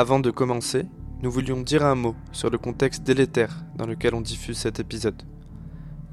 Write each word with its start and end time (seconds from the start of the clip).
Avant 0.00 0.18
de 0.18 0.30
commencer, 0.30 0.86
nous 1.22 1.30
voulions 1.30 1.60
dire 1.60 1.84
un 1.84 1.94
mot 1.94 2.14
sur 2.32 2.48
le 2.48 2.56
contexte 2.56 3.02
délétère 3.02 3.66
dans 3.76 3.84
lequel 3.84 4.14
on 4.14 4.22
diffuse 4.22 4.56
cet 4.56 4.80
épisode. 4.80 5.22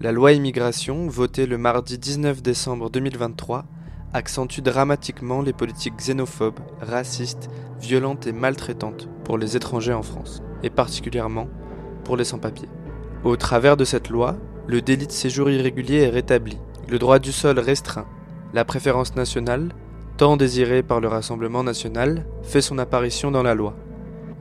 La 0.02 0.12
loi 0.12 0.34
immigration, 0.34 1.08
votée 1.08 1.46
le 1.46 1.58
mardi 1.58 1.98
19 1.98 2.44
décembre 2.44 2.90
2023, 2.90 3.64
accentue 4.12 4.60
dramatiquement 4.60 5.42
les 5.42 5.54
politiques 5.54 5.96
xénophobes, 5.96 6.60
racistes, 6.82 7.50
violentes 7.80 8.28
et 8.28 8.34
maltraitantes 8.34 9.08
pour 9.24 9.38
les 9.38 9.56
étrangers 9.56 9.94
en 9.94 10.04
France, 10.04 10.44
et 10.64 10.70
particulièrement 10.70 11.48
pour 12.04 12.18
les 12.18 12.26
sans-papiers. 12.26 12.68
Au 13.24 13.38
travers 13.38 13.78
de 13.78 13.86
cette 13.86 14.10
loi, 14.10 14.36
le 14.68 14.82
délit 14.82 15.08
de 15.08 15.14
séjour 15.14 15.50
irrégulier 15.50 16.00
est 16.00 16.10
rétabli, 16.10 16.58
le 16.90 17.00
droit 17.00 17.20
du 17.20 17.32
sol 17.32 17.58
restreint, 17.58 18.06
la 18.54 18.66
préférence 18.66 19.16
nationale, 19.16 19.70
tant 20.18 20.36
désirée 20.36 20.82
par 20.82 21.00
le 21.00 21.08
Rassemblement 21.08 21.64
national, 21.64 22.26
fait 22.42 22.62
son 22.62 22.80
apparition 22.80 23.30
dans 23.30 23.44
la 23.44 23.54
loi. 23.54 23.76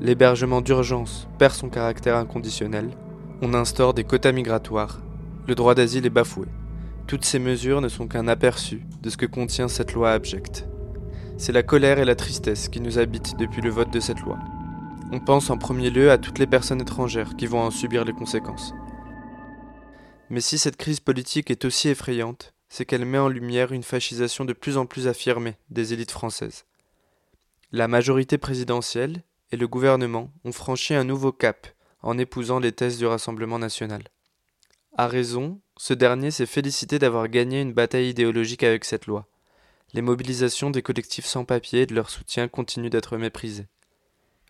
L'hébergement 0.01 0.63
d'urgence 0.63 1.29
perd 1.39 1.53
son 1.53 1.69
caractère 1.69 2.17
inconditionnel, 2.17 2.91
on 3.43 3.53
instaure 3.53 3.93
des 3.93 4.05
quotas 4.05 4.33
migratoires, 4.33 5.01
le 5.47 5.55
droit 5.55 5.75
d'asile 5.75 6.07
est 6.07 6.11
bafoué. 6.11 6.47
Toutes 7.07 7.27
ces 7.27 7.39
mesures 7.39 7.83
ne 7.83 7.89
sont 7.89 8.09
qu'un 8.09 8.27
aperçu 8.27 8.83
de 9.03 9.11
ce 9.11 9.19
que 9.19 9.27
contient 9.27 9.69
cette 9.69 9.93
loi 9.93 10.13
abjecte. 10.13 10.67
C'est 11.37 11.53
la 11.53 11.63
colère 11.63 11.99
et 11.99 12.07
la 12.07 12.17
tristesse 12.17 12.69
qui 12.69 12.81
nous 12.81 12.99
habitent 12.99 13.37
depuis 13.39 13.61
le 13.61 13.71
vote 13.71 13.93
de 13.93 14.01
cette 14.01 14.21
loi. 14.21 14.39
On 15.13 15.21
pense 15.21 15.51
en 15.51 15.59
premier 15.59 15.91
lieu 15.91 16.11
à 16.11 16.19
toutes 16.19 16.39
les 16.39 16.47
personnes 16.47 16.81
étrangères 16.81 17.37
qui 17.37 17.47
vont 17.47 17.61
en 17.61 17.71
subir 17.71 18.07
les 18.07 18.15
conséquences. 18.15 18.73
Mais 20.31 20.41
si 20.41 20.59
cette 20.59 20.77
crise 20.79 21.01
politique 21.01 21.51
est 21.51 21.65
aussi 21.67 21.91
effrayante, 21.91 22.55
c'est 22.69 22.85
qu'elle 22.85 23.05
met 23.05 23.19
en 23.19 23.29
lumière 23.29 23.73
une 23.73 23.83
fascisation 23.83 24.45
de 24.45 24.53
plus 24.53 24.77
en 24.77 24.87
plus 24.87 25.09
affirmée 25.09 25.57
des 25.71 25.93
élites 25.93 26.11
françaises. 26.11 26.65
La 27.73 27.89
majorité 27.89 28.39
présidentielle 28.39 29.23
et 29.53 29.57
le 29.57 29.69
gouvernement 29.69 30.31
ont 30.45 30.53
franchi 30.53 30.95
un 30.95 31.05
nouveau 31.05 31.33
cap 31.33 31.67
en 32.03 32.19
épousant 32.19 32.59
les 32.59 32.73
thèses 32.73 32.99
du 32.99 33.07
Rassemblement 33.07 33.59
national. 33.59 34.03
À 34.97 35.09
raison, 35.09 35.61
ce 35.77 35.93
dernier 35.93 36.31
s'est 36.31 36.47
félicité 36.47 36.99
d'avoir 36.99 37.29
gagné 37.29 37.61
une 37.61 37.73
bataille 37.73 38.09
idéologique 38.09 38.63
avec 38.63 38.85
cette 38.85 39.07
loi. 39.07 39.27
Les 39.93 40.03
mobilisations 40.03 40.71
des 40.71 40.83
collectifs 40.83 41.27
sans 41.27 41.45
papier 41.45 41.83
et 41.83 41.87
de 41.87 41.95
leur 41.95 42.11
soutien 42.11 42.49
continuent 42.49 42.91
d'être 42.91 43.17
méprisées. 43.17 43.69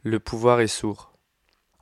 Le 0.03 0.21
pouvoir 0.21 0.61
est 0.61 0.67
sourd. 0.67 1.13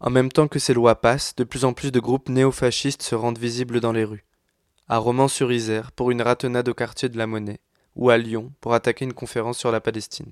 En 0.01 0.11
même 0.11 0.33
temps 0.33 0.48
que 0.48 0.59
ces 0.59 0.75
lois 0.75 1.01
passent, 1.01 1.35
de 1.37 1.45
plus 1.45 1.65
en 1.65 1.73
plus 1.73 1.93
de 1.93 2.01
groupes 2.01 2.29
néofascistes 2.29 3.03
se 3.03 3.15
rendent 3.15 3.39
visibles 3.39 3.81
dans 3.81 3.93
les 3.93 4.05
rues. 4.05 4.25
À 4.87 4.99
Romans-sur-Isère 4.99 5.93
pour 5.93 6.11
une 6.11 6.21
ratonnade 6.21 6.69
au 6.69 6.75
quartier 6.75 7.09
de 7.09 7.17
la 7.17 7.27
Monnaie, 7.27 7.61
ou 7.97 8.11
à 8.11 8.19
Lyon 8.19 8.53
pour 8.61 8.75
attaquer 8.75 9.07
une 9.07 9.15
conférence 9.15 9.57
sur 9.57 9.73
la 9.73 9.81
Palestine. 9.81 10.29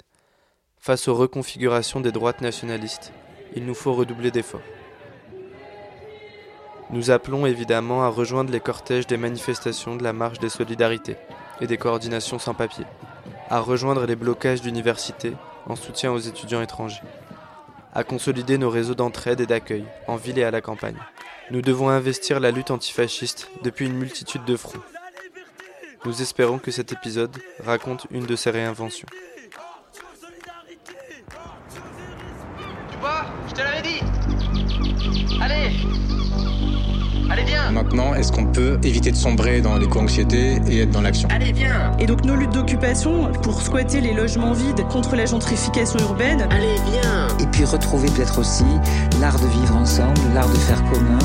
Face 0.76 1.08
aux 1.08 1.14
reconfigurations 1.14 2.00
des 2.00 2.12
droites 2.12 2.42
nationalistes, 2.42 3.14
il 3.56 3.64
nous 3.64 3.72
faut 3.72 3.94
redoubler 3.94 4.30
d'efforts. 4.30 4.60
Nous 6.90 7.10
appelons 7.10 7.46
évidemment 7.46 8.02
à 8.02 8.08
rejoindre 8.08 8.52
les 8.52 8.60
cortèges 8.60 9.06
des 9.06 9.16
manifestations 9.16 9.96
de 9.96 10.02
la 10.02 10.12
marche 10.12 10.38
des 10.38 10.50
solidarités 10.50 11.16
et 11.62 11.66
des 11.66 11.78
coordinations 11.78 12.38
sans 12.38 12.52
papier, 12.52 12.84
à 13.48 13.58
rejoindre 13.58 14.04
les 14.04 14.16
blocages 14.16 14.60
d'universités 14.60 15.32
en 15.64 15.76
soutien 15.76 16.12
aux 16.12 16.18
étudiants 16.18 16.60
étrangers, 16.60 17.00
à 17.92 18.04
consolider 18.04 18.58
nos 18.58 18.70
réseaux 18.70 18.94
d'entraide 18.94 19.40
et 19.40 19.46
d'accueil 19.46 19.84
en 20.06 20.16
ville 20.16 20.38
et 20.38 20.44
à 20.44 20.50
la 20.50 20.60
campagne. 20.60 20.96
Nous 21.50 21.62
devons 21.62 21.88
investir 21.88 22.40
la 22.40 22.50
lutte 22.50 22.70
antifasciste 22.70 23.50
depuis 23.62 23.86
une 23.86 23.96
multitude 23.96 24.44
de 24.44 24.56
fronts. 24.56 24.82
Nous 26.04 26.22
espérons 26.22 26.58
que 26.58 26.70
cet 26.70 26.92
épisode 26.92 27.36
raconte 27.64 28.06
une 28.10 28.26
de 28.26 28.36
ces 28.36 28.50
réinventions. 28.50 29.08
Tu 32.90 32.98
vois, 32.98 33.24
je 33.48 33.52
te 33.52 33.60
l'avais 33.60 33.82
dit 33.82 34.00
Allez 35.40 36.01
Allez, 37.32 37.44
viens 37.44 37.70
Maintenant, 37.70 38.12
est-ce 38.14 38.30
qu'on 38.30 38.44
peut 38.44 38.78
éviter 38.82 39.10
de 39.10 39.16
sombrer 39.16 39.62
dans 39.62 39.78
l'éco-anxiété 39.78 40.60
et 40.68 40.82
être 40.82 40.90
dans 40.90 41.00
l'action 41.00 41.30
Allez, 41.32 41.52
viens 41.52 41.92
Et 41.98 42.04
donc 42.04 42.26
nos 42.26 42.36
luttes 42.36 42.52
d'occupation 42.52 43.32
pour 43.42 43.62
squatter 43.62 44.02
les 44.02 44.12
logements 44.12 44.52
vides 44.52 44.86
contre 44.88 45.16
la 45.16 45.24
gentrification 45.24 45.98
urbaine. 46.00 46.46
Allez, 46.50 46.74
viens 46.90 47.28
Et 47.40 47.46
puis 47.46 47.64
retrouver 47.64 48.10
peut-être 48.10 48.38
aussi 48.38 48.66
l'art 49.18 49.40
de 49.40 49.46
vivre 49.46 49.74
ensemble, 49.76 50.20
l'art 50.34 50.50
de 50.50 50.58
faire 50.58 50.84
commun, 50.90 51.18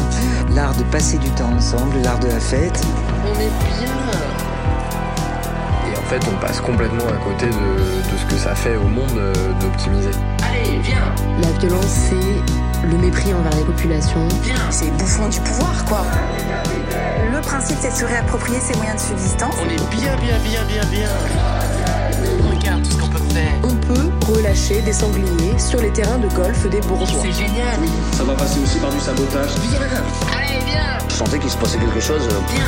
l'art 0.56 0.73
de 0.78 0.84
passer 0.84 1.18
du 1.18 1.29
temps 1.31 1.51
ensemble, 1.53 1.97
l'art 2.01 2.19
de 2.19 2.28
la 2.28 2.39
fête. 2.39 2.81
On 3.25 3.34
est 3.41 3.51
bien 3.81 3.94
Et 5.91 5.97
en 5.97 6.03
fait, 6.03 6.22
on 6.34 6.39
passe 6.39 6.62
complètement 6.62 7.07
à 7.09 7.18
côté 7.22 7.47
de, 7.47 7.51
de 7.51 8.18
ce 8.18 8.25
que 8.34 8.39
ça 8.39 8.56
fait 8.56 8.78
au 8.78 8.88
monde 8.88 9.18
euh, 9.18 9.34
d'optimiser. 9.59 10.12
Allez, 10.41 10.79
viens 10.84 11.13
La 11.41 11.51
violence, 11.59 11.85
c'est 11.85 12.66
le 12.83 12.97
mépris 12.97 13.33
envers 13.33 13.55
les 13.55 13.63
populations. 13.63 14.27
C'est 14.69 14.91
bouffon 14.97 15.27
du 15.29 15.39
pouvoir, 15.41 15.85
quoi. 15.85 16.01
Le 17.31 17.41
principe, 17.41 17.77
c'est 17.79 17.91
de 17.91 17.95
se 17.95 18.05
réapproprier 18.05 18.59
ses 18.59 18.75
moyens 18.77 19.01
de 19.01 19.07
subsistance. 19.07 19.55
On 19.61 19.69
est 19.69 19.95
bien, 19.95 20.15
bien, 20.17 20.38
bien, 20.39 20.63
bien, 20.65 20.85
bien 20.89 21.09
Regarde 22.49 22.83
tout 22.83 22.91
ce 22.91 22.97
qu'on 22.97 23.09
peut 23.09 23.19
faire 23.33 23.51
On 23.63 23.75
peut 23.75 24.09
relâcher 24.33 24.81
des 24.81 24.93
sangliers 24.93 25.57
sur 25.59 25.79
les 25.81 25.91
terrains 25.91 26.17
de 26.17 26.27
golf 26.29 26.67
des 26.69 26.81
bourgeois. 26.81 27.21
C'est 27.21 27.31
génial 27.31 27.77
Ça 28.13 28.23
va 28.23 28.33
passer 28.35 28.59
aussi 28.61 28.79
par 28.79 28.89
du 28.91 28.99
sabotage. 28.99 29.51
Viens 29.59 29.79
Allez, 30.38 30.65
viens 30.65 30.97
Je 31.07 31.13
sentais 31.13 31.39
qu'il 31.39 31.49
se 31.49 31.57
passait 31.57 31.77
quelque 31.77 31.99
chose. 31.99 32.27
euh, 32.31 32.39
Viens 32.53 32.65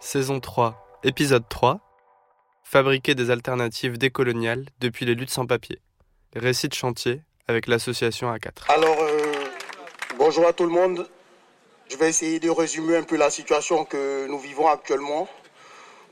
Saison 0.00 0.40
3, 0.40 0.74
épisode 1.04 1.44
3 1.48 1.80
Fabriquer 2.68 3.14
des 3.14 3.30
alternatives 3.30 3.96
décoloniales 3.96 4.66
depuis 4.80 5.06
les 5.06 5.14
luttes 5.14 5.30
sans 5.30 5.46
papier. 5.46 5.80
Récit 6.34 6.66
de 6.68 6.74
chantier 6.74 7.22
avec 7.46 7.68
l'association 7.68 8.28
A4. 8.34 8.68
Alors, 8.68 9.00
euh, 9.02 9.32
bonjour 10.18 10.48
à 10.48 10.52
tout 10.52 10.64
le 10.64 10.70
monde. 10.70 11.08
Je 11.88 11.96
vais 11.96 12.08
essayer 12.08 12.40
de 12.40 12.50
résumer 12.50 12.96
un 12.96 13.04
peu 13.04 13.16
la 13.16 13.30
situation 13.30 13.84
que 13.84 14.26
nous 14.26 14.40
vivons 14.40 14.66
actuellement. 14.66 15.28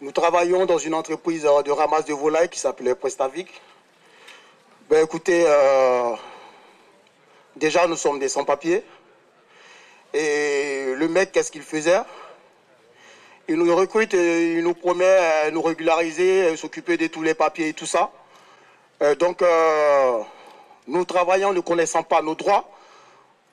Nous 0.01 0.13
travaillons 0.13 0.65
dans 0.65 0.79
une 0.79 0.95
entreprise 0.95 1.45
euh, 1.45 1.63
de 1.63 1.73
ramasse 1.73 2.05
de 2.05 2.15
volailles 2.15 2.49
qui 2.49 2.61
s'appelait 2.61 2.95
Prestavic. 2.95 3.49
Ben 4.89 5.05
écoutez, 5.05 5.45
euh, 5.49 6.15
déjà 7.57 7.89
nous 7.89 7.97
sommes 7.97 8.21
des 8.21 8.29
sans-papiers. 8.29 8.85
Et 10.13 10.95
le 10.95 11.09
mec, 11.09 11.33
qu'est-ce 11.33 11.51
qu'il 11.51 11.63
faisait? 11.63 11.99
Il 13.47 13.57
nous 13.57 13.77
recrute, 13.77 14.15
et 14.15 14.55
il 14.55 14.63
nous 14.63 14.75
promet 14.75 15.05
euh, 15.05 15.51
nous 15.51 15.61
régulariser, 15.61 16.57
s'occuper 16.57 16.97
de 16.97 17.09
tous 17.09 17.23
les 17.23 17.35
papiers 17.35 17.69
et 17.69 17.73
tout 17.75 17.87
ça. 17.87 18.11
Euh, 19.03 19.15
donc, 19.15 19.43
euh, 19.43 20.21
nous 20.87 21.05
travaillons 21.05 21.53
ne 21.53 21.61
connaissant 21.61 22.03
pas 22.03 22.23
nos 22.23 22.35
droits. 22.35 22.71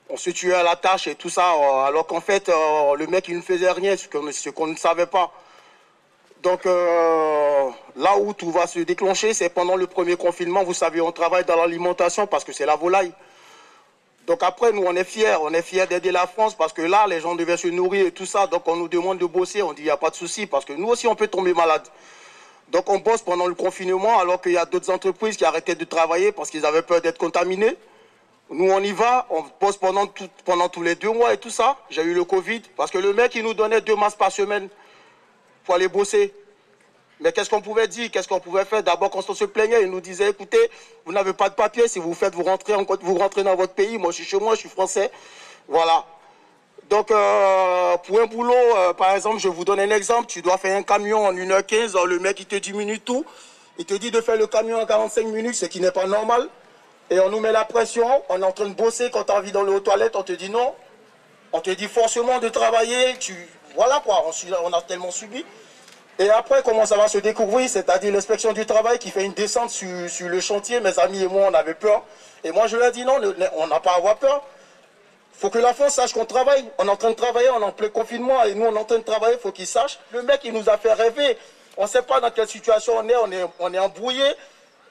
On 0.09 0.17
se 0.17 0.29
tuait 0.29 0.53
à 0.53 0.63
la 0.63 0.75
tâche 0.75 1.07
et 1.07 1.15
tout 1.15 1.29
ça, 1.29 1.53
euh, 1.53 1.83
alors 1.83 2.07
qu'en 2.07 2.21
fait, 2.21 2.47
le 2.47 3.05
mec, 3.07 3.27
il 3.27 3.37
ne 3.37 3.41
faisait 3.41 3.71
rien, 3.71 3.95
ce 3.97 4.07
qu'on 4.49 4.67
ne 4.67 4.75
savait 4.75 5.07
pas. 5.07 5.31
Donc, 6.43 6.65
là 6.65 8.17
où 8.17 8.33
tout 8.33 8.51
va 8.51 8.67
se 8.67 8.79
déclencher, 8.79 9.33
c'est 9.33 9.49
pendant 9.49 9.75
le 9.75 9.87
premier 9.87 10.15
confinement. 10.15 10.63
Vous 10.63 10.73
savez, 10.73 11.01
on 11.01 11.11
travaille 11.11 11.45
dans 11.45 11.55
l'alimentation 11.55 12.27
parce 12.27 12.43
que 12.43 12.51
c'est 12.51 12.65
la 12.65 12.75
volaille. 12.75 13.13
Donc 14.27 14.43
après, 14.43 14.71
nous, 14.71 14.83
on 14.83 14.95
est 14.95 15.03
fiers. 15.03 15.35
On 15.41 15.53
est 15.53 15.61
fiers 15.61 15.87
d'aider 15.87 16.11
la 16.11 16.27
France 16.27 16.55
parce 16.55 16.73
que 16.73 16.81
là, 16.81 17.05
les 17.07 17.19
gens 17.19 17.35
devaient 17.35 17.57
se 17.57 17.67
nourrir 17.67 18.07
et 18.07 18.11
tout 18.11 18.25
ça. 18.25 18.47
Donc 18.47 18.67
on 18.67 18.75
nous 18.75 18.87
demande 18.87 19.17
de 19.17 19.25
bosser. 19.25 19.61
On 19.61 19.73
dit, 19.73 19.81
il 19.81 19.85
n'y 19.85 19.91
a 19.91 19.97
pas 19.97 20.09
de 20.09 20.15
souci 20.15 20.45
parce 20.45 20.65
que 20.65 20.73
nous 20.73 20.87
aussi, 20.87 21.07
on 21.07 21.15
peut 21.15 21.27
tomber 21.27 21.53
malade. 21.53 21.83
Donc 22.71 22.89
on 22.89 22.99
bosse 22.99 23.21
pendant 23.21 23.47
le 23.47 23.55
confinement 23.55 24.19
alors 24.19 24.41
qu'il 24.41 24.53
y 24.53 24.57
a 24.57 24.65
d'autres 24.65 24.91
entreprises 24.91 25.35
qui 25.35 25.43
arrêtaient 25.43 25.75
de 25.75 25.83
travailler 25.83 26.31
parce 26.31 26.49
qu'ils 26.49 26.65
avaient 26.65 26.81
peur 26.81 27.01
d'être 27.01 27.17
contaminés. 27.17 27.75
Nous, 28.49 28.69
on 28.69 28.79
y 28.79 28.91
va, 28.91 29.27
on 29.29 29.43
bosse 29.59 29.77
pendant, 29.77 30.07
tous 30.07 30.81
les 30.81 30.95
deux 30.95 31.11
mois 31.11 31.33
et 31.33 31.37
tout 31.37 31.49
ça. 31.49 31.77
J'ai 31.89 32.03
eu 32.03 32.13
le 32.13 32.23
Covid 32.23 32.61
parce 32.75 32.91
que 32.91 32.97
le 32.97 33.13
mec, 33.13 33.35
il 33.35 33.43
nous 33.43 33.53
donnait 33.53 33.81
deux 33.81 33.95
masques 33.95 34.17
par 34.17 34.31
semaine 34.31 34.69
pour 35.63 35.75
aller 35.75 35.87
bosser. 35.87 36.33
Mais 37.21 37.31
qu'est-ce 37.31 37.49
qu'on 37.51 37.61
pouvait 37.61 37.87
dire? 37.87 38.09
Qu'est-ce 38.09 38.27
qu'on 38.27 38.39
pouvait 38.39 38.65
faire? 38.65 38.81
D'abord, 38.81 39.11
quand 39.11 39.29
on 39.29 39.33
se 39.35 39.45
plaignait, 39.45 39.83
il 39.83 39.91
nous 39.91 40.01
disait, 40.01 40.29
écoutez, 40.31 40.57
vous 41.05 41.13
n'avez 41.13 41.33
pas 41.33 41.49
de 41.49 41.53
papier, 41.53 41.87
si 41.87 41.99
vous 41.99 42.15
faites, 42.15 42.33
vous 42.33 42.43
rentrez, 42.43 42.73
en- 42.73 42.83
vous 42.83 43.15
rentrez 43.17 43.43
dans 43.43 43.55
votre 43.55 43.73
pays. 43.73 43.99
Moi, 43.99 44.09
je 44.11 44.15
suis 44.17 44.25
chez 44.25 44.39
moi, 44.39 44.55
je 44.55 44.61
suis 44.61 44.69
français. 44.69 45.11
Voilà. 45.67 46.03
Donc, 46.89 47.11
euh, 47.11 47.95
pour 47.97 48.19
un 48.19 48.25
boulot, 48.25 48.53
euh, 48.55 48.93
par 48.93 49.15
exemple, 49.15 49.39
je 49.39 49.47
vous 49.47 49.63
donne 49.63 49.79
un 49.79 49.91
exemple. 49.91 50.25
Tu 50.25 50.41
dois 50.41 50.57
faire 50.57 50.75
un 50.75 50.81
camion 50.83 51.25
en 51.27 51.31
1h15. 51.33 51.95
Le 52.05 52.17
mec, 52.19 52.39
il 52.39 52.47
te 52.47 52.55
diminue 52.55 52.99
tout. 52.99 53.23
Il 53.77 53.85
te 53.85 53.93
dit 53.93 54.09
de 54.11 54.19
faire 54.19 54.35
le 54.35 54.47
camion 54.47 54.81
en 54.81 54.85
45 54.87 55.25
minutes, 55.27 55.55
ce 55.55 55.67
qui 55.67 55.79
n'est 55.79 55.91
pas 55.91 56.07
normal. 56.07 56.49
Et 57.11 57.19
on 57.19 57.29
nous 57.29 57.39
met 57.39 57.51
la 57.51 57.65
pression. 57.65 58.23
On 58.29 58.41
est 58.41 58.45
en 58.45 58.51
train 58.51 58.65
de 58.67 58.73
bosser. 58.73 59.11
Quand 59.11 59.25
tu 59.25 59.31
as 59.31 59.35
envie 59.37 59.51
d'aller 59.51 59.71
aux 59.73 59.79
toilettes, 59.79 60.15
on 60.15 60.23
te 60.23 60.33
dit 60.33 60.49
non. 60.49 60.73
On 61.53 61.59
te 61.61 61.69
dit 61.69 61.87
forcément 61.87 62.39
de 62.39 62.49
travailler. 62.49 63.15
Tu... 63.19 63.35
Voilà 63.75 64.01
quoi, 64.03 64.25
on 64.65 64.73
a 64.73 64.81
tellement 64.81 65.11
subi. 65.11 65.45
Et 66.19 66.29
après, 66.29 66.61
comment 66.63 66.85
ça 66.85 66.97
va 66.97 67.07
se 67.07 67.17
découvrir 67.17 67.67
C'est-à-dire 67.69 68.13
l'inspection 68.13 68.53
du 68.53 68.65
travail 68.65 68.99
qui 68.99 69.09
fait 69.09 69.23
une 69.23 69.33
descente 69.33 69.69
sur, 69.69 70.09
sur 70.09 70.29
le 70.29 70.39
chantier. 70.39 70.79
Mes 70.79 70.97
amis 70.99 71.23
et 71.23 71.27
moi, 71.27 71.47
on 71.49 71.53
avait 71.53 71.73
peur. 71.73 72.03
Et 72.43 72.51
moi, 72.51 72.67
je 72.67 72.77
leur 72.77 72.89
ai 72.89 72.91
dit 72.91 73.05
non, 73.05 73.19
on 73.57 73.67
n'a 73.67 73.79
pas 73.79 73.93
à 73.93 73.95
avoir 73.95 74.17
peur. 74.17 74.43
faut 75.33 75.49
que 75.49 75.59
la 75.59 75.73
France 75.73 75.93
sache 75.93 76.13
qu'on 76.13 76.25
travaille. 76.25 76.65
On 76.77 76.87
est 76.87 76.91
en 76.91 76.95
train 76.95 77.09
de 77.09 77.15
travailler, 77.15 77.49
on 77.49 77.61
est 77.61 77.65
en 77.65 77.71
plein 77.71 77.89
confinement 77.89 78.43
et 78.43 78.53
nous, 78.53 78.65
on 78.65 78.75
est 78.75 78.79
en 78.79 78.85
train 78.85 78.99
de 78.99 79.03
travailler. 79.03 79.37
faut 79.37 79.51
qu'ils 79.51 79.67
sachent. 79.67 79.99
Le 80.11 80.21
mec, 80.21 80.41
il 80.43 80.53
nous 80.53 80.69
a 80.69 80.77
fait 80.77 80.93
rêver. 80.93 81.37
On 81.77 81.83
ne 81.83 81.89
sait 81.89 82.01
pas 82.01 82.19
dans 82.19 82.29
quelle 82.29 82.47
situation 82.47 82.93
on 82.97 83.07
est, 83.07 83.15
on 83.15 83.31
est, 83.31 83.45
on 83.59 83.73
est 83.73 83.79
embrouillé. 83.79 84.25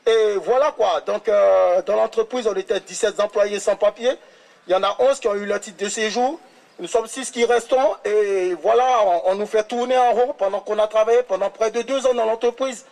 Et 0.06 0.34
voilà 0.36 0.72
quoi. 0.72 1.02
Donc, 1.02 1.28
euh, 1.28 1.82
dans 1.82 1.96
l'entreprise, 1.96 2.46
on 2.46 2.54
était 2.54 2.80
17 2.80 3.20
employés 3.20 3.60
sans 3.60 3.76
papier. 3.76 4.10
Il 4.66 4.72
y 4.72 4.74
en 4.74 4.82
a 4.82 4.96
11 4.98 5.20
qui 5.20 5.28
ont 5.28 5.34
eu 5.34 5.44
le 5.44 5.60
titre 5.60 5.82
de 5.84 5.88
séjour. 5.88 6.40
Nous 6.80 6.88
sommes 6.88 7.06
6 7.06 7.30
qui 7.30 7.44
restons. 7.44 7.94
Et 8.06 8.54
voilà, 8.62 9.04
on, 9.26 9.34
nous 9.34 9.46
fait 9.46 9.64
tourner 9.64 9.98
en 9.98 10.12
rond 10.12 10.34
pendant 10.38 10.60
qu'on 10.60 10.78
a 10.78 10.86
travaillé 10.86 11.22
pendant 11.22 11.50
près 11.50 11.70
de 11.70 11.82
deux 11.82 12.06
ans 12.06 12.14
dans 12.14 12.24
l'entreprise. 12.24 12.86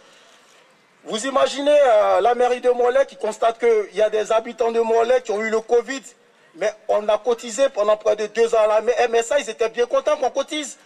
Vous 1.05 1.27
imaginez 1.27 1.75
euh, 1.75 2.21
la 2.21 2.35
mairie 2.35 2.61
de 2.61 2.69
Morlaix 2.69 3.07
qui 3.07 3.17
constate 3.17 3.59
qu'il 3.59 3.97
y 3.97 4.03
a 4.03 4.11
des 4.11 4.31
habitants 4.31 4.73
de 4.73 4.81
Morlaix 4.81 5.23
qui 5.23 5.31
ont 5.31 5.41
eu 5.41 5.49
le 5.49 5.61
Covid, 5.61 6.03
mais 6.57 6.71
on 6.89 7.09
a 7.09 7.17
cotisé 7.17 7.71
pendant 7.71 7.97
près 7.97 8.15
de 8.15 8.27
deux 8.27 8.55
ans 8.55 8.59
à 8.59 8.83
la 8.83 9.09
MSA, 9.09 9.39
ils 9.39 9.49
étaient 9.49 9.71
bien 9.71 9.87
contents 9.87 10.19
qu'on 10.19 10.31
cotise. 10.31 10.77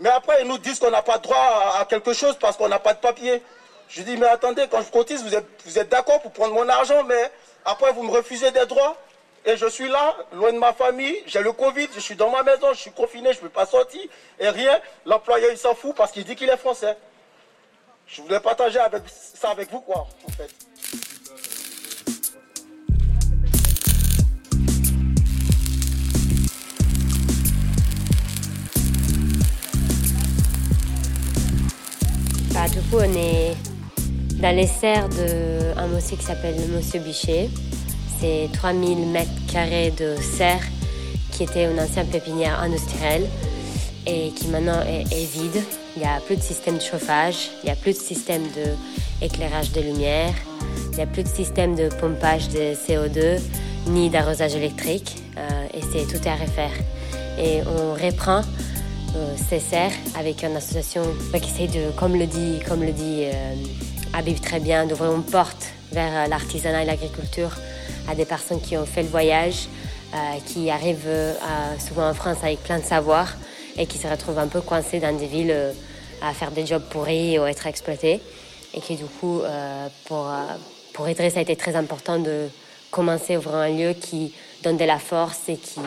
Mais 0.00 0.08
après, 0.08 0.42
ils 0.42 0.48
nous 0.48 0.58
disent 0.58 0.80
qu'on 0.80 0.90
n'a 0.90 1.02
pas 1.02 1.18
droit 1.18 1.76
à, 1.78 1.84
quelque 1.84 2.12
chose 2.12 2.36
parce 2.40 2.56
qu'on 2.56 2.68
n'a 2.68 2.80
pas 2.80 2.94
de 2.94 2.98
papier. 2.98 3.40
Je 3.88 4.02
dis, 4.02 4.16
mais 4.16 4.26
attendez, 4.26 4.66
quand 4.68 4.82
je 4.82 4.90
cotise, 4.90 5.22
vous 5.64 5.78
êtes 5.78 5.88
d'accord 5.88 6.20
pour 6.22 6.32
prendre 6.32 6.54
mon 6.54 6.68
argent, 6.68 7.04
mais 7.04 7.30
après, 7.64 7.92
vous 7.92 8.02
me 8.02 8.10
refusez 8.10 8.50
des 8.50 8.66
droits? 8.66 8.96
Et 9.44 9.56
je 9.56 9.66
suis 9.66 9.88
là, 9.88 10.16
loin 10.32 10.52
de 10.52 10.58
ma 10.58 10.72
famille, 10.72 11.22
j'ai 11.26 11.40
le 11.40 11.52
Covid, 11.52 11.88
je 11.94 12.00
suis 12.00 12.16
dans 12.16 12.30
ma 12.30 12.42
maison, 12.42 12.68
je 12.72 12.80
suis 12.80 12.90
confiné, 12.90 13.32
je 13.32 13.38
ne 13.38 13.42
peux 13.42 13.48
pas 13.48 13.66
sortir, 13.66 14.02
et 14.38 14.48
rien. 14.48 14.78
L'employeur, 15.06 15.50
il 15.50 15.58
s'en 15.58 15.74
fout 15.74 15.94
parce 15.96 16.12
qu'il 16.12 16.24
dit 16.24 16.36
qu'il 16.36 16.50
est 16.50 16.56
français. 16.56 16.96
Je 18.06 18.22
voulais 18.22 18.40
partager 18.40 18.78
ça 19.34 19.50
avec 19.50 19.70
vous, 19.70 19.80
quoi, 19.80 20.06
en 20.26 20.30
fait. 20.32 20.50
Bah, 32.52 32.68
du 32.68 32.80
coup, 32.90 32.96
on 32.98 33.14
est 33.14 33.54
dans 34.40 34.54
les 34.54 34.66
serres 34.66 35.08
d'un 35.08 35.86
monsieur 35.86 36.16
qui 36.16 36.24
s'appelle 36.24 36.56
Monsieur 36.70 37.00
Bichet. 37.00 37.50
C'est 38.20 38.48
3000 38.52 39.06
mètres 39.06 39.30
carrés 39.52 39.92
de 39.96 40.16
serre 40.20 40.62
qui 41.32 41.44
était 41.44 41.70
une 41.70 41.78
ancienne 41.78 42.08
pépinière 42.08 42.60
industrielle 42.60 43.28
et 44.06 44.30
qui 44.30 44.48
maintenant 44.48 44.80
est, 44.82 45.04
vide. 45.24 45.62
Il 45.96 46.02
n'y 46.02 46.08
a 46.08 46.20
plus 46.20 46.36
de 46.36 46.42
système 46.42 46.76
de 46.76 46.82
chauffage, 46.82 47.50
il 47.62 47.66
n'y 47.66 47.72
a 47.72 47.76
plus 47.76 47.92
de 47.92 47.98
système 47.98 48.42
d'éclairage 49.20 49.72
de 49.72 49.80
lumière, 49.80 50.32
il 50.90 50.96
n'y 50.96 51.02
a 51.02 51.06
plus 51.06 51.22
de 51.22 51.28
système 51.28 51.74
de 51.74 51.88
pompage 51.88 52.48
de 52.48 52.74
CO2 52.74 53.40
ni 53.88 54.10
d'arrosage 54.10 54.54
électrique 54.54 55.16
euh, 55.36 55.48
et 55.74 55.80
c'est 55.92 56.06
tout 56.06 56.28
à 56.28 56.34
refaire. 56.34 56.72
Et 57.38 57.60
on 57.62 57.92
reprend 57.92 58.42
euh, 59.16 59.34
ces 59.48 59.60
serres 59.60 59.92
avec 60.18 60.42
une 60.42 60.56
association 60.56 61.02
bah, 61.32 61.40
qui 61.40 61.50
essaie 61.50 61.66
de, 61.66 61.90
comme 61.92 62.14
le 62.14 62.26
dit, 62.26 62.58
comme 62.68 62.82
le 62.82 62.92
dit 62.92 63.24
euh, 63.24 63.54
Habib 64.12 64.38
très 64.40 64.60
bien, 64.60 64.86
d'ouvrir 64.86 65.14
une 65.14 65.22
porte 65.22 65.72
vers 65.92 66.24
euh, 66.24 66.26
l'artisanat 66.28 66.82
et 66.82 66.86
l'agriculture 66.86 67.52
à 68.08 68.14
des 68.14 68.24
personnes 68.24 68.60
qui 68.60 68.76
ont 68.76 68.86
fait 68.86 69.02
le 69.02 69.08
voyage, 69.08 69.68
euh, 70.14 70.16
qui 70.46 70.70
arrivent 70.70 71.06
euh, 71.06 71.34
souvent 71.78 72.08
en 72.08 72.14
France 72.14 72.38
avec 72.42 72.62
plein 72.62 72.78
de 72.78 72.84
savoir 72.84 73.34
et 73.76 73.86
qui 73.86 73.98
se 73.98 74.06
retrouvent 74.06 74.38
un 74.38 74.48
peu 74.48 74.60
coincés 74.60 75.00
dans 75.00 75.16
des 75.16 75.26
villes 75.26 75.52
euh, 75.52 75.72
à 76.22 76.32
faire 76.32 76.50
des 76.50 76.66
jobs 76.66 76.82
pourris 76.82 77.38
ou 77.38 77.46
être 77.46 77.66
exploités. 77.66 78.20
Et 78.74 78.80
qui 78.80 78.96
du 78.96 79.04
coup, 79.04 79.40
pour, 80.04 80.30
pour 80.92 81.08
Idriss, 81.08 81.32
ça 81.32 81.38
a 81.38 81.42
été 81.42 81.56
très 81.56 81.74
important 81.74 82.18
de 82.18 82.48
commencer 82.90 83.36
à 83.36 83.38
ouvrir 83.38 83.54
un 83.54 83.68
lieu 83.70 83.94
qui 83.94 84.34
donne 84.62 84.76
de 84.76 84.84
la 84.84 84.98
force 84.98 85.48
et 85.48 85.56
qui 85.56 85.80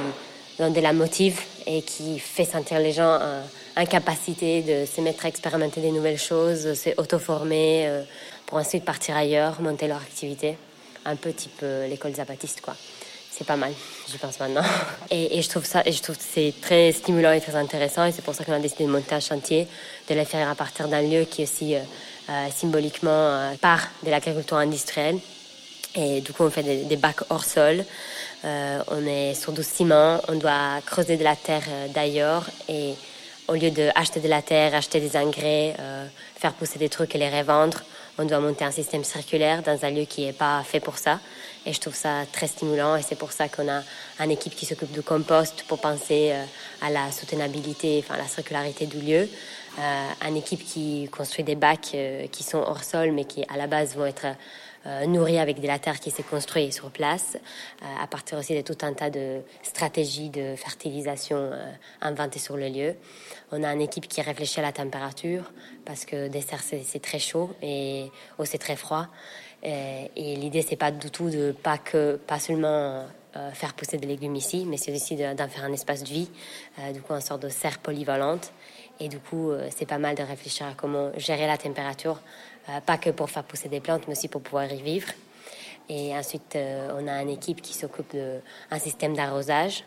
donne 0.57 0.73
de 0.73 0.81
la 0.81 0.91
motive 0.91 1.39
et 1.67 1.83
qui 1.83 2.17
fait 2.17 2.43
sentir 2.43 2.79
les 2.79 2.91
gens 2.91 3.19
en, 3.19 3.43
en 3.77 3.85
capacité 3.85 4.61
de 4.61 4.85
se 4.85 5.01
mettre 5.01 5.25
à 5.25 5.29
expérimenter 5.29 5.81
des 5.81 5.91
nouvelles 5.91 6.19
choses, 6.19 6.63
de 6.63 6.73
se 6.73 6.89
auto-former 6.97 7.87
euh, 7.87 8.03
pour 8.45 8.57
ensuite 8.57 8.83
partir 8.83 9.15
ailleurs, 9.15 9.61
monter 9.61 9.87
leur 9.87 9.97
activité. 9.97 10.57
Un 11.05 11.15
peu 11.15 11.33
type 11.33 11.59
euh, 11.63 11.87
l'école 11.87 12.13
zapatiste, 12.13 12.61
quoi. 12.61 12.75
C'est 13.31 13.47
pas 13.47 13.55
mal, 13.55 13.73
j'y 14.07 14.17
pense 14.17 14.39
maintenant. 14.39 14.61
Et, 15.09 15.41
je 15.41 15.49
trouve 15.49 15.65
ça, 15.65 15.81
et 15.85 15.91
je 15.91 16.01
trouve 16.01 16.17
c'est 16.19 16.53
très 16.61 16.91
stimulant 16.91 17.31
et 17.31 17.41
très 17.41 17.55
intéressant. 17.55 18.05
Et 18.05 18.11
c'est 18.11 18.21
pour 18.21 18.35
ça 18.35 18.43
qu'on 18.43 18.53
a 18.53 18.59
décidé 18.59 18.83
de 18.83 18.89
monter 18.89 19.15
un 19.15 19.19
chantier, 19.19 19.67
de 20.07 20.13
le 20.13 20.25
faire 20.25 20.47
à 20.49 20.53
partir 20.53 20.87
d'un 20.87 21.01
lieu 21.01 21.23
qui 21.23 21.43
aussi 21.43 21.75
euh, 21.75 21.79
euh, 22.29 22.47
symboliquement 22.55 23.55
part 23.59 23.87
de 24.03 24.11
l'agriculture 24.11 24.57
industrielle. 24.57 25.17
Et 25.95 26.21
du 26.21 26.33
coup, 26.33 26.43
on 26.43 26.51
fait 26.51 26.63
des, 26.63 26.83
des 26.83 26.97
bacs 26.97 27.23
hors 27.29 27.45
sol. 27.45 27.83
On 28.43 29.07
est 29.07 29.33
sur 29.33 29.51
du 29.53 29.63
ciment, 29.63 30.21
on 30.27 30.35
doit 30.35 30.79
creuser 30.85 31.17
de 31.17 31.23
la 31.23 31.35
terre 31.35 31.63
d'ailleurs. 31.93 32.49
Et 32.69 32.93
au 33.47 33.53
lieu 33.53 33.71
d'acheter 33.71 34.19
de 34.19 34.27
la 34.27 34.41
terre, 34.41 34.75
acheter 34.75 34.99
des 34.99 35.17
engrais, 35.17 35.75
faire 36.37 36.53
pousser 36.53 36.79
des 36.79 36.89
trucs 36.89 37.13
et 37.15 37.17
les 37.17 37.29
revendre, 37.29 37.83
on 38.21 38.25
doit 38.25 38.39
monter 38.39 38.63
un 38.63 38.71
système 38.71 39.03
circulaire 39.03 39.63
dans 39.63 39.83
un 39.83 39.89
lieu 39.89 40.05
qui 40.05 40.25
n'est 40.25 40.33
pas 40.33 40.61
fait 40.63 40.79
pour 40.79 40.97
ça. 40.97 41.19
Et 41.65 41.73
je 41.73 41.79
trouve 41.79 41.95
ça 41.95 42.25
très 42.31 42.47
stimulant 42.47 42.95
et 42.95 43.01
c'est 43.01 43.15
pour 43.15 43.31
ça 43.31 43.49
qu'on 43.49 43.67
a 43.67 43.81
une 44.19 44.31
équipe 44.31 44.55
qui 44.55 44.65
s'occupe 44.65 44.91
du 44.91 45.01
compost 45.01 45.63
pour 45.67 45.79
penser 45.79 46.31
euh, 46.31 46.43
à 46.81 46.89
la 46.91 47.11
soutenabilité, 47.11 48.03
enfin 48.03 48.15
à 48.15 48.17
la 48.17 48.27
circularité 48.27 48.85
du 48.85 48.99
lieu. 48.99 49.27
Euh, 49.79 50.27
une 50.27 50.37
équipe 50.37 50.63
qui 50.63 51.09
construit 51.11 51.43
des 51.43 51.55
bacs 51.55 51.91
euh, 51.95 52.27
qui 52.27 52.43
sont 52.43 52.59
hors 52.59 52.83
sol 52.83 53.11
mais 53.11 53.25
qui 53.25 53.43
à 53.47 53.57
la 53.57 53.67
base 53.67 53.95
vont 53.95 54.05
être 54.05 54.27
euh, 54.85 55.05
nourris 55.05 55.37
avec 55.37 55.59
de 55.61 55.67
la 55.67 55.79
terre 55.79 55.99
qui 55.99 56.09
s'est 56.11 56.23
construite 56.23 56.73
sur 56.73 56.89
place, 56.91 57.37
euh, 57.81 57.85
à 58.03 58.07
partir 58.07 58.37
aussi 58.37 58.55
de 58.55 58.61
tout 58.61 58.77
un 58.83 58.93
tas 58.93 59.09
de 59.09 59.41
stratégies 59.61 60.29
de 60.29 60.55
fertilisation 60.55 61.37
euh, 61.37 61.71
inventées 62.01 62.39
sur 62.39 62.57
le 62.57 62.67
lieu. 62.69 62.95
On 63.51 63.63
a 63.63 63.73
une 63.73 63.81
équipe 63.81 64.07
qui 64.07 64.21
réfléchit 64.21 64.59
à 64.59 64.63
la 64.63 64.71
température 64.71 65.51
parce 65.85 66.05
que 66.05 66.27
des 66.27 66.41
serres 66.41 66.63
c'est 66.63 67.01
très 67.01 67.19
chaud 67.19 67.51
et 67.61 68.09
ou 68.39 68.45
c'est 68.45 68.57
très 68.57 68.75
froid. 68.75 69.07
Euh, 69.63 70.05
et 70.15 70.35
l'idée 70.35 70.61
c'est 70.63 70.75
pas 70.75 70.91
du 70.91 71.11
tout 71.11 71.29
de 71.29 71.51
pas 71.51 71.77
que 71.77 72.15
pas 72.15 72.39
seulement 72.39 73.05
faire 73.53 73.73
pousser 73.75 73.97
des 73.97 74.07
légumes 74.07 74.35
ici, 74.35 74.65
mais 74.67 74.75
c'est 74.75 74.93
aussi 74.93 75.15
de- 75.15 75.33
d'en 75.33 75.47
faire 75.47 75.63
un 75.63 75.71
espace 75.71 76.03
de 76.03 76.09
vie, 76.09 76.29
du 76.93 77.01
coup 77.01 77.13
une 77.13 77.21
sorte 77.21 77.41
de 77.43 77.47
serre 77.47 77.79
polyvalente. 77.79 78.51
Et 78.99 79.07
du 79.07 79.19
coup, 79.19 79.51
c'est 79.75 79.85
pas 79.87 79.97
mal 79.97 80.15
de 80.15 80.21
réfléchir 80.21 80.67
à 80.67 80.73
comment 80.75 81.11
gérer 81.17 81.47
la 81.47 81.57
température, 81.57 82.19
pas 82.85 82.97
que 82.97 83.09
pour 83.09 83.29
faire 83.29 83.43
pousser 83.43 83.69
des 83.69 83.79
plantes, 83.79 84.03
mais 84.07 84.13
aussi 84.13 84.27
pour 84.27 84.41
pouvoir 84.41 84.71
y 84.71 84.81
vivre. 84.81 85.07
Et 85.89 86.15
ensuite, 86.15 86.55
euh, 86.55 86.97
on 86.99 87.07
a 87.07 87.21
une 87.21 87.29
équipe 87.29 87.61
qui 87.61 87.73
s'occupe 87.73 88.15
d'un 88.15 88.79
système 88.79 89.15
d'arrosage, 89.15 89.83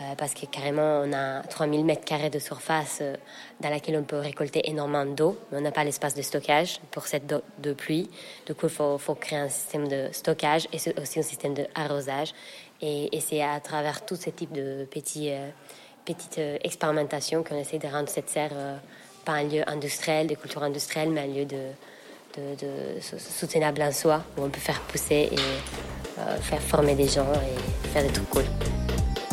euh, 0.00 0.14
parce 0.16 0.34
que 0.34 0.46
carrément, 0.46 1.02
on 1.04 1.12
a 1.12 1.42
3000 1.42 1.84
mètres 1.84 2.04
carrés 2.04 2.30
de 2.30 2.40
surface 2.40 2.98
euh, 3.00 3.14
dans 3.60 3.68
laquelle 3.70 3.96
on 3.96 4.02
peut 4.02 4.18
récolter 4.18 4.68
énormément 4.68 5.04
d'eau, 5.04 5.38
mais 5.52 5.58
on 5.58 5.60
n'a 5.60 5.70
pas 5.70 5.84
l'espace 5.84 6.14
de 6.14 6.22
stockage 6.22 6.80
pour 6.90 7.06
cette 7.06 7.32
eau 7.32 7.42
de 7.58 7.72
pluie. 7.72 8.10
Du 8.46 8.54
coup, 8.54 8.66
il 8.66 8.98
faut, 8.98 9.14
créer 9.14 9.38
un 9.38 9.48
système 9.48 9.86
de 9.86 10.08
stockage 10.10 10.66
et 10.72 10.78
aussi 11.00 11.20
un 11.20 11.22
système 11.22 11.54
d'arrosage. 11.54 12.34
Et, 12.80 13.08
c'est 13.20 13.42
à 13.42 13.60
travers 13.60 14.04
tous 14.04 14.16
ces 14.16 14.32
types 14.32 14.52
de 14.52 14.86
euh, 14.96 15.50
petites 16.04 16.38
euh, 16.38 16.58
expérimentations 16.62 17.42
qu'on 17.42 17.56
essaie 17.56 17.78
de 17.78 17.86
rendre 17.86 18.08
cette 18.08 18.28
serre 18.28 18.50
euh, 18.52 18.76
pas 19.24 19.32
un 19.32 19.44
lieu 19.44 19.62
industriel, 19.68 20.26
de 20.26 20.34
culture 20.34 20.62
industrielle, 20.62 21.10
mais 21.10 21.22
un 21.22 21.26
lieu 21.26 21.44
de, 21.46 21.70
de, 22.36 22.66
de 22.66 23.00
sou- 23.00 23.16
soutenable 23.18 23.82
en 23.82 23.92
soi, 23.92 24.22
où 24.36 24.42
on 24.44 24.48
peut 24.48 24.60
faire 24.60 24.80
pousser 24.80 25.28
et 25.32 25.38
euh, 26.18 26.36
faire 26.40 26.60
former 26.60 26.94
des 26.94 27.08
gens 27.08 27.26
et 27.34 27.88
faire 27.88 28.02
des 28.02 28.10
trucs 28.12 28.28
cool. 28.30 28.44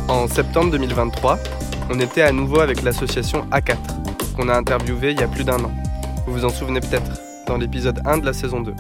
En 0.08 0.28
septembre 0.28 0.72
2023, 0.72 1.40
on 1.90 2.00
était 2.00 2.22
à 2.22 2.32
nouveau 2.32 2.60
avec 2.60 2.82
l'association 2.84 3.46
A4, 3.52 3.76
qu'on 4.36 4.50
a 4.50 4.56
interviewé 4.58 5.12
il 5.12 5.20
y 5.20 5.24
a 5.24 5.28
plus 5.28 5.44
d'un 5.44 5.64
an. 5.64 5.72
Vous 6.28 6.34
vous 6.34 6.46
en 6.46 6.50
souvenez 6.50 6.80
peut-être, 6.80 7.12
dans 7.48 7.58
l'épisode 7.58 8.00
1 8.06 8.20
de 8.20 8.26
la 8.26 8.34
saison 8.34 8.62
2. 8.62 8.74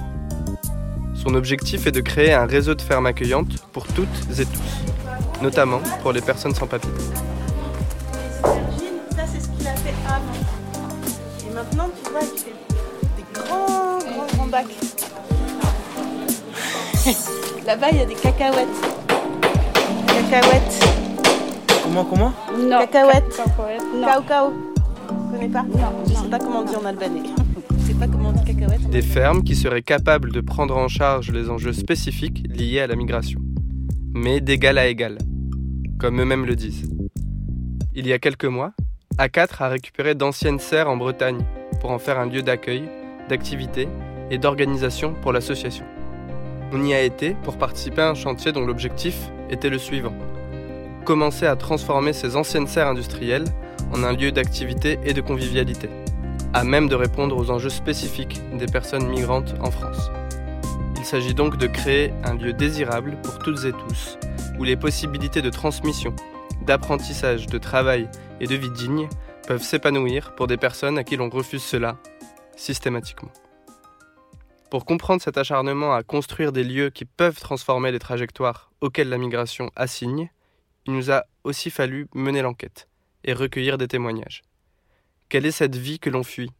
Son 1.15 1.33
objectif 1.35 1.85
est 1.87 1.91
de 1.91 2.01
créer 2.01 2.33
un 2.33 2.45
réseau 2.45 2.73
de 2.73 2.81
fermes 2.81 3.05
accueillantes 3.05 3.59
pour 3.73 3.85
toutes 3.87 4.07
et 4.39 4.45
tous, 4.45 5.41
notamment 5.41 5.79
pour 6.01 6.11
les 6.13 6.21
personnes 6.21 6.55
sans 6.55 6.67
papier. 6.67 6.89
Ça, 8.43 9.23
c'est 9.31 9.39
ce 9.39 9.47
qu'il 9.49 9.67
a 9.67 9.75
fait 9.75 9.93
avant. 10.07 11.47
Et 11.49 11.53
maintenant, 11.53 11.89
tu 12.03 12.11
vois, 12.11 12.21
il 12.21 12.39
fait 12.39 12.53
Là-bas, 17.65 17.87
il 17.91 17.97
y 17.99 18.01
a 18.01 18.05
des 18.05 18.15
cacahuètes. 18.15 18.67
Cacahuètes. 20.07 20.85
Comment, 21.83 22.03
comment? 22.03 22.33
Non. 22.59 22.79
Cacahuètes. 22.79 23.37
Cao 23.37 24.21
cao. 24.27 24.51
Tu 25.07 25.13
connais 25.31 25.47
pas? 25.47 25.63
Non. 25.63 26.03
Je 26.05 26.13
sais 26.13 26.27
pas 26.29 26.39
comment 26.39 26.59
on 26.59 26.65
dit 26.65 26.75
en 26.75 26.83
albanais. 26.83 27.23
Je 27.79 27.85
sais 27.85 27.93
pas 27.93 28.07
comment 28.07 28.27
on 28.29 28.33
dit 28.33 28.43
cacahuètes. 28.43 28.89
Des 28.89 29.01
fermes 29.01 29.41
qui 29.43 29.55
seraient 29.55 29.83
capables 29.83 30.33
de 30.33 30.41
prendre 30.41 30.75
en 30.75 30.89
charge 30.89 31.31
les 31.31 31.49
enjeux 31.49 31.71
spécifiques 31.71 32.43
liés 32.49 32.81
à 32.81 32.87
la 32.87 32.97
migration, 32.97 33.39
mais 34.13 34.41
d'égal 34.41 34.77
à 34.77 34.87
égal, 34.87 35.17
comme 35.97 36.19
eux-mêmes 36.19 36.45
le 36.45 36.57
disent. 36.57 36.89
Il 37.95 38.05
y 38.05 38.11
a 38.11 38.19
quelques 38.19 38.43
mois, 38.43 38.73
A4 39.17 39.63
a 39.63 39.69
récupéré 39.69 40.13
d'anciennes 40.13 40.59
serres 40.59 40.89
en 40.89 40.97
Bretagne 40.97 41.39
pour 41.79 41.91
en 41.91 41.99
faire 41.99 42.19
un 42.19 42.25
lieu 42.25 42.41
d'accueil, 42.41 42.83
d'activité 43.29 43.87
et 44.31 44.39
d'organisation 44.39 45.13
pour 45.13 45.33
l'association. 45.33 45.85
On 46.73 46.83
y 46.83 46.93
a 46.93 47.01
été 47.01 47.35
pour 47.43 47.57
participer 47.57 48.01
à 48.01 48.09
un 48.09 48.15
chantier 48.15 48.51
dont 48.51 48.65
l'objectif 48.65 49.29
était 49.49 49.69
le 49.69 49.77
suivant. 49.77 50.13
Commencer 51.05 51.45
à 51.45 51.55
transformer 51.55 52.13
ces 52.13 52.35
anciennes 52.35 52.67
serres 52.67 52.87
industrielles 52.87 53.45
en 53.93 54.03
un 54.03 54.13
lieu 54.13 54.31
d'activité 54.31 54.97
et 55.03 55.13
de 55.13 55.21
convivialité. 55.21 55.89
à 56.53 56.63
même 56.63 56.89
de 56.89 56.95
répondre 56.95 57.37
aux 57.37 57.49
enjeux 57.49 57.69
spécifiques 57.69 58.41
des 58.57 58.65
personnes 58.65 59.07
migrantes 59.07 59.55
en 59.61 59.71
France. 59.71 60.11
Il 60.97 61.05
s'agit 61.05 61.33
donc 61.33 61.57
de 61.57 61.67
créer 61.67 62.13
un 62.23 62.35
lieu 62.35 62.53
désirable 62.53 63.17
pour 63.23 63.39
toutes 63.39 63.63
et 63.65 63.71
tous, 63.71 64.17
où 64.59 64.63
les 64.63 64.75
possibilités 64.75 65.41
de 65.41 65.49
transmission, 65.49 66.13
d'apprentissage, 66.65 67.47
de 67.47 67.57
travail 67.57 68.09
et 68.39 68.47
de 68.47 68.55
vie 68.55 68.69
digne 68.71 69.07
peuvent 69.47 69.63
s'épanouir 69.63 70.35
pour 70.35 70.47
des 70.47 70.57
personnes 70.57 70.97
à 70.97 71.03
qui 71.03 71.15
l'on 71.15 71.29
refuse 71.29 71.63
cela 71.63 71.95
systématiquement. 72.55 73.31
Pour 74.71 74.85
comprendre 74.85 75.21
cet 75.21 75.37
acharnement 75.37 75.93
à 75.93 76.01
construire 76.01 76.53
des 76.53 76.63
lieux 76.63 76.91
qui 76.91 77.03
peuvent 77.03 77.41
transformer 77.41 77.91
les 77.91 77.99
trajectoires 77.99 78.71
auxquelles 78.79 79.09
la 79.09 79.17
migration 79.17 79.69
assigne, 79.75 80.31
il 80.87 80.93
nous 80.93 81.11
a 81.11 81.25
aussi 81.43 81.69
fallu 81.69 82.07
mener 82.15 82.41
l'enquête 82.41 82.87
et 83.25 83.33
recueillir 83.33 83.77
des 83.77 83.89
témoignages. 83.89 84.43
Quelle 85.27 85.45
est 85.45 85.51
cette 85.51 85.75
vie 85.75 85.99
que 85.99 86.09
l'on 86.09 86.23
fuit, 86.23 86.51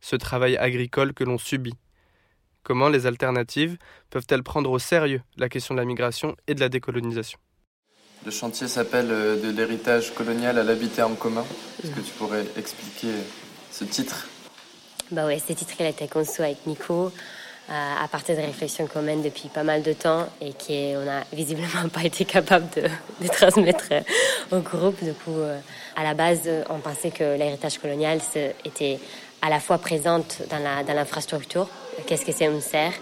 ce 0.00 0.16
travail 0.16 0.56
agricole 0.56 1.14
que 1.14 1.22
l'on 1.22 1.38
subit? 1.38 1.76
Comment 2.64 2.88
les 2.88 3.06
alternatives 3.06 3.78
peuvent-elles 4.10 4.42
prendre 4.42 4.72
au 4.72 4.80
sérieux 4.80 5.22
la 5.36 5.48
question 5.48 5.74
de 5.74 5.78
la 5.78 5.86
migration 5.86 6.34
et 6.48 6.56
de 6.56 6.60
la 6.60 6.68
décolonisation? 6.68 7.38
Le 8.26 8.32
chantier 8.32 8.66
s'appelle 8.66 9.12
euh, 9.12 9.40
De 9.40 9.56
l'héritage 9.56 10.12
colonial 10.14 10.58
à 10.58 10.64
l'habité 10.64 11.04
en 11.04 11.14
commun. 11.14 11.44
Est-ce 11.84 11.92
que 11.92 12.00
tu 12.00 12.12
pourrais 12.14 12.44
expliquer 12.56 13.14
ce 13.70 13.84
titre? 13.84 14.26
Bah 15.12 15.26
ouais, 15.26 15.38
ce 15.38 15.52
titre 15.52 15.74
il 15.78 15.86
a 15.86 15.90
été 15.90 16.08
conçu 16.08 16.42
avec 16.42 16.66
Nico 16.66 17.12
à 17.68 18.06
partir 18.08 18.36
de 18.36 18.40
réflexions 18.40 18.86
communes 18.86 19.22
depuis 19.22 19.48
pas 19.48 19.62
mal 19.62 19.82
de 19.82 19.92
temps 19.92 20.26
et 20.40 20.52
qu'on 20.52 21.04
n'a 21.04 21.24
visiblement 21.32 21.88
pas 21.92 22.04
été 22.04 22.24
capable 22.24 22.66
de, 22.76 23.28
transmettre 23.28 23.84
au 24.50 24.58
groupe. 24.58 25.02
Du 25.02 25.12
coup, 25.12 25.38
euh, 25.38 25.58
à 25.96 26.02
la 26.02 26.14
base, 26.14 26.48
on 26.70 26.78
pensait 26.78 27.10
que 27.10 27.36
l'héritage 27.36 27.78
colonial 27.78 28.18
était 28.64 28.98
à 29.40 29.48
la 29.48 29.60
fois 29.60 29.78
présente 29.78 30.42
dans 30.50 30.94
l'infrastructure, 30.94 31.68
qu'est-ce 32.06 32.24
que 32.24 32.32
c'est 32.32 32.46
une 32.46 32.60
serre, 32.60 32.92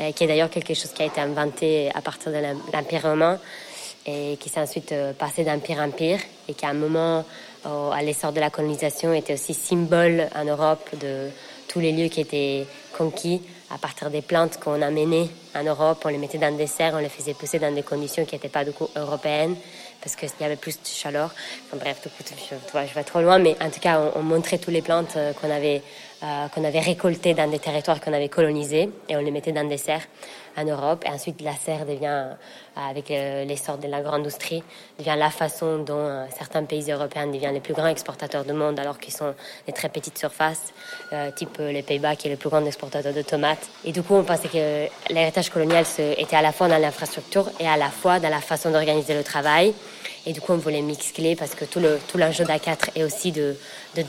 euh, 0.00 0.12
qui 0.12 0.24
est 0.24 0.26
d'ailleurs 0.26 0.50
quelque 0.50 0.74
chose 0.74 0.92
qui 0.92 1.02
a 1.02 1.06
été 1.06 1.20
inventé 1.20 1.90
à 1.94 2.00
partir 2.00 2.32
de 2.32 2.38
l'Empire 2.72 3.02
romain 3.02 3.38
et 4.06 4.36
qui 4.40 4.48
s'est 4.48 4.60
ensuite 4.60 4.92
euh, 4.92 5.12
passé 5.12 5.44
d'empire 5.44 5.78
en 5.78 5.88
empire 5.88 6.18
et 6.48 6.54
qui 6.54 6.64
à 6.64 6.70
un 6.70 6.74
moment, 6.74 7.24
à 7.64 8.02
l'essor 8.02 8.32
de 8.32 8.40
la 8.40 8.50
colonisation, 8.50 9.12
était 9.12 9.34
aussi 9.34 9.54
symbole 9.54 10.28
en 10.34 10.44
Europe 10.44 10.88
de 11.00 11.28
tous 11.68 11.78
les 11.80 11.92
lieux 11.92 12.08
qui 12.08 12.20
étaient 12.20 12.66
conquis 12.96 13.40
à 13.72 13.78
partir 13.78 14.10
des 14.10 14.20
plantes 14.20 14.60
qu'on 14.60 14.82
amenait 14.82 15.30
en 15.54 15.64
Europe, 15.64 16.02
on 16.04 16.08
les 16.08 16.18
mettait 16.18 16.38
dans 16.38 16.54
des 16.54 16.66
serres, 16.66 16.92
on 16.94 16.98
les 16.98 17.08
faisait 17.08 17.32
pousser 17.32 17.58
dans 17.58 17.74
des 17.74 17.82
conditions 17.82 18.24
qui 18.26 18.34
n'étaient 18.34 18.48
pas 18.48 18.64
du 18.64 18.72
coup 18.72 18.88
européennes, 18.96 19.56
parce 20.00 20.14
qu'il 20.14 20.28
y 20.40 20.44
avait 20.44 20.56
plus 20.56 20.78
de 20.80 20.86
chaleur. 20.86 21.34
Bref, 21.72 22.06
je, 22.06 22.94
vais 22.94 23.04
trop 23.04 23.22
loin, 23.22 23.38
mais 23.38 23.56
en 23.62 23.70
tout 23.70 23.80
cas, 23.80 23.98
on, 24.14 24.22
montrait 24.22 24.58
toutes 24.58 24.74
les 24.74 24.82
plantes 24.82 25.16
euh, 25.16 25.32
euh, 25.42 26.48
qu'on 26.48 26.64
avait 26.64 26.80
récoltées 26.80 27.32
dans 27.32 27.50
des 27.50 27.58
territoires 27.58 28.00
qu'on 28.00 28.12
avait 28.12 28.28
colonisés, 28.28 28.90
et 29.08 29.16
on 29.16 29.20
les 29.20 29.30
mettait 29.30 29.52
dans 29.52 29.66
des 29.66 29.78
serres 29.78 30.06
en 30.56 30.64
Europe. 30.64 31.04
Et 31.06 31.10
ensuite, 31.10 31.40
la 31.40 31.54
serre 31.54 31.86
devient, 31.86 32.06
euh, 32.06 32.34
avec 32.76 33.08
l'essor 33.08 33.78
de 33.78 33.86
la 33.86 34.00
grande 34.00 34.20
industrie, 34.20 34.62
devient 34.98 35.16
la 35.18 35.30
façon 35.30 35.78
dont 35.78 36.26
certains 36.36 36.64
pays 36.64 36.90
européens 36.90 37.26
deviennent 37.26 37.54
les 37.54 37.60
plus 37.60 37.74
grands 37.74 37.88
exportateurs 37.88 38.44
du 38.44 38.52
monde, 38.52 38.78
alors 38.78 38.98
qu'ils 38.98 39.12
sont 39.12 39.34
des 39.66 39.72
très 39.72 39.88
petites 39.88 40.16
surfaces, 40.16 40.72
type 41.36 41.58
les 41.58 41.82
Pays-Bas, 41.82 42.16
qui 42.16 42.28
est 42.28 42.30
le 42.30 42.36
plus 42.36 42.48
grand 42.48 42.64
exportateur 42.64 43.12
de 43.12 43.22
tomates. 43.22 43.68
Et 43.84 43.92
du 43.92 44.02
coup, 44.02 44.14
on 44.14 44.24
pensait 44.24 44.48
que 44.48 45.12
l'héritage 45.12 45.50
colonial 45.50 45.84
était 46.16 46.36
à 46.36 46.42
la 46.42 46.52
fois 46.52 46.68
dans 46.68 46.78
l'infrastructure 46.78 47.50
et 47.60 47.68
à 47.68 47.76
la 47.76 47.90
fois 47.90 48.20
dans 48.20 48.30
la 48.30 48.40
façon 48.40 48.70
d'organiser 48.70 49.14
le 49.14 49.22
travail. 49.22 49.74
Et 50.24 50.32
du 50.32 50.40
coup, 50.40 50.52
on 50.52 50.56
voulait 50.56 50.82
mixer 50.82 51.36
parce 51.36 51.54
que 51.54 51.64
tout 51.64 51.80
l'enjeu 51.80 52.44
tout 52.44 52.50
d'A4 52.50 52.90
est 52.94 53.04
aussi 53.04 53.32
de, 53.32 53.56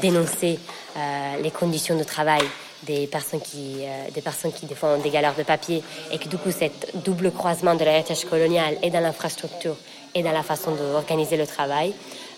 dénoncer 0.02 0.60
euh, 0.96 1.42
les 1.42 1.52
conditions 1.52 1.98
de 1.98 2.04
travail 2.04 2.42
des 2.86 3.08
personnes 3.08 3.42
qui, 3.42 3.78
euh, 3.82 4.12
des 4.13 4.22
personnes 4.22 4.52
qui 4.52 4.68
ont 4.82 4.98
des 4.98 5.10
galères 5.10 5.36
de 5.36 5.44
papier 5.44 5.84
et 6.12 6.18
que 6.18 6.28
du 6.28 6.38
coup, 6.38 6.52
cette 6.52 6.92
double 7.04 7.32
croisement 7.32 7.75
de 7.75 7.84
l'héritage 7.84 8.25
colonial 8.25 8.78
et 8.82 8.90
dans 8.90 9.00
l'infrastructure 9.00 9.75
et 10.16 10.24
dans 10.24 10.32
la 10.32 10.44
façon 10.44 10.72
d'organiser 10.75 11.38
le 11.38 11.48
travail 11.48 11.94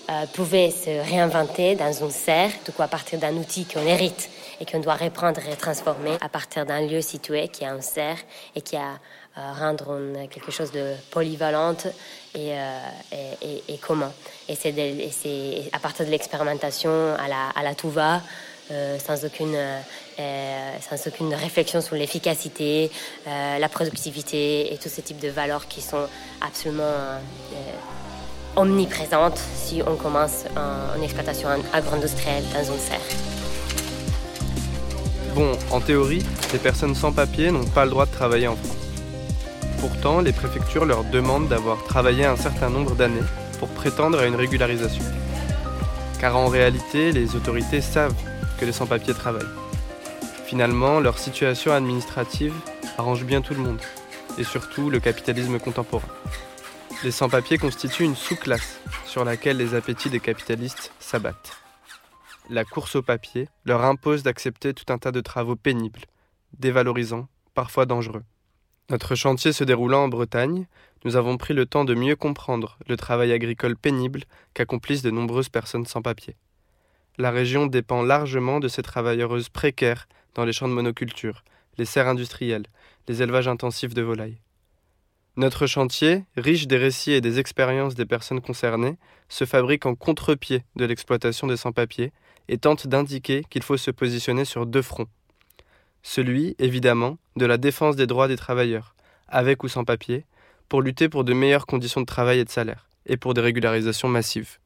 euh, 0.08 0.25
pouvait 0.34 0.70
se 0.70 1.10
réinventer 1.10 1.74
dans 1.74 1.92
une 1.92 2.12
serre, 2.12 2.52
du 2.64 2.72
coup, 2.72 2.84
à 2.84 2.88
partir 2.88 3.18
d'un 3.18 3.34
outil 3.38 3.66
qu'on 3.66 3.88
hérite 3.88 4.30
et 4.62 4.66
qu'on 4.66 4.80
doit 4.80 4.94
reprendre 4.94 5.42
et 5.52 5.56
transformer 5.56 6.12
à 6.22 6.30
partir 6.30 6.64
d'un 6.64 6.82
lieu 6.82 7.02
situé 7.02 7.48
qui 7.48 7.64
est 7.64 7.68
un 7.68 7.82
serre 7.82 8.20
et 8.56 8.62
qui 8.62 8.75
a 8.75 9.00
euh, 9.38 9.52
rendre 9.60 10.28
quelque 10.30 10.52
chose 10.52 10.72
de 10.72 10.94
polyvalente 11.10 11.88
et, 12.36 12.52
euh, 12.52 12.80
et, 13.42 13.74
et, 13.74 13.78
commun. 13.80 14.12
Et 14.48 14.54
c'est 14.54 15.70
à 15.74 15.80
partir 15.80 16.06
de 16.06 16.12
l'expérimentation 16.12 17.16
à 17.16 17.28
la, 17.28 17.50
à 17.56 17.64
la 17.64 17.74
tout 17.74 17.90
va, 17.90 18.22
sans, 18.70 19.26
aucune, 19.26 19.58
sans 20.18 21.08
aucune 21.08 21.34
réflexion 21.34 21.82
sur 21.82 21.96
l'efficacité, 21.96 22.92
la 23.26 23.70
productivité 23.70 24.74
et 24.74 24.78
tous 24.78 24.90
ces 24.90 25.02
types 25.02 25.20
de 25.20 25.30
valeurs 25.30 25.68
qui 25.68 25.82
sont 25.82 26.08
absolument 26.42 27.20
omniprésentes 28.56 29.40
si 29.56 29.82
on 29.86 29.96
commence 29.96 30.46
en, 30.56 30.98
en 30.98 31.04
exploitation 31.04 31.50
agro-industrielle 31.74 32.44
dans 32.54 32.64
une 32.64 32.80
serre. 32.80 33.00
Bon, 35.36 35.52
en 35.72 35.82
théorie, 35.82 36.24
les 36.54 36.60
personnes 36.60 36.96
sans 36.96 37.12
papier 37.12 37.52
n'ont 37.52 37.66
pas 37.66 37.84
le 37.84 37.92
droit 37.92 38.06
de 38.06 38.12
travailler 38.12 38.48
en 38.48 38.56
France. 38.56 38.78
Pourtant, 39.82 40.22
les 40.22 40.32
préfectures 40.32 40.86
leur 40.86 41.04
demandent 41.04 41.50
d'avoir 41.50 41.84
travaillé 41.84 42.24
un 42.24 42.38
certain 42.38 42.70
nombre 42.70 42.96
d'années 42.96 43.22
pour 43.60 43.68
prétendre 43.68 44.20
à 44.20 44.26
une 44.26 44.36
régularisation. 44.36 45.04
Car 46.22 46.38
en 46.38 46.48
réalité, 46.48 47.12
les 47.12 47.36
autorités 47.36 47.82
savent 47.82 48.16
que 48.60 48.66
les 48.66 48.72
sans-papiers 48.72 49.14
travaillent. 49.14 49.46
Finalement, 50.46 51.00
leur 51.00 51.18
situation 51.18 51.74
administrative 51.74 52.54
arrange 52.98 53.26
bien 53.26 53.42
tout 53.42 53.54
le 53.54 53.62
monde, 53.62 53.82
et 54.38 54.44
surtout 54.44 54.90
le 54.90 55.00
capitalisme 55.00 55.60
contemporain. 55.60 56.08
Les 57.04 57.12
sans-papiers 57.12 57.58
constituent 57.58 58.04
une 58.04 58.16
sous-classe 58.16 58.80
sur 59.06 59.26
laquelle 59.26 59.58
les 59.58 59.76
appétits 59.76 60.10
des 60.10 60.20
capitalistes 60.20 60.92
s'abattent. 61.00 61.58
La 62.50 62.64
course 62.64 62.96
au 62.96 63.02
papier 63.02 63.50
leur 63.66 63.84
impose 63.84 64.24
d'accepter 64.24 64.74
tout 64.74 64.92
un 64.94 64.98
tas 64.98 65.12
de 65.12 65.22
travaux 65.22 65.56
pénibles, 65.56 66.02
dévalorisants, 66.60 67.28
parfois 67.54 67.86
dangereux. 67.86 68.24
Notre 68.90 69.16
chantier 69.16 69.52
se 69.52 69.64
déroulant 69.64 70.04
en 70.04 70.08
Bretagne, 70.10 70.68
nous 71.06 71.16
avons 71.16 71.38
pris 71.38 71.56
le 71.56 71.66
temps 71.66 71.86
de 71.86 71.96
mieux 71.96 72.16
comprendre 72.16 72.78
le 72.88 72.98
travail 72.98 73.32
agricole 73.32 73.76
pénible 73.76 74.24
qu'accomplissent 74.54 75.02
de 75.02 75.10
nombreuses 75.10 75.50
personnes 75.50 75.88
sans 75.88 76.04
papier. 76.04 76.36
La 77.18 77.32
région 77.32 77.66
dépend 77.68 78.04
largement 78.04 78.60
de 78.60 78.68
ces 78.68 78.82
travailleuses 78.82 79.50
précaires 79.50 80.08
dans 80.34 80.46
les 80.46 80.54
champs 80.54 80.68
de 80.68 80.74
monoculture, 80.74 81.44
les 81.78 81.86
serres 81.86 82.08
industrielles, 82.08 82.66
les 83.08 83.22
élevages 83.22 83.48
intensifs 83.48 83.94
de 83.94 84.02
volailles. 84.02 84.40
Notre 85.38 85.68
chantier, 85.68 86.24
riche 86.38 86.68
des 86.68 86.78
récits 86.78 87.12
et 87.12 87.22
des 87.22 87.40
expériences 87.40 87.96
des 87.96 88.06
personnes 88.06 88.42
concernées, 88.42 88.98
se 89.28 89.46
fabrique 89.46 89.86
en 89.86 89.96
contre-pied 89.96 90.64
de 90.76 90.86
l'exploitation 90.86 91.48
des 91.48 91.58
sans-papiers 91.58 92.14
et 92.48 92.58
tente 92.58 92.88
d'indiquer 92.88 93.44
qu'il 93.50 93.64
faut 93.64 93.78
se 93.78 93.92
positionner 93.92 94.46
sur 94.46 94.66
deux 94.66 94.82
fronts 94.82 95.08
celui, 96.06 96.56
évidemment, 96.60 97.18
de 97.36 97.48
la 97.48 97.58
défense 97.58 97.96
des 97.96 98.06
droits 98.06 98.28
des 98.28 98.38
travailleurs, 98.38 98.96
avec 99.28 99.64
ou 99.64 99.68
sans 99.68 99.84
papier, 99.84 100.24
pour 100.70 100.84
lutter 100.84 101.10
pour 101.10 101.24
de 101.24 101.34
meilleures 101.34 101.66
conditions 101.66 102.00
de 102.00 102.06
travail 102.06 102.40
et 102.40 102.46
de 102.46 102.50
salaire, 102.50 102.88
et 103.08 103.18
pour 103.18 103.34
des 103.34 103.42
régularisations 103.42 104.08
massives. 104.08 104.60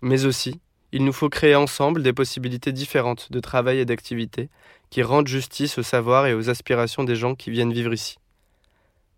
Mais 0.00 0.24
aussi, 0.24 0.58
il 0.92 1.04
nous 1.04 1.12
faut 1.12 1.30
créer 1.30 1.54
ensemble 1.54 2.02
des 2.02 2.12
possibilités 2.12 2.70
différentes 2.70 3.32
de 3.32 3.40
travail 3.40 3.78
et 3.78 3.86
d'activité 3.86 4.50
qui 4.90 5.02
rendent 5.02 5.26
justice 5.26 5.78
au 5.78 5.82
savoir 5.82 6.26
et 6.26 6.34
aux 6.34 6.50
aspirations 6.50 7.02
des 7.02 7.16
gens 7.16 7.34
qui 7.34 7.50
viennent 7.50 7.72
vivre 7.72 7.94
ici. 7.94 8.18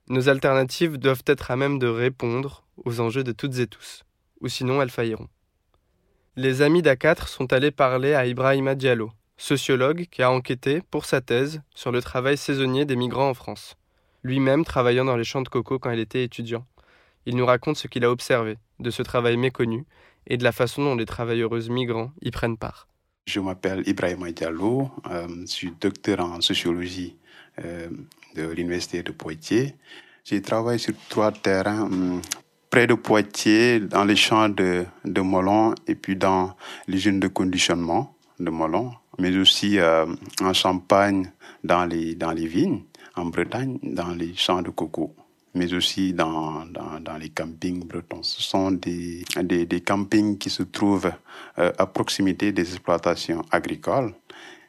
Nos 0.09 0.29
alternatives 0.29 0.99
doivent 0.99 1.25
être 1.27 1.51
à 1.51 1.57
même 1.57 1.81
de 1.81 1.89
répondre 1.89 2.65
aux 2.85 3.01
enjeux 3.01 3.25
de 3.25 3.33
toutes 3.33 3.59
et 3.59 3.67
tous, 3.67 4.05
ou 4.41 4.49
sinon 4.49 4.81
elles 4.81 4.91
failliront. 4.91 5.29
Les 6.37 6.63
amis 6.63 6.83
d'A4 6.83 7.27
sont 7.27 7.53
allés 7.53 7.71
parler 7.73 8.15
à 8.15 8.27
Ibrahima 8.27 8.77
Diallo, 8.77 9.11
sociologue 9.37 10.07
qui 10.11 10.23
a 10.23 10.31
enquêté 10.31 10.81
pour 10.91 11.07
sa 11.07 11.21
thèse 11.21 11.61
sur 11.75 11.91
le 11.91 12.03
travail 12.03 12.37
saisonnier 12.37 12.85
des 12.85 12.97
migrants 12.97 13.31
en 13.31 13.35
France, 13.35 13.77
lui-même 14.23 14.65
travaillant 14.65 15.05
dans 15.05 15.17
les 15.17 15.25
champs 15.25 15.43
de 15.43 15.49
coco 15.49 15.81
quand 15.81 15.91
il 15.91 16.01
était 16.01 16.23
étudiant. 16.23 16.65
Il 17.27 17.37
nous 17.37 17.47
raconte 17.47 17.79
ce 17.79 17.89
qu'il 17.89 18.05
a 18.05 18.11
observé 18.11 18.59
de 18.79 18.91
ce 18.91 19.03
travail 19.03 19.37
méconnu 19.37 19.87
et 20.27 20.37
de 20.37 20.45
la 20.45 20.53
façon 20.53 20.85
dont 20.85 20.97
les 20.97 21.07
travailleuses 21.07 21.71
migrants 21.71 22.13
y 22.23 22.31
prennent 22.31 22.57
part. 22.57 22.89
Je 23.27 23.41
m'appelle 23.41 23.83
Ibrahim 23.87 24.31
Diallo, 24.33 24.91
euh, 25.11 25.27
je 25.43 25.47
suis 25.47 25.73
docteur 25.81 26.21
en 26.21 26.41
sociologie 26.41 27.17
euh, 27.65 27.89
de 28.35 28.43
l'Université 28.49 29.03
de 29.03 29.13
Poitiers. 29.13 29.75
J'ai 30.25 30.43
travaillé 30.43 30.79
sur 30.79 30.95
trois 31.09 31.33
terrains 31.33 31.83
hum, 31.83 32.21
près 32.69 32.87
de 32.87 32.95
Poitiers, 32.95 33.81
dans 33.81 34.05
les 34.05 34.17
champs 34.17 34.49
de, 34.49 34.85
de 35.05 35.21
Molon 35.21 35.75
et 35.87 35.95
puis 35.95 36.17
dans 36.17 36.57
l'usine 36.87 37.21
de 37.21 37.29
conditionnement 37.29 38.15
de 38.39 38.51
Molon 38.51 38.93
mais 39.19 39.37
aussi 39.37 39.79
euh, 39.79 40.07
en 40.41 40.53
Champagne, 40.53 41.31
dans 41.63 41.85
les, 41.85 42.15
dans 42.15 42.33
les 42.33 42.47
vignes, 42.47 42.83
en 43.17 43.27
Bretagne, 43.27 43.79
dans 43.83 44.11
les 44.11 44.35
champs 44.35 44.63
de 44.63 44.71
coco. 44.71 45.15
Mais 45.55 45.73
aussi 45.75 46.13
dans, 46.13 46.65
dans, 46.67 47.17
les 47.17 47.31
campings 47.31 47.87
bretons. 47.87 48.23
Ce 48.23 48.43
sont 48.43 48.73
des, 48.73 49.25
des, 49.43 49.81
campings 49.81 50.39
qui 50.39 50.51
se 50.51 50.63
trouvent 50.63 51.13
euh, 51.59 51.73
à 51.79 51.87
proximité 51.87 52.53
des 52.53 52.63
exploitations 52.63 53.43
agricoles. 53.51 54.15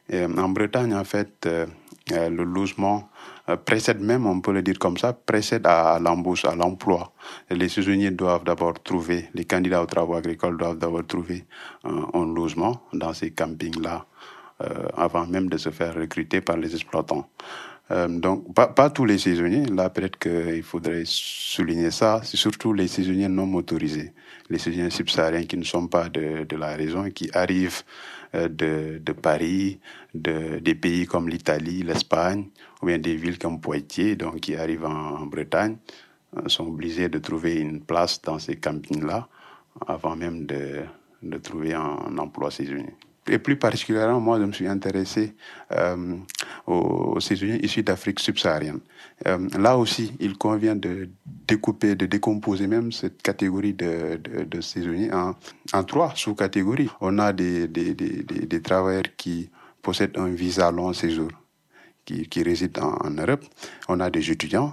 Et 0.08 0.24
en 0.24 0.48
Bretagne, 0.48 0.94
en 0.94 1.04
fait, 1.04 1.46
euh, 1.46 1.66
euh 2.12 2.30
le 2.30 2.44
logement 2.44 3.08
euh, 3.48 3.56
précède 3.56 4.00
même, 4.00 4.26
on 4.26 4.40
peut 4.40 4.52
le 4.52 4.62
dire 4.62 4.78
comme 4.78 4.96
ça, 4.96 5.12
précède 5.12 5.66
à 5.66 5.98
l'embauche, 6.00 6.44
à 6.44 6.56
l'emploi. 6.56 7.12
Les 7.50 7.68
saisonniers 7.68 8.10
doivent 8.10 8.44
d'abord 8.44 8.82
trouver, 8.82 9.28
les 9.34 9.44
candidats 9.44 9.82
aux 9.82 9.86
travaux 9.86 10.14
agricoles 10.14 10.56
doivent 10.56 10.78
d'abord 10.78 11.06
trouver 11.06 11.44
un, 11.84 12.26
logement 12.34 12.82
dans 12.92 13.12
ces 13.12 13.30
campings-là 13.30 14.06
euh, 14.62 14.88
avant 14.96 15.26
même 15.26 15.48
de 15.48 15.58
se 15.58 15.70
faire 15.70 15.94
recruter 15.94 16.40
par 16.40 16.56
les 16.56 16.74
exploitants. 16.74 17.28
Euh, 17.92 18.08
donc, 18.08 18.52
pas, 18.54 18.90
tous 18.90 19.04
les 19.04 19.18
saisonniers. 19.18 19.64
Là, 19.66 19.90
peut-être 19.90 20.18
qu'il 20.18 20.62
faudrait 20.62 21.04
souligner 21.04 21.90
ça. 21.90 22.20
C'est 22.24 22.36
surtout 22.36 22.72
les 22.72 22.88
saisonniers 22.88 23.28
non 23.28 23.46
motorisés, 23.46 24.12
les 24.50 24.58
saisonniers 24.58 24.90
subsahariens 24.90 25.44
qui 25.44 25.56
ne 25.56 25.64
sont 25.64 25.86
pas 25.86 26.08
de, 26.08 26.56
la 26.56 26.74
région, 26.74 27.10
qui 27.10 27.30
arrivent 27.32 27.82
euh, 28.34 28.48
de, 28.48 29.12
Paris, 29.12 29.80
de, 30.14 30.58
des 30.58 30.74
pays 30.74 31.06
comme 31.06 31.28
l'Italie, 31.28 31.82
l'Espagne, 31.82 32.46
ou 32.82 32.86
bien 32.86 32.98
des 32.98 33.14
villes 33.14 33.38
comme 33.38 33.60
Poitiers, 33.60 34.16
donc 34.16 34.40
qui 34.40 34.56
arrivent 34.56 34.86
en, 34.86 35.26
Bretagne, 35.26 35.76
euh, 36.36 36.48
sont 36.48 36.66
obligés 36.66 37.08
de 37.08 37.18
trouver 37.18 37.56
une 37.56 37.80
place 37.80 38.20
dans 38.20 38.38
ces 38.40 38.56
campings-là 38.56 39.28
avant 39.86 40.16
même 40.16 40.46
de, 40.46 40.82
trouver 41.42 41.74
un 41.74 42.18
emploi 42.18 42.50
saisonnier 42.50 42.94
et 43.28 43.38
plus 43.38 43.56
particulièrement, 43.56 44.20
moi, 44.20 44.38
je 44.38 44.44
me 44.44 44.52
suis 44.52 44.66
intéressé 44.66 45.34
euh, 45.72 46.16
aux, 46.66 47.18
saisonniers 47.20 47.64
issus 47.64 47.82
d'Afrique 47.82 48.20
subsaharienne. 48.20 48.80
Euh, 49.26 49.48
là 49.58 49.76
aussi, 49.76 50.12
il 50.20 50.36
convient 50.36 50.76
de 50.76 51.08
découper, 51.24 51.94
de 51.94 52.06
décomposer 52.06 52.66
même 52.66 52.92
cette 52.92 53.22
catégorie 53.22 53.74
de, 53.74 54.60
saisonniers 54.60 55.10
en, 55.12 55.84
trois 55.84 56.12
sous-catégories. 56.14 56.90
On 57.00 57.18
a 57.18 57.32
des, 57.32 57.68
travailleurs 58.62 59.16
qui 59.16 59.50
possèdent 59.82 60.18
un 60.18 60.28
visa 60.28 60.70
long 60.70 60.92
séjour, 60.92 61.30
qui, 62.04 62.42
résident 62.42 62.96
en, 63.02 63.08
en 63.08 63.10
Europe. 63.10 63.44
On 63.88 64.00
a 64.00 64.10
des 64.10 64.30
étudiants 64.30 64.72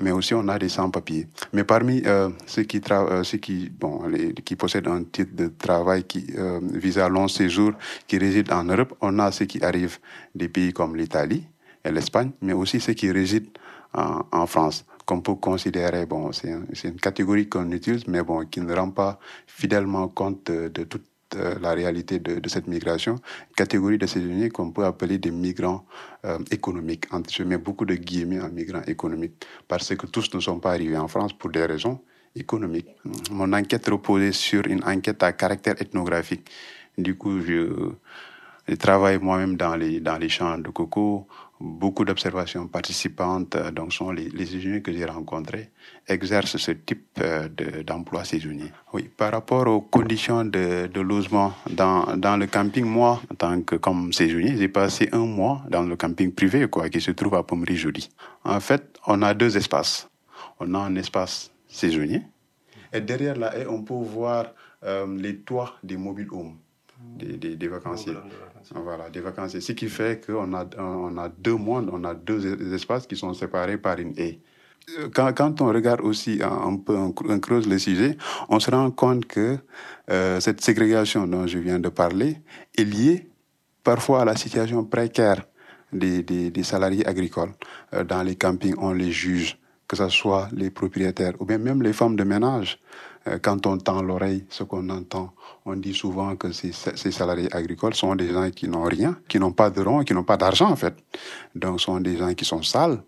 mais 0.00 0.10
aussi 0.10 0.34
on 0.34 0.48
a 0.48 0.58
des 0.58 0.68
sans-papiers. 0.68 1.28
Mais 1.52 1.64
parmi 1.64 2.02
euh, 2.06 2.30
ceux 2.46 2.62
qui 2.62 2.80
euh, 2.90 3.22
ceux 3.24 3.38
qui 3.38 3.70
bon 3.70 4.02
qui 4.44 4.56
possèdent 4.56 4.88
un 4.88 5.04
titre 5.04 5.34
de 5.34 5.48
travail 5.48 6.04
qui 6.04 6.26
euh, 6.36 6.60
vise 6.62 6.98
à 6.98 7.08
long 7.08 7.28
séjour, 7.28 7.72
qui 8.06 8.18
résident 8.18 8.58
en 8.58 8.64
Europe, 8.64 8.94
on 9.00 9.18
a 9.18 9.30
ceux 9.32 9.46
qui 9.46 9.62
arrivent 9.62 9.98
des 10.34 10.48
pays 10.48 10.72
comme 10.72 10.96
l'Italie 10.96 11.44
et 11.84 11.90
l'Espagne, 11.90 12.30
mais 12.42 12.52
aussi 12.52 12.80
ceux 12.80 12.94
qui 12.94 13.10
résident 13.10 13.50
en, 13.94 14.46
France 14.46 14.84
qu'on 15.06 15.20
peut 15.20 15.36
considérer, 15.36 16.04
bon, 16.04 16.32
c'est 16.32 16.52
un, 16.52 16.64
une 16.84 17.00
catégorie 17.00 17.48
qu'on 17.48 17.70
utilise, 17.70 18.06
mais 18.08 18.22
bon, 18.22 18.44
qui 18.44 18.60
ne 18.60 18.74
rend 18.74 18.90
pas 18.90 19.18
fidèlement 19.46 20.08
compte 20.08 20.50
de, 20.50 20.68
de 20.68 20.82
toute 20.84 21.06
la 21.34 21.72
réalité 21.72 22.18
de, 22.18 22.38
de, 22.38 22.48
cette 22.48 22.66
migration, 22.66 23.16
catégorie 23.56 23.98
de 23.98 24.06
saisonniers 24.06 24.50
qu'on 24.50 24.70
peut 24.70 24.84
appeler 24.84 25.18
des 25.18 25.30
migrants 25.30 25.84
euh, 26.24 26.38
économiques. 26.50 27.06
Je 27.30 27.42
mets 27.42 27.58
beaucoup 27.58 27.84
de 27.84 27.94
guillemets 27.94 28.40
en 28.40 28.48
migrants 28.48 28.82
économiques 28.86 29.44
parce 29.66 29.94
que 29.94 30.06
tous 30.06 30.32
ne 30.34 30.40
sont 30.40 30.60
pas 30.60 30.72
arrivés 30.72 30.96
en 30.96 31.08
France 31.08 31.32
pour 31.32 31.50
des 31.50 31.64
raisons 31.64 32.00
économiques. 32.34 32.88
Mon 33.30 33.52
enquête 33.52 33.86
reposait 33.88 34.32
sur 34.32 34.66
une 34.66 34.84
enquête 34.84 35.22
à 35.22 35.32
caractère 35.32 35.80
ethnographique. 35.80 36.50
Du 36.98 37.16
coup, 37.16 37.40
je, 37.40 37.92
je 38.68 38.74
travaille 38.74 39.18
moi-même 39.18 39.56
dans 39.56 39.76
les, 39.76 40.28
champs 40.28 40.58
de 40.58 40.70
coco 40.70 41.26
beaucoup 41.58 42.04
d'observations 42.04 42.68
participantes, 42.68 43.56
euh, 43.56 43.70
donc 43.70 43.92
sont 43.92 44.10
les, 44.10 44.28
les 44.28 44.46
saisonniers 44.46 44.82
que 44.82 44.92
j'ai 44.92 45.04
rencontrés, 45.04 45.70
exercent 46.06 46.58
ce 46.58 46.72
type 46.72 47.06
euh, 47.20 47.48
d'emploi 47.82 48.22
de, 48.22 48.26
saisonnier. 48.26 48.72
Oui, 48.92 49.08
par 49.16 49.32
rapport 49.32 49.66
aux 49.66 49.80
conditions 49.80 50.44
de, 50.44 50.86
de 50.86 51.00
logement 51.00 51.54
dans, 51.70 52.36
le 52.36 52.46
camping, 52.46 52.84
moi, 52.84 53.22
en 53.30 53.34
tant 53.34 53.62
que 53.62 53.76
comme 53.76 54.12
saisonnier, 54.12 54.56
j'ai 54.56 54.68
passé 54.68 55.08
un 55.12 55.24
mois 55.24 55.62
dans 55.70 55.82
le 55.82 55.96
camping 55.96 56.32
privé, 56.32 56.68
quoi, 56.68 56.88
qui 56.88 57.00
se 57.00 57.12
trouve 57.12 57.34
à 57.36 57.42
Pommery-Jolie. 57.42 58.10
En 58.44 58.60
fait, 58.60 58.98
on 59.06 59.22
a 59.22 59.32
deux 59.32 59.56
espaces. 59.56 60.10
On 60.60 60.74
a 60.74 60.78
un 60.78 60.96
espace 60.96 61.50
saisonnier, 61.68 62.22
et 62.92 63.00
derrière 63.00 63.36
là, 63.36 63.52
on 63.68 63.82
peut 63.82 63.94
voir 63.94 64.46
euh, 64.84 65.06
les 65.18 65.38
toits 65.38 65.74
des 65.82 65.96
mobile 65.96 66.28
homes 66.30 66.56
des 67.18 67.68
vacanciers. 67.68 68.14
Voilà, 68.74 69.10
des 69.10 69.20
vacanciers. 69.20 69.60
Ce 69.60 69.72
qui 69.72 69.88
fait 69.88 70.24
qu'on 70.24 70.52
a, 70.54 71.28
deux 71.38 71.54
mondes, 71.54 71.90
on 71.92 72.04
a 72.04 72.14
deux 72.14 72.74
espaces 72.74 73.06
qui 73.06 73.16
sont 73.16 73.34
séparés 73.34 73.78
par 73.78 73.98
une 73.98 74.14
haie. 74.18 74.40
Quand, 75.14 75.32
quand 75.32 75.60
on 75.60 75.66
regarde 75.66 76.00
aussi 76.00 76.40
un 76.42 76.76
peu, 76.76 76.96
on, 76.96 77.12
creuse 77.40 77.68
le 77.68 77.78
sujet, 77.78 78.16
on 78.48 78.60
se 78.60 78.70
rend 78.70 78.90
compte 78.92 79.26
que 79.26 79.58
euh, 80.10 80.38
cette 80.38 80.60
ségrégation 80.60 81.26
dont 81.26 81.46
je 81.46 81.58
viens 81.58 81.80
de 81.80 81.88
parler 81.88 82.38
est 82.78 82.84
liée 82.84 83.28
parfois 83.82 84.22
à 84.22 84.24
la 84.24 84.36
situation 84.36 84.84
précaire 84.84 85.44
des 85.92 86.62
salariés 86.62 87.06
agricoles. 87.06 87.52
Euh, 87.94 88.04
dans 88.04 88.22
les 88.22 88.36
campings, 88.36 88.76
on 88.78 88.92
les 88.92 89.10
juge, 89.10 89.58
que 89.88 89.96
ce 89.96 90.08
soit 90.08 90.48
les 90.52 90.70
propriétaires 90.70 91.34
ou 91.40 91.44
bien 91.44 91.58
même 91.58 91.82
les 91.82 91.92
femmes 91.92 92.16
de 92.16 92.24
ménage. 92.24 92.78
Euh, 93.28 93.38
quand 93.40 93.66
on 93.66 93.78
tend 93.78 94.02
l'oreille, 94.02 94.44
ce 94.48 94.62
qu'on 94.62 94.88
entend, 94.88 95.32
on 95.64 95.76
dit 95.76 95.94
souvent 95.94 96.36
que 96.36 96.52
ces, 96.52 96.72
salariés 96.72 97.52
agricoles 97.54 97.94
sont 97.94 98.14
des 98.14 98.32
gens 98.32 98.50
qui 98.50 98.68
n'ont 98.68 98.84
rien, 98.84 99.18
qui 99.28 99.38
n'ont 99.38 99.52
pas 99.52 99.70
de 99.70 99.80
rond, 99.82 100.04
qui 100.04 100.14
n'ont 100.14 100.24
pas 100.24 100.36
d'argent 100.36 100.70
en 100.70 100.76
fait. 100.76 100.94
Donc, 101.54 101.80
sont 101.80 102.00
des 102.00 102.16
gens 102.16 102.32
qui 102.34 102.44
sont 102.44 102.62
sales, 102.62 103.02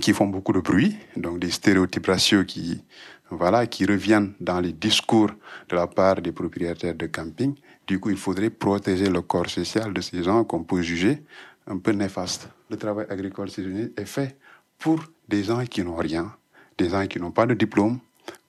qui 0.00 0.12
font 0.12 0.26
beaucoup 0.26 0.52
de 0.52 0.60
bruit, 0.60 0.96
donc 1.16 1.38
des 1.38 1.50
stéréotypes 1.50 2.06
raciaux 2.06 2.44
qui, 2.44 2.82
voilà, 3.30 3.66
qui 3.66 3.86
reviennent 3.86 4.34
dans 4.40 4.60
les 4.60 4.72
discours 4.72 5.30
de 5.68 5.76
la 5.76 5.86
part 5.86 6.20
des 6.20 6.32
propriétaires 6.32 6.94
de 6.94 7.06
camping. 7.06 7.54
Du 7.86 7.98
coup, 8.00 8.10
il 8.10 8.16
faudrait 8.16 8.50
protéger 8.50 9.08
le 9.08 9.22
corps 9.22 9.48
social 9.48 9.92
de 9.92 10.00
ces 10.00 10.22
gens 10.22 10.44
qu'on 10.44 10.64
peut 10.64 10.82
juger 10.82 11.22
un 11.66 11.78
peu 11.78 11.92
néfastes. 11.92 12.48
Le 12.68 12.76
travail 12.76 13.06
agricole 13.08 13.50
saisonnier 13.50 13.92
est 13.96 14.04
fait 14.04 14.36
pour 14.78 15.00
des 15.28 15.44
gens 15.44 15.64
qui 15.64 15.82
n'ont 15.82 15.96
rien, 15.96 16.34
des 16.78 16.88
gens 16.88 17.06
qui 17.06 17.20
n'ont 17.20 17.30
pas 17.30 17.46
de 17.46 17.54
diplôme, 17.54 17.98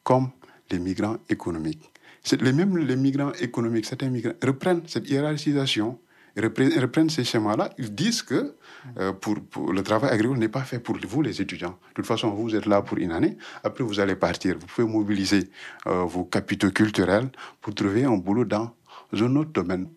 comme 0.04 0.30
les 0.70 0.80
migrants 0.80 1.18
économiques. 1.30 1.92
Les, 2.40 2.54
même 2.54 2.78
les 2.78 2.96
migrants 2.96 3.34
économiques, 3.40 3.86
certains 3.86 4.10
migrants 4.10 4.34
reprennent 4.44 4.84
cette 4.88 5.10
hiérarchisation, 5.10 6.00
reprennent, 6.38 7.10
ces 7.10 7.24
schémas-là. 7.24 7.72
Ils 7.78 7.94
disent 7.94 8.22
que 8.22 8.56
euh, 9.00 9.12
pour, 9.14 9.36
le 9.72 9.84
travail 9.84 10.12
agricole 10.12 10.38
n'est 10.38 10.48
pas 10.48 10.64
fait 10.64 10.80
pour 10.80 10.98
vous, 11.08 11.22
les 11.22 11.42
étudiants. 11.42 11.78
De 11.90 11.94
toute 11.96 12.06
façon, 12.06 12.30
vous 12.30 12.56
êtes 12.56 12.68
là 12.68 12.82
pour 12.82 12.98
une 13.00 13.12
année. 13.12 13.38
Après, 13.64 13.84
vous 13.84 14.00
allez 14.00 14.16
partir. 14.16 14.56
Vous 14.60 14.68
pouvez 14.68 14.88
mobiliser 14.88 15.50
euh, 15.88 16.04
vos 16.04 16.24
capitaux 16.24 16.72
culturels 16.72 17.30
pour 17.60 17.74
trouver 17.74 18.06
un 18.06 18.18
boulot 18.18 18.46
dans 18.46 18.72
un 19.14 19.36
autre 19.36 19.52
domaine. 19.52 19.88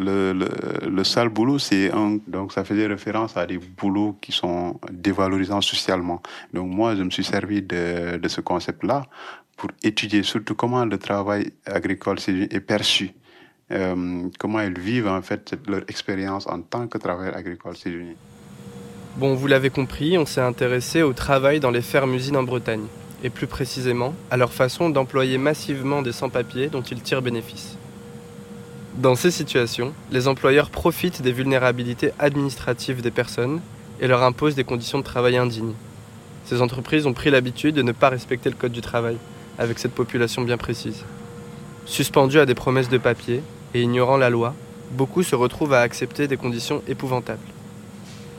Le, 0.00 0.32
le, 0.32 0.48
le 0.88 1.04
sale 1.04 1.28
boulot, 1.28 1.58
c'est 1.58 1.90
donc 2.28 2.52
ça 2.52 2.62
faisait 2.62 2.86
référence 2.86 3.36
à 3.36 3.46
des 3.46 3.58
boulots 3.58 4.16
qui 4.20 4.30
sont 4.30 4.78
dévalorisants 4.92 5.60
socialement. 5.60 6.22
Donc 6.54 6.70
moi, 6.70 6.94
je 6.94 7.02
me 7.02 7.10
suis 7.10 7.24
servi 7.24 7.62
de, 7.62 8.20
ce 8.28 8.40
concept-là 8.40 9.02
pour 9.56 9.70
étudier 9.82 10.22
surtout 10.22 10.54
comment 10.54 10.84
le 10.84 10.98
travail 10.98 11.52
agricole 11.66 12.18
est 12.28 12.60
perçu, 12.60 13.10
euh, 13.72 14.28
comment 14.38 14.60
ils 14.60 14.78
vivent 14.78 15.08
en 15.08 15.22
fait 15.22 15.56
leur 15.66 15.82
expérience 15.88 16.46
en 16.46 16.60
tant 16.62 16.86
que 16.86 16.98
travailleur 16.98 17.36
agricole 17.36 17.76
saisonnier. 17.76 18.16
Bon, 19.16 19.34
vous 19.34 19.48
l'avez 19.48 19.70
compris, 19.70 20.16
on 20.16 20.26
s'est 20.26 20.40
intéressé 20.40 21.02
au 21.02 21.12
travail 21.12 21.58
dans 21.58 21.72
les 21.72 21.82
fermes-usines 21.82 22.36
en 22.36 22.44
Bretagne, 22.44 22.86
et 23.24 23.30
plus 23.30 23.48
précisément 23.48 24.14
à 24.30 24.36
leur 24.36 24.52
façon 24.52 24.90
d'employer 24.90 25.38
massivement 25.38 26.02
des 26.02 26.12
sans-papiers 26.12 26.68
dont 26.68 26.82
ils 26.82 27.02
tirent 27.02 27.22
bénéfice. 27.22 27.77
Dans 28.98 29.14
ces 29.14 29.30
situations, 29.30 29.94
les 30.10 30.26
employeurs 30.26 30.70
profitent 30.70 31.22
des 31.22 31.30
vulnérabilités 31.30 32.10
administratives 32.18 33.00
des 33.00 33.12
personnes 33.12 33.60
et 34.00 34.08
leur 34.08 34.24
imposent 34.24 34.56
des 34.56 34.64
conditions 34.64 34.98
de 34.98 35.04
travail 35.04 35.36
indignes. 35.36 35.74
Ces 36.44 36.62
entreprises 36.62 37.06
ont 37.06 37.12
pris 37.12 37.30
l'habitude 37.30 37.76
de 37.76 37.82
ne 37.82 37.92
pas 37.92 38.08
respecter 38.08 38.50
le 38.50 38.56
code 38.56 38.72
du 38.72 38.80
travail, 38.80 39.16
avec 39.56 39.78
cette 39.78 39.94
population 39.94 40.42
bien 40.42 40.56
précise. 40.56 41.04
Suspendus 41.86 42.40
à 42.40 42.44
des 42.44 42.56
promesses 42.56 42.88
de 42.88 42.98
papier 42.98 43.40
et 43.72 43.82
ignorant 43.82 44.16
la 44.16 44.30
loi, 44.30 44.52
beaucoup 44.90 45.22
se 45.22 45.36
retrouvent 45.36 45.74
à 45.74 45.82
accepter 45.82 46.26
des 46.26 46.36
conditions 46.36 46.82
épouvantables. 46.88 47.38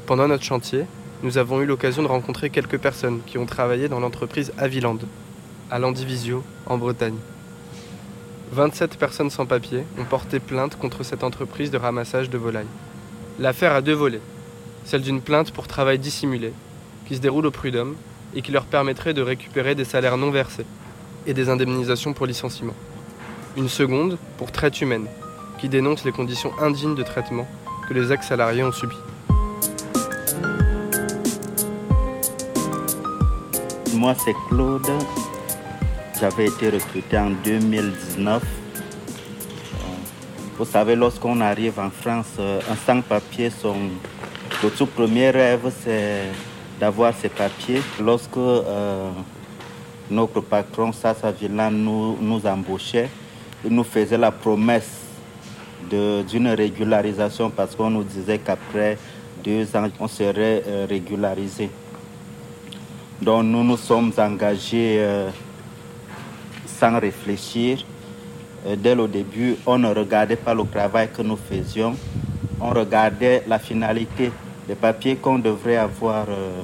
Pendant 0.07 0.27
notre 0.27 0.43
chantier, 0.43 0.83
nous 1.23 1.37
avons 1.37 1.61
eu 1.61 1.65
l'occasion 1.67 2.03
de 2.03 2.09
rencontrer 2.09 2.49
quelques 2.49 2.79
personnes 2.79 3.21
qui 3.25 3.37
ont 3.37 3.45
travaillé 3.45 3.87
dans 3.87 4.01
l'entreprise 4.01 4.51
Aviland, 4.57 4.99
à 5.71 5.79
Landivisio, 5.79 6.43
en 6.65 6.77
Bretagne. 6.77 7.15
27 8.51 8.97
personnes 8.97 9.29
sans 9.29 9.45
papier 9.45 9.83
ont 9.97 10.05
porté 10.05 10.39
plainte 10.39 10.75
contre 10.75 11.03
cette 11.03 11.23
entreprise 11.23 11.71
de 11.71 11.77
ramassage 11.77 12.29
de 12.29 12.37
volailles. 12.37 12.65
L'affaire 13.39 13.73
a 13.73 13.81
deux 13.81 13.93
volets. 13.93 14.21
Celle 14.85 15.01
d'une 15.01 15.21
plainte 15.21 15.51
pour 15.51 15.67
travail 15.67 15.99
dissimulé, 15.99 16.53
qui 17.07 17.15
se 17.15 17.21
déroule 17.21 17.45
au 17.45 17.51
prud'homme 17.51 17.95
et 18.35 18.41
qui 18.41 18.51
leur 18.51 18.65
permettrait 18.65 19.13
de 19.13 19.21
récupérer 19.21 19.75
des 19.75 19.85
salaires 19.85 20.17
non 20.17 20.31
versés 20.31 20.65
et 21.27 21.33
des 21.33 21.49
indemnisations 21.49 22.13
pour 22.13 22.25
licenciement. 22.25 22.75
Une 23.57 23.69
seconde 23.69 24.17
pour 24.37 24.51
traite 24.51 24.81
humaine, 24.81 25.07
qui 25.59 25.69
dénonce 25.69 26.05
les 26.05 26.11
conditions 26.11 26.51
indignes 26.59 26.95
de 26.95 27.03
traitement 27.03 27.47
que 27.87 27.93
les 27.93 28.11
ex-salariés 28.11 28.63
ont 28.63 28.71
subies. 28.71 28.95
moi 33.99 34.15
c'est 34.23 34.33
Claude. 34.47 34.89
J'avais 36.19 36.47
été 36.47 36.69
recruté 36.69 37.17
en 37.17 37.29
2019. 37.29 38.43
Vous 40.57 40.65
savez, 40.65 40.95
lorsqu'on 40.95 41.39
arrive 41.39 41.79
en 41.79 41.89
France, 41.89 42.33
euh, 42.39 42.59
un 42.69 42.75
sans-papier, 42.75 43.49
son 43.49 43.75
le 44.61 44.69
tout 44.71 44.87
premier 44.87 45.29
rêve, 45.29 45.71
c'est 45.83 46.23
d'avoir 46.79 47.13
ses 47.13 47.29
papiers. 47.29 47.81
Lorsque 48.01 48.35
euh, 48.35 49.09
notre 50.11 50.41
patron, 50.41 50.91
Sasa 50.91 51.31
Villan, 51.31 51.71
nous, 51.71 52.17
nous 52.19 52.45
embauchait, 52.45 53.09
il 53.63 53.73
nous 53.73 53.85
faisait 53.85 54.17
la 54.17 54.31
promesse 54.31 54.99
d'une 55.89 56.49
régularisation 56.49 57.49
parce 57.49 57.73
qu'on 57.75 57.89
nous 57.89 58.03
disait 58.03 58.39
qu'après 58.39 58.97
deux 59.43 59.73
ans, 59.75 59.87
on 59.99 60.07
serait 60.09 60.63
euh, 60.67 60.85
régularisé. 60.89 61.69
Donc 63.21 63.45
nous 63.45 63.63
nous 63.63 63.77
sommes 63.77 64.11
engagés 64.17 64.97
euh, 64.99 65.29
sans 66.79 66.99
réfléchir. 66.99 67.85
dès 68.77 68.95
le 68.95 69.07
début, 69.07 69.55
on 69.65 69.77
ne 69.77 69.87
regardait 69.93 70.35
pas 70.35 70.53
le 70.53 70.63
travail 70.65 71.09
que 71.15 71.21
nous 71.21 71.37
faisions, 71.37 71.95
on 72.61 72.69
regardait 72.69 73.43
la 73.47 73.59
finalité, 73.59 74.31
les 74.67 74.75
papiers 74.75 75.15
qu'on 75.15 75.39
devrait 75.39 75.77
avoir 75.77 76.25
euh, 76.29 76.61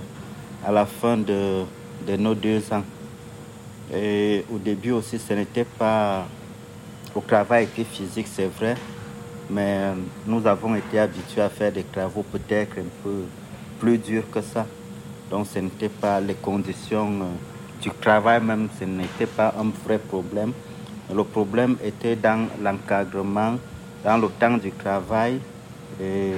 à 0.65 0.71
la 0.71 0.85
fin 0.85 1.17
de, 1.17 1.63
de 2.07 2.15
nos 2.17 2.35
deux 2.35 2.61
ans. 2.71 2.83
Et 3.93 4.43
au 4.53 4.57
début 4.57 4.91
aussi, 4.91 5.19
ce 5.19 5.33
n'était 5.33 5.65
pas... 5.65 6.25
Le 7.15 7.21
travail 7.21 7.63
était 7.63 7.85
physique, 7.85 8.27
c'est 8.29 8.47
vrai, 8.47 8.75
mais 9.49 9.91
nous 10.27 10.45
avons 10.45 10.75
été 10.75 10.99
habitués 10.99 11.41
à 11.41 11.49
faire 11.49 11.71
des 11.71 11.83
travaux 11.83 12.23
peut-être 12.23 12.77
un 12.77 12.89
peu 13.03 13.23
plus 13.79 13.97
durs 13.97 14.29
que 14.29 14.41
ça. 14.41 14.65
Donc 15.29 15.47
ce 15.47 15.59
n'était 15.59 15.89
pas 15.89 16.19
les 16.19 16.33
conditions 16.33 17.09
euh, 17.21 17.54
du 17.81 17.89
travail 18.01 18.41
même, 18.41 18.67
ce 18.79 18.85
n'était 18.85 19.25
pas 19.25 19.53
un 19.59 19.71
vrai 19.85 19.97
problème. 19.97 20.53
Le 21.13 21.23
problème 21.23 21.77
était 21.83 22.15
dans 22.15 22.47
l'encadrement, 22.63 23.57
dans 24.03 24.17
le 24.17 24.27
temps 24.39 24.57
du 24.57 24.71
travail 24.71 25.39
et 26.01 26.31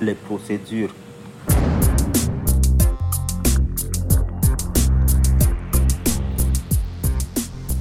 les 0.00 0.14
procédures. 0.14 0.94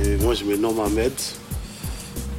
Et 0.02 0.16
moi, 0.18 0.34
je 0.34 0.44
me 0.46 0.58
nomme 0.58 0.80
Ahmed. 0.80 1.14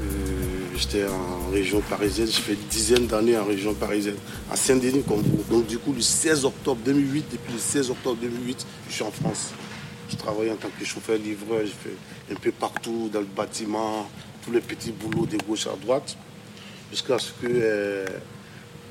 Euh, 0.00 0.60
J'étais 0.80 1.04
en 1.04 1.50
région 1.52 1.82
parisienne. 1.82 2.26
Je 2.26 2.40
fais 2.40 2.54
une 2.54 2.68
dizaine 2.70 3.06
d'années 3.06 3.36
en 3.36 3.44
région 3.44 3.74
parisienne, 3.74 4.16
à 4.50 4.56
Saint-Denis 4.56 5.02
comme. 5.06 5.22
Donc, 5.50 5.66
du 5.66 5.76
coup, 5.76 5.92
le 5.92 6.00
16 6.00 6.46
octobre 6.46 6.80
2008, 6.84 7.26
depuis 7.32 7.52
le 7.52 7.58
16 7.58 7.90
octobre 7.90 8.16
2008, 8.20 8.66
je 8.88 8.94
suis 8.94 9.02
en 9.02 9.10
France. 9.10 9.50
Je 10.10 10.16
travaille 10.16 10.50
en 10.50 10.56
tant 10.56 10.68
que 10.78 10.84
chauffeur-livreur. 10.84 11.60
Je 11.62 11.72
fais 11.72 12.32
un 12.32 12.36
peu 12.36 12.50
partout 12.50 13.08
dans 13.12 13.20
le 13.20 13.26
bâtiment, 13.26 14.08
tous 14.44 14.52
les 14.52 14.60
petits 14.60 14.92
boulots 14.92 15.26
de 15.26 15.36
gauche 15.46 15.66
à 15.66 15.76
droite, 15.80 16.16
jusqu'à 16.90 17.18
ce 17.18 17.30
que. 17.32 17.46
Euh, 17.46 18.06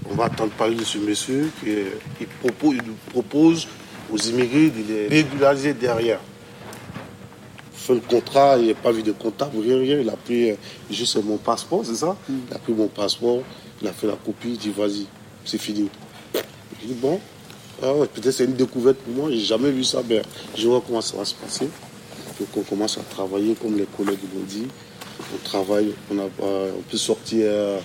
on 0.10 0.15
va 0.15 0.25
attendre 0.25 0.51
parler 0.53 0.75
de 0.75 0.84
ce 0.84 0.97
monsieur 0.97 1.51
qui 1.60 2.25
propose, 2.41 2.75
il 2.75 3.12
propose 3.12 3.67
aux 4.12 4.17
immigrés 4.17 4.69
de 4.69 4.82
les 4.88 5.08
régulariser 5.08 5.73
derrière. 5.73 6.19
Fait 7.73 7.95
le 7.95 7.99
contrat, 8.01 8.58
il 8.58 8.65
n'y 8.65 8.71
a 8.71 8.75
pas 8.75 8.91
vu 8.91 9.03
de 9.03 9.12
comptable, 9.12 9.60
rien, 9.60 9.77
rien. 9.77 9.99
Il 9.99 10.10
a 10.10 10.15
pris 10.15 10.51
euh, 10.51 10.55
juste 10.89 11.21
mon 11.23 11.38
passeport, 11.38 11.86
c'est 11.86 11.95
ça? 11.95 12.15
Il 12.29 12.55
a 12.55 12.60
pris 12.60 12.73
mon 12.73 12.88
passeport, 12.88 13.41
il 13.82 13.88
a 13.88 13.91
fait 13.91 14.08
la 14.08 14.13
copie, 14.13 14.51
il 14.51 14.58
dit 14.58 14.71
vas-y, 14.71 15.08
c'est 15.43 15.58
fini. 15.58 15.89
Je 16.82 16.88
dis 16.88 16.93
bon, 16.93 17.19
ah 17.82 17.94
peut-être 18.13 18.32
c'est 18.32 18.46
une 18.46 18.56
découverte 18.56 18.98
pour 18.98 19.13
moi, 19.13 19.32
j'ai 19.32 19.39
jamais 19.39 19.72
vu 19.72 19.84
ça. 19.84 20.02
Ben, 20.02 20.22
je 20.56 20.68
vois 20.68 20.82
comment 20.86 21.02
ça 21.02 21.18
va 21.18 21.26
se 21.26 21.36
passer. 21.36 21.70
Donc 22.39 22.50
on 22.58 22.62
commence 22.62 22.98
à 22.98 23.02
travailler 23.02 23.56
comme 23.56 23.78
les 23.78 23.86
collègues 23.86 24.20
l'ont 24.34 24.44
dit. 24.48 24.68
On 25.34 25.38
travaille, 25.44 25.94
on, 26.12 26.20
a, 26.20 26.24
on 26.24 26.82
peut 26.89 26.98
sortir. 26.98 27.46
Euh, 27.46 27.80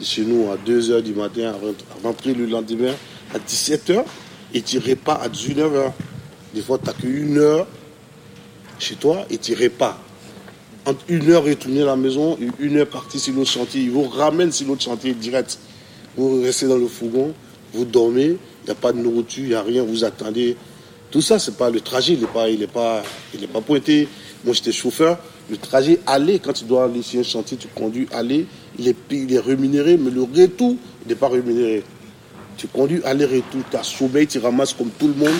chez 0.00 0.22
nous 0.24 0.50
à 0.50 0.56
2h 0.56 1.02
du 1.02 1.14
matin, 1.14 1.54
rentrer 2.02 2.34
le 2.34 2.46
lendemain 2.46 2.92
à 3.34 3.38
17h 3.38 4.04
et 4.54 4.62
tu 4.62 4.80
pas 4.96 5.14
à 5.14 5.28
19h. 5.28 5.92
Des 6.54 6.62
fois, 6.62 6.78
tu 6.78 6.86
n'as 6.86 6.92
qu'une 6.92 7.38
heure 7.38 7.66
chez 8.78 8.94
toi 8.94 9.26
et 9.30 9.38
tu 9.38 9.54
pas. 9.70 9.98
Entre 10.86 11.04
une 11.08 11.30
heure 11.30 11.44
retourner 11.44 11.82
à 11.82 11.86
la 11.86 11.96
maison 11.96 12.38
et 12.40 12.48
une 12.60 12.78
heure 12.78 12.88
partir 12.88 13.20
sur 13.20 13.34
l'autre 13.34 13.50
chantier. 13.50 13.82
Ils 13.82 13.90
vous 13.90 14.08
ramènent 14.08 14.52
sur 14.52 14.66
l'autre 14.68 14.82
chantier 14.82 15.12
direct. 15.12 15.58
Vous 16.16 16.40
restez 16.40 16.66
dans 16.66 16.78
le 16.78 16.88
fourgon, 16.88 17.34
vous 17.74 17.84
dormez, 17.84 18.38
n'y 18.68 18.78
a 18.78 18.80
pas 18.80 18.92
de 18.92 18.98
nourriture, 18.98 19.44
il 19.44 19.48
n'y 19.48 19.54
a 19.54 19.62
rien, 19.62 19.82
vous 19.82 20.04
attendez. 20.04 20.56
Tout 21.10 21.22
ça, 21.22 21.38
c'est 21.38 21.56
pas 21.56 21.70
le 21.70 21.80
trajet, 21.80 22.14
il 22.14 22.20
n'est 22.20 22.26
pas, 22.26 22.50
il 22.50 22.62
est 22.62 22.66
pas, 22.66 23.02
il 23.34 23.46
pas 23.48 23.60
pointé. 23.60 24.08
Moi, 24.44 24.54
j'étais 24.54 24.72
chauffeur. 24.72 25.18
Le 25.50 25.56
trajet 25.56 26.00
aller, 26.06 26.38
quand 26.38 26.52
tu 26.52 26.64
dois 26.64 26.84
aller 26.84 27.02
sur 27.02 27.20
un 27.20 27.22
chantier, 27.22 27.56
tu 27.56 27.68
conduis 27.68 28.06
aller, 28.12 28.46
il 28.78 28.88
est, 28.88 28.96
il 29.10 29.32
est 29.32 29.38
rémunéré, 29.38 29.96
mais 29.96 30.10
le 30.10 30.22
retour, 30.22 30.76
il 31.04 31.08
n'est 31.08 31.14
pas 31.14 31.28
rémunéré. 31.28 31.82
Tu 32.58 32.66
conduis 32.66 33.00
aller-retour, 33.04 33.62
tu 33.70 33.76
as 33.76 33.82
sommeil, 33.82 34.26
tu 34.26 34.38
ramasses 34.38 34.74
comme 34.74 34.90
tout 34.90 35.08
le 35.08 35.14
monde, 35.14 35.34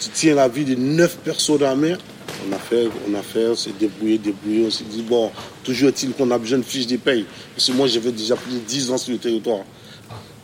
tu 0.00 0.08
tiens 0.08 0.34
la 0.34 0.48
vie 0.48 0.64
de 0.64 0.74
neuf 0.74 1.16
personnes 1.18 1.62
à 1.62 1.76
mer. 1.76 1.98
On 2.48 2.52
a 2.52 2.58
fait, 2.58 2.88
on 3.08 3.14
a 3.14 3.22
fait, 3.22 3.46
on 3.46 3.54
s'est 3.54 3.74
débrouillé, 3.78 4.18
débrouillé, 4.18 4.64
on 4.66 4.70
s'est 4.70 4.84
dit, 4.90 5.02
bon, 5.02 5.30
toujours 5.62 5.90
est-il 5.90 6.12
qu'on 6.12 6.30
a 6.32 6.38
besoin 6.38 6.58
de 6.58 6.64
fiches 6.64 6.88
de 6.88 6.96
paye. 6.96 7.24
Parce 7.54 7.68
que 7.68 7.72
moi, 7.72 7.86
j'avais 7.86 8.10
déjà 8.10 8.34
plus 8.34 8.54
de 8.54 8.58
10 8.58 8.90
ans 8.90 8.98
sur 8.98 9.12
le 9.12 9.18
territoire. 9.18 9.60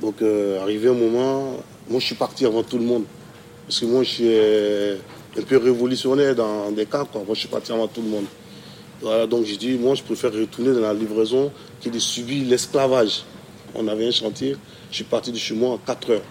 Donc, 0.01 0.23
euh, 0.23 0.63
arrivé 0.63 0.89
un 0.89 0.93
moment, 0.93 1.57
moi, 1.91 2.01
je 2.01 2.07
suis 2.07 2.15
parti 2.15 2.45
avant 2.45 2.63
tout 2.63 2.79
le 2.79 2.85
monde. 2.85 3.05
Parce 3.67 3.81
que 3.81 3.87
moi, 3.87 4.03
je 4.03 4.09
suis 4.09 4.25
euh, 4.27 4.97
un 5.39 5.43
peu 5.43 5.57
révolutionnaire 5.57 6.35
dans 6.35 6.71
des 6.71 6.87
cas. 6.87 7.07
Moi, 7.15 7.25
je 7.33 7.41
suis 7.41 7.49
parti 7.49 7.73
avant 7.73 7.87
tout 7.87 8.03
le 8.03 8.09
monde. 8.09 9.29
Donc 9.29 9.45
j'ai 9.45 9.57
dit, 9.57 9.79
moi, 9.79 9.95
je 9.95 10.03
préfère 10.03 10.33
retourner 10.33 10.73
dans 10.73 10.81
la 10.81 10.93
livraison 10.93 11.53
que 11.83 11.89
de 11.89 11.99
subir 11.99 12.45
l'esclavage. 12.49 13.23
On 13.75 13.87
avait 13.87 14.09
un 14.09 14.11
chantier, 14.11 14.57
je 14.91 14.97
suis 14.97 15.05
parti 15.05 15.31
de 15.31 15.37
chez 15.39 15.55
moi 15.55 15.71
en 15.71 15.79
4 15.79 16.11
heures. 16.11 16.23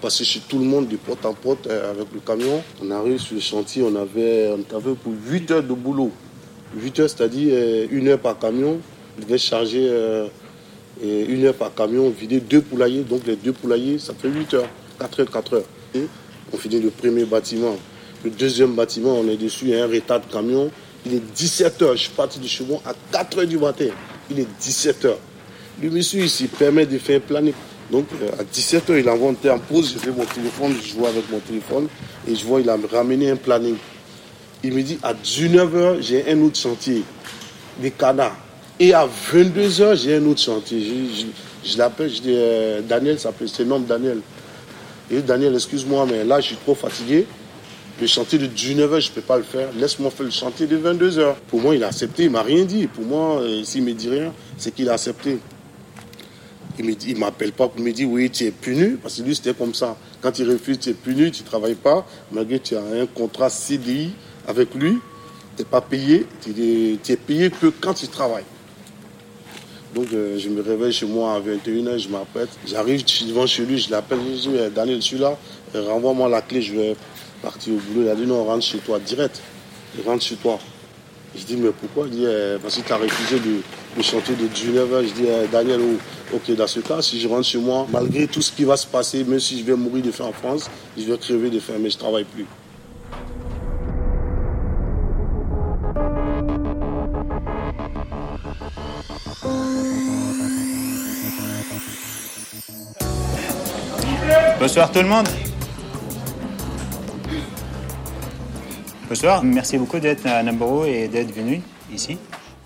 Passé 0.00 0.22
chez 0.22 0.40
tout 0.40 0.58
le 0.58 0.64
monde, 0.64 0.86
de 0.86 0.96
porte 0.96 1.24
en 1.24 1.34
porte, 1.34 1.66
euh, 1.66 1.90
avec 1.90 2.06
le 2.12 2.20
camion. 2.20 2.62
On 2.82 2.90
arrive 2.90 3.18
sur 3.18 3.34
le 3.34 3.40
chantier, 3.40 3.82
on 3.82 3.96
avait, 3.96 4.52
on 4.52 4.94
pour 4.94 5.12
8 5.26 5.50
heures 5.50 5.62
de 5.62 5.72
boulot. 5.72 6.12
8 6.76 7.00
heures, 7.00 7.10
c'est-à-dire 7.10 7.52
euh, 7.52 7.86
une 7.90 8.08
heure 8.08 8.18
par 8.20 8.38
camion. 8.38 8.78
On 9.18 9.20
devait 9.22 9.38
charger 9.38 9.90
une 11.02 11.44
heure 11.46 11.54
par 11.54 11.74
camion, 11.74 12.10
vider 12.10 12.40
deux 12.40 12.60
poulaillers. 12.60 13.02
Donc 13.02 13.26
les 13.26 13.36
deux 13.36 13.52
poulaillers, 13.52 13.98
ça 13.98 14.12
fait 14.14 14.28
8 14.28 14.54
heures. 14.54 14.68
4 14.98 15.20
heures, 15.20 15.30
4 15.30 15.54
heures. 15.54 15.64
On 16.52 16.56
finit 16.56 16.80
le 16.80 16.90
premier 16.90 17.24
bâtiment. 17.24 17.76
Le 18.24 18.30
deuxième 18.30 18.74
bâtiment, 18.74 19.18
on 19.18 19.28
est 19.28 19.36
dessus, 19.36 19.66
il 19.66 19.70
y 19.70 19.74
a 19.74 19.84
un 19.84 19.88
retard 19.88 20.20
de 20.20 20.32
camion. 20.32 20.70
Il 21.06 21.14
est 21.14 21.22
17h, 21.36 21.92
je 21.92 21.96
suis 21.98 22.10
parti 22.10 22.38
de 22.38 22.46
chez 22.46 22.64
à 22.86 22.94
4h 23.12 23.44
du 23.46 23.58
matin. 23.58 23.86
Il 24.30 24.40
est 24.40 24.46
17h. 24.60 25.14
Le 25.82 25.90
monsieur 25.90 26.24
ici 26.24 26.46
permet 26.46 26.86
de 26.86 26.96
faire 26.98 27.18
un 27.18 27.20
planning. 27.20 27.52
Donc 27.90 28.06
euh, 28.22 28.30
à 28.40 28.44
17h, 28.44 28.98
il 28.98 29.08
envoie 29.08 29.30
un 29.30 29.50
en 29.50 29.58
pause, 29.58 29.92
je 29.92 29.98
fais 29.98 30.10
mon 30.10 30.24
téléphone, 30.24 30.74
je 30.82 30.94
joue 30.94 31.04
avec 31.04 31.30
mon 31.30 31.40
téléphone 31.40 31.88
et 32.26 32.34
je 32.34 32.44
vois 32.44 32.60
il 32.60 32.70
a 32.70 32.78
ramené 32.90 33.30
un 33.30 33.36
planning. 33.36 33.76
Il 34.62 34.72
me 34.72 34.82
dit 34.82 34.98
à 35.02 35.12
19h, 35.12 36.00
j'ai 36.00 36.30
un 36.30 36.40
autre 36.40 36.58
chantier, 36.58 37.02
des 37.78 37.90
canards. 37.90 38.36
Et 38.80 38.94
à 38.94 39.06
22h, 39.06 39.96
j'ai 39.96 40.16
un 40.16 40.26
autre 40.26 40.40
chantier. 40.40 40.82
Je, 41.62 41.78
l'appelle, 41.78 42.08
je 42.08 42.20
dis 42.22 42.34
euh, 42.34 42.80
Daniel, 42.80 43.18
s'appelle, 43.18 43.48
c'est 43.48 43.64
nom 43.64 43.78
Daniel. 43.78 44.20
Et 45.10 45.20
Daniel, 45.20 45.54
excuse-moi, 45.54 46.06
mais 46.10 46.24
là, 46.24 46.40
je 46.40 46.48
suis 46.48 46.56
trop 46.56 46.74
fatigué. 46.74 47.26
Le 48.00 48.06
chantier 48.06 48.38
de 48.38 48.46
19h, 48.46 49.00
je 49.00 49.10
ne 49.10 49.14
peux 49.14 49.20
pas 49.20 49.36
le 49.36 49.44
faire. 49.44 49.68
Laisse-moi 49.76 50.10
faire 50.10 50.24
le 50.24 50.32
chantier 50.32 50.66
de 50.66 50.76
22h. 50.76 51.34
Pour 51.48 51.60
moi, 51.60 51.76
il 51.76 51.84
a 51.84 51.88
accepté. 51.88 52.24
Il 52.24 52.30
m'a 52.30 52.42
rien 52.42 52.64
dit. 52.64 52.86
Pour 52.86 53.04
moi, 53.04 53.40
euh, 53.40 53.62
s'il 53.62 53.84
ne 53.84 53.90
me 53.90 53.94
dit 53.94 54.08
rien, 54.08 54.32
c'est 54.56 54.74
qu'il 54.74 54.88
a 54.88 54.94
accepté. 54.94 55.38
Il 56.78 56.86
ne 56.86 57.18
m'appelle 57.20 57.52
pas 57.52 57.68
pour 57.68 57.80
me 57.80 57.92
dire 57.92 58.08
oui, 58.08 58.30
tu 58.30 58.44
es 58.44 58.50
puni. 58.50 58.96
Parce 58.96 59.18
que 59.18 59.22
lui, 59.22 59.34
c'était 59.36 59.54
comme 59.54 59.74
ça. 59.74 59.96
Quand 60.20 60.36
il 60.38 60.50
refuse, 60.50 60.80
tu 60.80 60.90
es 60.90 60.94
puni, 60.94 61.30
tu 61.30 61.42
ne 61.42 61.46
travailles 61.46 61.76
pas. 61.76 62.04
Malgré 62.32 62.58
que 62.58 62.64
tu 62.64 62.76
as 62.76 62.82
un 62.82 63.06
contrat 63.06 63.48
CDI 63.48 64.10
avec 64.48 64.74
lui, 64.74 64.98
tu 65.56 65.62
n'es 65.62 65.68
pas 65.68 65.80
payé. 65.80 66.26
Tu 66.42 66.98
es 67.08 67.16
payé 67.16 67.50
que 67.50 67.66
quand 67.66 67.94
tu 67.94 68.08
travailles. 68.08 68.44
Donc 69.94 70.06
euh, 70.12 70.38
je 70.38 70.48
me 70.48 70.60
réveille 70.60 70.92
chez 70.92 71.06
moi 71.06 71.34
à 71.34 71.40
21h, 71.40 71.98
je 71.98 72.08
m'apprête. 72.08 72.48
J'arrive 72.66 73.04
devant 73.28 73.46
chez 73.46 73.64
lui, 73.64 73.78
je 73.78 73.90
l'appelle, 73.90 74.18
je 74.34 74.50
dis 74.50 74.74
Daniel, 74.74 74.96
je 74.96 75.06
suis 75.06 75.18
là, 75.18 75.36
renvoie-moi 75.74 76.28
la 76.28 76.42
clé, 76.42 76.60
je 76.62 76.74
vais 76.74 76.96
parti 77.44 77.70
au 77.70 77.76
boulot, 77.76 78.06
il 78.06 78.08
a 78.08 78.14
dit 78.14 78.26
non, 78.26 78.44
rentre 78.44 78.64
chez 78.64 78.78
toi 78.78 78.98
direct. 78.98 79.40
Rentre 80.04 80.24
chez 80.24 80.36
toi. 80.36 80.58
Je 81.36 81.44
dis 81.44 81.56
mais 81.56 81.70
pourquoi? 81.70 82.06
Il 82.06 82.18
dit 82.18 82.24
eh, 82.26 82.56
parce 82.60 82.76
que 82.76 82.86
tu 82.86 82.92
as 82.92 82.96
refusé 82.96 83.38
le, 83.38 84.02
chantier 84.02 84.34
de 84.34 84.46
19h. 84.46 85.06
Je 85.06 85.12
dis 85.12 85.26
eh, 85.26 85.46
Daniel, 85.48 85.80
oh, 85.80 86.36
ok, 86.36 86.56
dans 86.56 86.66
ce 86.66 86.80
cas, 86.80 87.02
si 87.02 87.20
je 87.20 87.28
rentre 87.28 87.44
chez 87.46 87.58
moi, 87.58 87.86
malgré 87.92 88.26
tout 88.26 88.42
ce 88.42 88.50
qui 88.50 88.64
va 88.64 88.76
se 88.76 88.86
passer, 88.86 89.24
même 89.24 89.40
si 89.40 89.58
je 89.58 89.64
vais 89.64 89.74
mourir 89.74 90.02
de 90.02 90.10
faim 90.10 90.24
en 90.24 90.32
France, 90.32 90.70
je 90.96 91.02
vais 91.04 91.18
crever 91.18 91.50
de 91.50 91.60
faim, 91.60 91.74
mais 91.78 91.90
je 91.90 91.96
ne 91.96 92.00
travaille 92.00 92.24
plus. 92.24 92.46
Bonsoir 104.64 104.90
tout 104.90 105.00
le 105.00 105.08
monde. 105.08 105.28
Bonsoir, 109.06 109.44
merci 109.44 109.76
beaucoup 109.76 109.98
d'être 109.98 110.24
à 110.24 110.42
Namboro 110.42 110.86
et 110.86 111.06
d'être 111.06 111.34
venu 111.34 111.60
ici. 111.92 112.16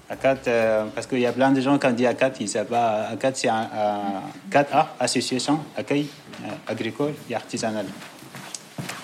ACAT, 0.08 0.37
euh, 0.46 0.84
parce 0.94 1.08
qu'il 1.08 1.18
y 1.18 1.26
a 1.26 1.32
plein 1.32 1.50
de 1.50 1.61
gens, 1.61 1.76
quand 1.76 1.88
on 1.88 1.92
dit 1.94 2.06
ACAT, 2.06 2.34
ils 2.38 2.44
ne 2.44 2.48
savent 2.48 2.66
pas. 2.66 3.08
ACAT, 3.08 3.32
c'est 3.34 3.48
un, 3.48 3.68
un 3.74 4.22
4A, 4.48 4.87
Association 5.00 5.58
Accueil 5.76 6.06
euh, 6.44 6.50
Agricole 6.68 7.14
et 7.28 7.34
Artisanal. 7.34 7.87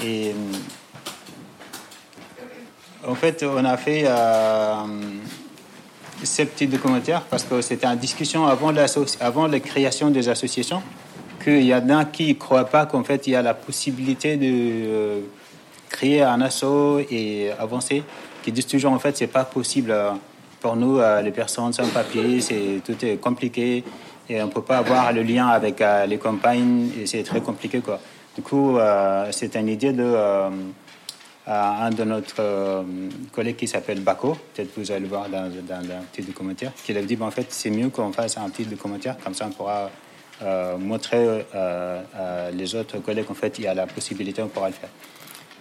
Et 0.01 0.29
euh, 0.29 0.35
en 3.09 3.17
fait, 3.17 3.43
on 3.43 3.65
a 3.65 3.77
fait 3.77 4.05
euh, 4.07 4.85
ces 6.23 6.45
petits 6.45 6.69
documentaires 6.69 7.23
parce 7.23 7.43
que 7.43 7.61
c'était 7.61 7.89
en 7.89 7.97
discussion 7.97 8.47
avant 8.47 8.71
la 8.71 9.59
création 9.59 10.11
des 10.11 10.29
associations 10.29 10.81
qu'il 11.45 11.65
y 11.65 11.75
en 11.75 11.89
a 11.91 12.07
qui 12.07 12.29
ne 12.29 12.33
croient 12.35 12.65
pas 12.65 12.87
qu'en 12.87 13.05
fait, 13.05 13.27
il 13.27 13.35
y 13.35 13.37
a 13.37 13.43
la 13.43 13.55
possibilité 13.55 14.37
de 14.37 14.47
euh, 14.47 15.21
créer 15.91 16.23
un 16.23 16.41
assaut 16.41 17.01
et 17.11 17.51
avancer, 17.59 18.03
qui 18.43 18.51
disent 18.51 18.67
toujours 18.67 18.93
en 18.93 18.99
fait, 18.99 19.17
c'est 19.17 19.27
pas 19.27 19.45
possible. 19.45 19.91
euh, 19.91 20.13
pour 20.61 20.77
nous, 20.77 20.99
euh, 20.99 21.21
les 21.21 21.31
personnes 21.31 21.75
sans 21.75 21.87
papier, 21.89 22.41
c'est 22.41 22.81
tout 22.87 22.97
est 23.05 23.19
compliqué 23.21 23.85
et 24.31 24.43
on 24.43 24.49
peut 24.49 24.63
pas 24.63 24.79
avoir 24.79 25.13
le 25.13 25.23
lien 25.23 25.49
avec 25.49 25.85
les 26.09 26.17
campagnes 26.17 26.89
et 26.99 27.05
c'est 27.05 27.23
très 27.23 27.43
compliqué 27.43 27.81
quoi. 27.81 28.01
Du 28.35 28.41
coup, 28.41 28.79
c'est 29.31 29.55
une 29.57 29.69
idée 29.69 29.93
de 29.93 30.17
un 31.47 31.91
de 31.91 32.05
notre 32.05 32.83
collègue 33.31 33.57
qui 33.57 33.69
s'appelle 33.69 34.01
Bako, 34.01 34.39
peut-être 34.55 34.71
vous 34.79 34.91
allez 34.91 35.01
le 35.01 35.09
voir 35.09 35.29
dans, 35.29 35.51
dans 35.69 35.83
le 35.83 35.97
petit 36.11 36.23
documentaire, 36.23 36.73
qui 36.83 36.97
a 36.97 37.03
dit 37.03 37.17
ben, 37.17 37.27
en 37.27 37.31
fait 37.31 37.49
c'est 37.51 37.69
mieux 37.69 37.91
qu'on 37.91 38.11
fasse 38.13 38.39
un 38.39 38.49
petit 38.49 38.65
documentaire 38.65 39.17
comme 39.23 39.35
ça 39.35 39.45
on 39.47 39.51
pourra 39.51 39.91
euh, 40.43 40.77
montrer 40.77 41.19
euh, 41.19 42.01
euh, 42.17 42.51
les 42.51 42.75
autres 42.75 42.99
collègues 42.99 43.31
en 43.31 43.35
fait 43.35 43.57
il 43.59 43.65
y 43.65 43.67
a 43.69 43.75
la 43.75 43.87
possibilité 43.87 44.43
on 44.43 44.49
pourra 44.49 44.67
le 44.67 44.75
faire. 44.75 44.89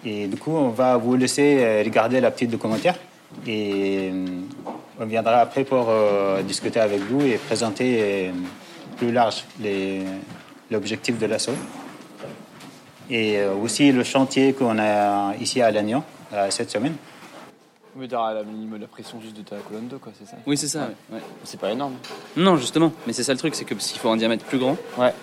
Et 0.03 0.25
du 0.27 0.35
coup 0.35 0.51
on 0.51 0.69
va 0.69 0.97
vous 0.97 1.15
laisser 1.15 1.83
regarder 1.83 2.19
la 2.19 2.31
petite 2.31 2.49
documentaire 2.49 2.95
et 3.47 4.11
on 4.99 5.05
viendra 5.05 5.37
après 5.37 5.63
pour 5.63 5.89
discuter 6.45 6.79
avec 6.79 7.01
vous 7.01 7.21
et 7.21 7.37
présenter 7.37 8.31
plus 8.97 9.11
large 9.11 9.45
l'objectif 10.69 11.17
de 11.19 11.25
l'assaut. 11.25 11.55
Et 13.09 13.37
aussi 13.45 13.91
le 13.91 14.03
chantier 14.03 14.53
qu'on 14.53 14.77
a 14.77 15.35
ici 15.39 15.61
à 15.61 15.71
Lannion 15.71 16.03
cette 16.49 16.69
semaine. 16.69 16.95
Mais 17.95 18.07
t'auras 18.07 18.33
la, 18.33 18.43
minimum 18.43 18.79
la 18.81 18.87
pression 18.87 19.21
juste 19.21 19.37
de 19.37 19.43
ta 19.43 19.55
colonne 19.57 19.87
d'eau, 19.87 19.99
quoi, 19.99 20.11
c'est 20.17 20.25
ça 20.27 20.35
Oui, 20.47 20.57
c'est 20.57 20.67
ça. 20.67 20.89
ouais. 21.11 21.19
C'est 21.43 21.59
pas 21.59 21.71
énorme. 21.71 21.93
Non, 22.35 22.57
justement. 22.57 22.91
Mais 23.05 23.13
c'est 23.13 23.23
ça 23.23 23.33
le 23.33 23.37
truc, 23.37 23.53
c'est 23.53 23.65
que 23.65 23.77
s'il 23.79 23.99
faut 23.99 24.09
un 24.09 24.17
diamètre 24.17 24.43
plus 24.45 24.57
grand 24.57 24.75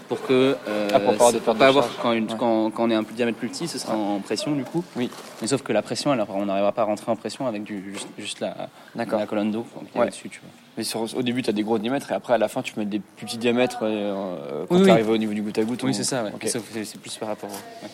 pour 0.08 0.22
que 0.24 0.56
euh, 0.68 0.88
Ah, 0.92 1.00
pour 1.00 1.08
pas 1.08 1.14
avoir 1.14 1.30
c'est- 1.30 1.34
de 1.34 1.38
perte 1.40 1.58
pas 1.58 1.64
de 1.64 1.68
avoir 1.68 1.88
quand, 2.00 2.12
une- 2.12 2.30
Ouais. 2.30 2.36
quand, 2.38 2.70
quand 2.70 2.84
on 2.84 2.90
est 2.90 2.94
un 2.94 3.02
diamètre 3.02 3.38
plus 3.38 3.48
petit, 3.48 3.66
ce 3.66 3.78
sera 3.78 3.94
en 3.96 4.20
pression 4.20 4.52
du 4.54 4.62
coup. 4.64 4.84
Oui. 4.94 5.10
Mais 5.42 5.48
sauf 5.48 5.62
que 5.62 5.72
la 5.72 5.82
pression, 5.82 6.12
alors 6.12 6.28
on 6.30 6.46
n'arrivera 6.46 6.70
pas 6.72 6.82
à 6.82 6.84
rentrer 6.84 7.10
en 7.10 7.16
pression 7.16 7.46
avec 7.48 7.64
du 7.64 7.92
juste, 7.92 8.08
juste 8.18 8.38
la, 8.40 8.68
la 8.94 9.04
colonne 9.26 9.50
d'eau 9.50 9.66
qui 9.92 9.98
est 9.98 10.00
Ouais. 10.00 10.06
dessus, 10.08 10.28
tu 10.28 10.38
vois. 10.40 10.50
Mais 10.78 10.84
sur- 10.84 11.02
au 11.16 11.22
début, 11.22 11.42
tu 11.42 11.50
as 11.50 11.52
des 11.52 11.64
gros 11.64 11.78
diamètres 11.78 12.12
et 12.12 12.14
après, 12.14 12.34
à 12.34 12.38
la 12.38 12.46
fin, 12.48 12.62
tu 12.62 12.74
mets 12.78 12.84
des 12.86 13.00
plus 13.00 13.26
petits 13.26 13.38
diamètres 13.38 13.80
euh, 13.82 14.64
quand 14.68 14.74
Oui, 14.76 14.80
tu 14.82 14.84
oui. 14.84 14.90
arrives 14.92 15.10
au 15.10 15.16
niveau 15.18 15.32
du 15.32 15.42
goutte 15.42 15.58
à 15.58 15.64
goutte. 15.64 15.82
Oui, 15.82 15.90
ou- 15.90 15.92
c'est 15.92 16.04
ça. 16.04 16.22
Ouais. 16.22 16.30
C'est 16.46 16.84
c'est 16.84 17.00
plus 17.00 17.16
par 17.16 17.30
rapport. 17.30 17.50
au- 17.50 17.52
ouais. 17.52 17.90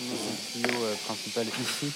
le 0.00 0.62
tuyau 0.62 0.84
euh, 0.84 0.94
principal 1.06 1.44
ici. 1.46 1.92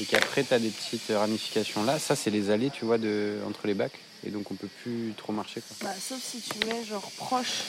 Et 0.00 0.04
qu'après, 0.04 0.44
tu 0.44 0.54
as 0.54 0.58
des 0.58 0.70
petites 0.70 1.10
ramifications 1.14 1.84
là. 1.84 1.98
Ça, 1.98 2.16
c'est 2.16 2.30
les 2.30 2.50
allées, 2.50 2.70
tu 2.70 2.84
vois, 2.84 2.96
de, 2.98 3.38
entre 3.46 3.66
les 3.66 3.74
bacs. 3.74 3.98
Et 4.26 4.30
donc, 4.30 4.50
on 4.50 4.54
peut 4.54 4.68
plus 4.82 5.12
trop 5.16 5.32
marcher. 5.32 5.60
Quoi. 5.60 5.88
Bah, 5.88 5.94
sauf 6.00 6.18
si 6.22 6.40
tu 6.40 6.66
mets 6.66 6.84
genre 6.84 7.10
proche. 7.16 7.62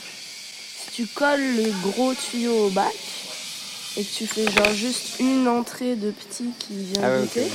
Si 0.86 0.92
tu 0.92 1.08
colles 1.08 1.56
les 1.56 1.72
gros 1.84 2.14
tuyaux 2.14 2.68
au 2.68 2.70
bac 2.70 2.94
et 3.98 4.04
que 4.04 4.10
tu 4.14 4.26
fais 4.28 4.46
genre 4.52 4.74
juste 4.74 5.20
une 5.20 5.48
entrée 5.48 5.96
de 5.96 6.12
petit 6.12 6.52
qui 6.60 6.76
vient 6.86 7.04
Ah 7.04 7.12
ouais, 7.16 7.22
goûter. 7.22 7.44
ok. 7.44 7.52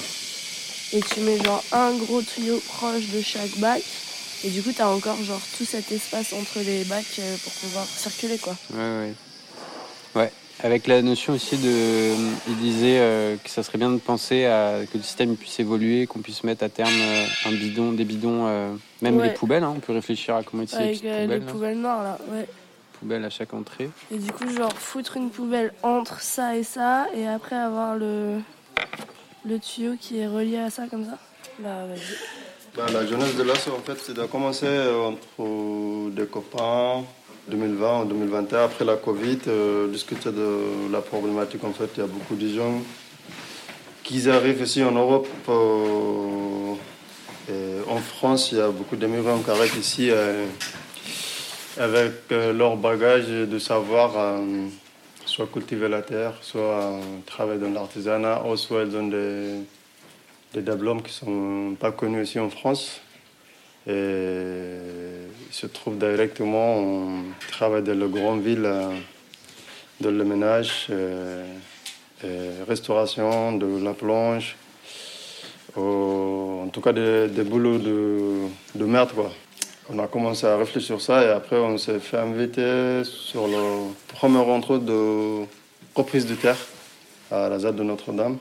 Et 0.93 1.01
tu 1.03 1.21
mets 1.21 1.43
genre 1.43 1.65
un 1.73 1.93
gros 1.97 2.23
tuyau 2.23 2.59
proche 2.69 3.07
de 3.09 3.21
chaque 3.23 3.57
bac. 3.59 3.83
Et 4.45 4.51
du 4.51 4.63
coup, 4.63 4.73
t'as 4.77 4.87
encore 4.89 5.21
genre 5.25 5.41
tout 5.57 5.65
cet 5.65 5.91
espace 5.91 6.33
entre 6.35 6.61
les 6.61 6.85
bacs 6.85 7.05
euh, 7.19 7.37
pour 7.43 7.53
pouvoir 7.55 7.87
circuler 7.87 8.37
quoi. 8.39 8.55
Ouais, 8.75 8.79
ouais. 8.99 9.15
Ouais. 10.15 10.33
Avec 10.63 10.87
la 10.87 11.03
notion 11.03 11.35
aussi 11.35 11.59
de. 11.59 12.15
Il 12.49 12.57
disait 12.57 12.99
euh, 12.99 13.37
que 13.37 13.51
ça 13.51 13.63
serait 13.63 13.77
bien 13.77 13.91
de 13.91 13.99
penser 13.99 14.47
à 14.47 14.81
que 14.91 14.97
le 14.97 15.03
système 15.03 15.37
puisse 15.37 15.61
évoluer, 15.61 16.07
qu'on 16.07 16.21
puisse 16.21 16.45
mettre 16.45 16.65
à 16.65 16.71
terme 16.71 16.89
euh, 16.99 17.27
un 17.47 17.53
bidon, 17.53 17.93
des 17.93 18.05
bidons, 18.07 18.47
euh, 18.47 18.73
même 19.03 19.19
Ouais. 19.19 19.29
les 19.29 19.35
poubelles. 19.35 19.65
hein. 19.65 19.75
on 19.77 19.81
peut 19.81 19.93
réfléchir 19.93 20.35
à 20.35 20.43
comment 20.43 20.63
utiliser 20.63 21.03
les 21.03 21.11
euh, 21.11 21.27
les 21.27 21.27
poubelles. 21.27 21.45
là. 21.47 21.53
poubelles 21.53 21.79
noires 21.79 22.03
là, 22.03 22.19
ouais. 22.33 22.47
Poubelles 22.99 23.25
à 23.27 23.31
chaque 23.31 23.53
entrée. 23.53 23.91
Et 24.11 24.17
du 24.17 24.33
coup, 24.33 24.49
genre 24.49 24.73
foutre 24.73 25.19
une 25.19 25.29
poubelle 25.29 25.75
entre 25.83 26.23
ça 26.23 26.57
et 26.57 26.63
ça, 26.63 27.07
et 27.15 27.29
après 27.29 27.57
avoir 27.57 27.95
le, 27.97 28.39
le 29.45 29.59
tuyau 29.59 29.93
qui 30.01 30.19
est 30.21 30.27
relié 30.27 30.57
à 30.59 30.71
ça 30.71 30.85
comme 30.91 31.05
ça. 31.05 31.19
Bah 31.59 31.85
vas-y. 31.87 32.17
Bah, 32.77 32.87
la 32.93 33.07
jeunesse 33.07 33.37
de 33.37 33.43
l'assaut, 33.43 33.73
en 33.79 33.83
fait, 33.83 33.99
c'est 34.03 34.15
de 34.15 34.23
commencer 34.25 34.67
entre 34.69 36.11
des 36.11 36.27
copains 36.27 37.05
2020 37.49 38.03
ou 38.03 38.05
2021, 38.07 38.65
après 38.65 38.85
la 38.85 38.97
Covid, 38.97 39.39
euh, 39.47 39.89
discuter 39.89 40.31
de 40.31 40.93
la 40.93 41.01
problématique. 41.01 41.65
En 41.65 41.73
fait, 41.73 41.91
il 41.97 42.01
y 42.01 42.03
a 42.03 42.07
beaucoup 42.07 42.35
de 42.35 42.49
gens 42.49 42.83
qui 44.03 44.29
arrivent 44.29 44.63
ici 44.63 44.83
en 44.83 44.93
Europe. 44.93 45.29
euh, 45.49 46.75
en 47.89 47.99
France, 47.99 48.51
il 48.53 48.59
y 48.59 48.61
a 48.61 48.69
beaucoup 48.69 48.97
d'immigrants 48.97 49.39
qui 49.39 49.51
arrivent 49.51 49.79
ici 49.79 50.11
euh, 50.11 50.45
avec 51.79 52.13
euh, 52.33 52.53
leur 52.53 52.77
bagage 52.77 53.29
de 53.29 53.59
savoir 53.59 54.13
euh, 54.17 54.67
soit 55.25 55.47
cultiver 55.47 55.89
la 55.89 56.03
terre, 56.03 56.33
soit 56.41 56.61
euh, 56.61 57.01
travailler 57.27 57.61
dans 57.61 57.71
l'artisanat, 57.71 58.43
ou 58.45 58.57
soit 58.57 58.85
ont 58.95 59.09
des 59.09 59.61
des 60.55 60.63
qui 60.63 60.71
ne 60.71 61.09
sont 61.09 61.77
pas 61.79 61.93
connus 61.93 62.23
ici 62.23 62.39
en 62.39 62.49
France. 62.49 63.01
Et 63.89 64.77
ils 65.49 65.55
se 65.55 65.67
trouvent 65.67 65.99
directement, 65.99 66.77
on 66.77 67.23
travaille 67.53 67.83
dans 67.83 67.99
les 67.99 68.09
grandes 68.09 68.43
villes, 68.43 68.65
euh, 68.65 68.91
dans 70.01 70.11
le 70.11 70.25
ménage, 70.25 70.87
euh, 70.91 71.47
et 72.25 72.65
restauration, 72.69 73.53
de 73.57 73.67
la 73.85 73.95
au- 75.77 76.63
en 76.65 76.69
tout 76.69 76.81
cas 76.81 76.93
des, 76.93 77.29
boulots 77.45 77.79
de, 77.79 78.49
de 78.75 78.85
merde. 78.85 79.11
Quoi. 79.15 79.31
On 79.89 79.99
a 79.99 80.07
commencé 80.09 80.47
à 80.47 80.57
réfléchir 80.57 80.83
sur 80.83 81.01
ça 81.01 81.25
et 81.25 81.29
après 81.31 81.57
on 81.57 81.79
s'est 81.79 82.01
fait 82.01 82.17
inviter 82.17 83.03
sur 83.05 83.47
le 83.47 83.93
premier 84.09 84.39
rencontre 84.39 84.79
de 84.85 85.45
reprise 85.95 86.27
de 86.27 86.35
terre 86.35 86.57
à 87.31 87.49
la 87.49 87.59
ZAD 87.61 87.77
de 87.77 87.83
Notre-Dame. 87.85 88.39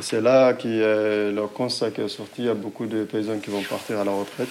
C'est 0.00 0.20
là 0.20 0.54
qui 0.54 0.80
est 0.80 1.30
le 1.32 1.46
constat 1.46 1.90
qui 1.90 2.00
est 2.00 2.08
sorti. 2.08 2.42
Il 2.42 2.44
y 2.46 2.48
a 2.48 2.54
beaucoup 2.54 2.86
de 2.86 3.04
paysans 3.04 3.38
qui 3.38 3.50
vont 3.50 3.62
partir 3.62 4.00
à 4.00 4.04
la 4.04 4.10
retraite. 4.12 4.48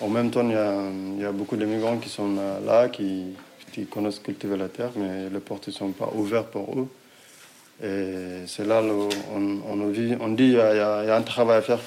En 0.00 0.08
même 0.08 0.30
temps, 0.30 0.42
il 0.48 1.20
y 1.22 1.24
a, 1.24 1.32
beaucoup 1.32 1.56
d'immigrants 1.56 1.98
qui 1.98 2.08
sont 2.08 2.34
là, 2.66 2.88
qui, 2.88 3.26
qui 3.72 3.86
connaissent 3.86 4.18
cultiver 4.18 4.56
la 4.56 4.68
terre, 4.68 4.90
mais 4.96 5.28
les 5.32 5.40
portes 5.40 5.68
ne 5.68 5.72
sont 5.72 5.90
pas 5.90 6.10
ouvertes 6.14 6.50
pour 6.50 6.74
eux. 6.78 6.88
Et 7.84 8.46
c'est 8.46 8.66
là 8.66 8.80
le- 8.80 9.08
on, 9.34 9.86
vit- 9.88 10.16
on 10.20 10.28
dit 10.28 10.50
qu'il 10.50 10.52
y, 10.54 10.58
a- 10.58 11.14
un 11.16 11.22
travail 11.22 11.58
à 11.58 11.62
faire 11.62 11.80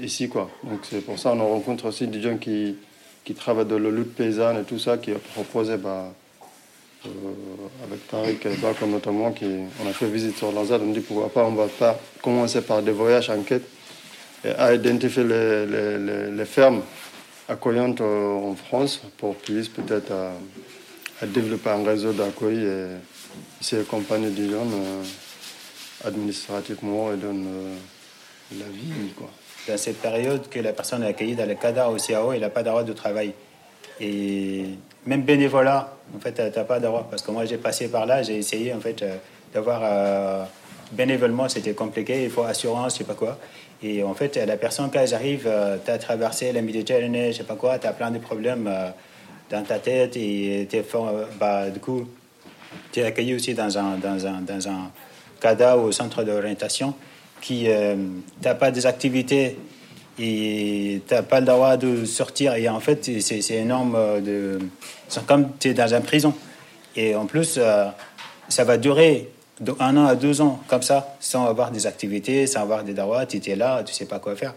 ici. 0.00 0.28
Quoi. 0.28 0.48
Donc 0.62 0.80
c'est 0.88 1.00
pour 1.04 1.18
ça 1.18 1.30
qu'on 1.30 1.46
rencontre 1.46 1.86
aussi 1.86 2.06
des 2.06 2.20
gens 2.22 2.36
qui, 2.36 2.76
qui 3.24 3.34
travaillent 3.34 3.66
dans 3.66 3.78
la 3.78 3.90
lutte 3.90 4.14
paysanne 4.14 4.58
et 4.60 4.64
tout 4.64 4.78
ça, 4.78 4.96
qui 4.96 5.10
proposent 5.34 5.70
bah, 5.82 6.12
euh, 7.06 7.10
avec 7.84 8.06
Tariq 8.08 8.46
et 8.46 8.86
notamment, 8.86 9.32
qui, 9.32 9.46
on 9.84 9.88
a 9.88 9.92
fait 9.92 10.06
visite 10.06 10.36
sur 10.36 10.52
la 10.52 10.64
ZAD, 10.64 10.82
on 10.82 10.92
dit 10.92 11.00
pourquoi 11.00 11.28
pas, 11.28 11.44
on 11.44 11.52
va 11.52 11.66
pas 11.66 11.98
commencer 12.22 12.60
par 12.60 12.82
des 12.82 12.92
voyages 12.92 13.30
en 13.30 13.42
quête 13.42 13.64
et 14.44 14.50
à 14.50 14.74
identifier 14.74 15.24
les, 15.24 16.44
fermes 16.44 16.82
accueillantes 17.48 18.00
euh, 18.00 18.50
en 18.50 18.54
France 18.54 19.02
pour 19.16 19.36
puissent 19.36 19.68
peut-être 19.68 20.10
euh, 20.10 20.32
à 21.22 21.26
développer 21.26 21.70
un 21.70 21.84
réseau 21.84 22.12
d'accueil 22.12 22.64
et 22.64 22.86
essayer 23.60 23.82
d'accompagner 23.82 24.30
des 24.30 24.48
jeunes 24.48 24.72
euh, 24.72 25.02
administrativement 26.04 27.12
et 27.12 27.16
euh, 27.22 27.74
la 28.52 28.66
vie. 28.66 29.12
Quoi. 29.16 29.30
Dans 29.66 29.76
cette 29.76 30.00
période 30.00 30.48
que 30.48 30.60
la 30.60 30.72
personne 30.72 31.02
est 31.02 31.08
accueillie 31.08 31.34
dans 31.34 31.46
le 31.46 31.54
CADA 31.54 31.90
au 31.90 31.96
CAO, 31.96 32.32
il 32.32 32.40
n'a 32.40 32.50
pas 32.50 32.62
droit 32.62 32.84
de 32.84 32.92
travail. 32.92 33.32
Et 34.00 34.64
même 35.08 35.22
bénévolat, 35.22 35.90
en 36.14 36.20
fait, 36.20 36.34
tu 36.34 36.58
n'as 36.58 36.64
pas 36.64 36.78
droit. 36.78 37.06
Parce 37.10 37.22
que 37.22 37.30
moi, 37.30 37.46
j'ai 37.46 37.56
passé 37.56 37.88
par 37.88 38.04
là, 38.04 38.22
j'ai 38.22 38.36
essayé 38.36 38.74
en 38.74 38.80
fait 38.80 39.00
euh, 39.02 39.16
d'avoir 39.54 39.80
euh, 39.82 40.44
bénévolement, 40.92 41.48
c'était 41.48 41.72
compliqué, 41.72 42.24
il 42.24 42.30
faut 42.30 42.42
assurance, 42.42 42.92
je 42.92 42.98
sais 42.98 43.04
pas 43.04 43.14
quoi. 43.14 43.38
Et 43.82 44.02
en 44.02 44.12
fait, 44.12 44.36
la 44.36 44.56
personne, 44.58 44.90
quand 44.92 45.00
elle 45.00 45.14
arrive, 45.14 45.50
tu 45.84 45.90
as 45.90 45.98
traversé 45.98 46.52
la 46.52 46.60
Méditerranée, 46.60 47.32
je 47.32 47.38
sais 47.38 47.44
pas 47.44 47.54
quoi, 47.54 47.78
tu 47.78 47.86
as 47.86 47.92
plein 47.92 48.10
de 48.10 48.18
problèmes 48.18 48.66
euh, 48.66 48.90
dans 49.50 49.62
ta 49.62 49.78
tête 49.78 50.14
et 50.16 50.66
t'es 50.68 50.84
euh, 50.94 51.24
bah, 51.40 51.70
du 51.70 51.80
coup, 51.80 52.06
tu 52.92 53.00
es 53.00 53.04
accueilli 53.04 53.34
aussi 53.34 53.54
dans 53.54 53.78
un, 53.78 53.96
dans 53.96 54.26
un, 54.26 54.42
dans 54.42 54.68
un 54.68 54.90
CADA 55.40 55.78
ou 55.78 55.90
centre 55.90 56.22
d'orientation 56.22 56.92
qui 57.40 57.68
n'a 58.42 58.54
pas 58.56 58.72
des 58.72 58.84
activités 58.84 59.56
et 60.18 61.00
tu 61.06 61.14
n'as 61.14 61.22
pas 61.22 61.40
le 61.40 61.46
droit 61.46 61.76
de 61.76 62.04
sortir. 62.04 62.54
Et 62.54 62.68
en 62.68 62.80
fait, 62.80 63.08
c'est 63.20 63.50
énorme. 63.50 63.94
euh, 63.96 64.20
De... 64.20 64.58
C'est 65.08 65.24
comme 65.26 65.50
tu 65.58 65.68
es 65.68 65.74
dans 65.74 65.94
une 65.94 66.02
prison. 66.02 66.34
Et 66.96 67.14
en 67.14 67.26
plus, 67.26 67.54
euh, 67.58 67.86
ça 68.48 68.64
va 68.64 68.76
durer 68.76 69.30
un 69.80 69.96
an 69.96 70.06
à 70.06 70.14
deux 70.14 70.40
ans, 70.40 70.60
comme 70.68 70.82
ça, 70.82 71.16
sans 71.20 71.46
avoir 71.46 71.70
des 71.70 71.86
activités, 71.86 72.46
sans 72.46 72.62
avoir 72.62 72.84
des 72.84 72.94
dawas, 72.94 73.26
tu 73.26 73.36
étais 73.36 73.56
là, 73.56 73.82
tu 73.84 73.92
sais 73.94 74.06
pas 74.06 74.18
quoi 74.18 74.36
faire. 74.36 74.54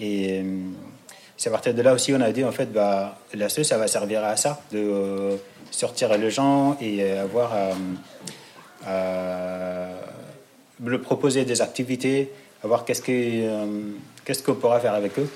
Et 0.00 0.40
euh, 0.40 0.42
c'est 1.36 1.48
à 1.48 1.52
partir 1.52 1.74
de 1.74 1.82
là 1.82 1.92
aussi, 1.94 2.12
on 2.12 2.20
a 2.20 2.30
dit, 2.32 2.44
en 2.44 2.52
fait, 2.52 2.72
bah, 2.72 3.18
la 3.34 3.48
SE, 3.48 3.62
ça 3.62 3.78
va 3.78 3.86
servir 3.88 4.24
à 4.24 4.36
ça, 4.36 4.60
de 4.72 5.38
sortir 5.70 6.16
les 6.16 6.30
gens 6.30 6.76
et 6.80 7.12
avoir. 7.12 7.52
le 10.84 11.00
proposer 11.00 11.44
des 11.44 11.60
activités, 11.60 12.30
voir 12.62 12.84
qu'est-ce 12.84 13.02
que, 13.02 13.12
qu'est-ce 14.28 14.42
qu'on 14.42 14.56
pourra 14.56 14.78
faire 14.78 14.92
avec 14.92 15.18
eux? 15.18 15.30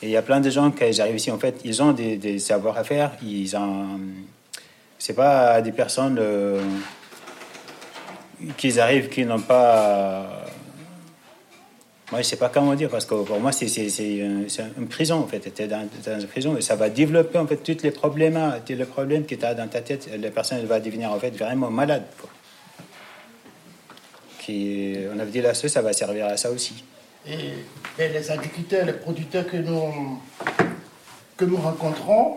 Et 0.00 0.06
il 0.06 0.10
y 0.10 0.16
a 0.16 0.22
plein 0.22 0.38
de 0.38 0.48
gens 0.50 0.70
qui 0.70 1.00
arrivent 1.00 1.16
ici, 1.16 1.32
en 1.32 1.38
fait, 1.38 1.56
ils 1.64 1.82
ont 1.82 1.90
des, 1.90 2.16
des 2.16 2.38
savoir 2.38 2.86
faire, 2.86 3.10
ils 3.24 3.56
ont. 3.56 3.98
C'est 4.98 5.14
pas 5.14 5.60
des 5.60 5.72
personnes 5.72 6.20
qu'ils 8.56 8.78
arrivent, 8.78 9.08
qui 9.08 9.24
n'ont 9.24 9.40
pas. 9.40 10.44
Moi, 12.12 12.22
je 12.22 12.26
sais 12.26 12.36
pas 12.36 12.48
comment 12.50 12.74
dire, 12.76 12.88
parce 12.88 13.04
que 13.04 13.16
pour 13.16 13.40
moi, 13.40 13.50
c'est 13.50 13.66
une 13.66 14.86
prison, 14.88 15.16
en 15.16 15.26
fait. 15.26 15.52
Tu 15.52 15.66
dans, 15.66 15.88
une 16.20 16.26
prison 16.28 16.56
et 16.56 16.60
ça 16.60 16.76
va 16.76 16.88
développer, 16.88 17.38
en 17.38 17.48
fait, 17.48 17.56
tous 17.56 17.82
les 17.82 17.90
problèmes, 17.90 18.38
les 18.68 18.84
problèmes 18.84 19.26
que 19.26 19.34
tu 19.34 19.44
as 19.44 19.54
dans 19.54 19.66
ta 19.66 19.80
tête. 19.80 20.08
La 20.16 20.30
personne 20.30 20.64
va 20.66 20.78
devenir, 20.78 21.10
en 21.10 21.18
fait, 21.18 21.30
vraiment 21.30 21.68
malade. 21.68 22.04
Qui, 24.38 24.98
on 25.12 25.18
avait 25.18 25.32
dit 25.32 25.40
là, 25.40 25.52
ça 25.52 25.82
va 25.82 25.92
servir 25.92 26.26
à 26.26 26.36
ça 26.36 26.52
aussi. 26.52 26.84
Et, 27.28 27.64
les 27.98 28.30
agriculteurs, 28.30 28.84
les 28.84 28.92
producteurs 28.92 29.46
que 29.46 29.56
nous, 29.56 30.20
que 31.36 31.44
nous 31.44 31.56
rencontrons, 31.56 32.36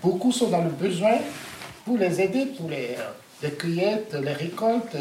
beaucoup 0.00 0.30
sont 0.30 0.48
dans 0.48 0.62
le 0.62 0.70
besoin 0.70 1.18
pour 1.84 1.98
les 1.98 2.20
aider, 2.20 2.46
pour 2.46 2.70
les 2.70 3.50
cueillettes, 3.50 4.14
les 4.14 4.32
récoltes 4.32 4.96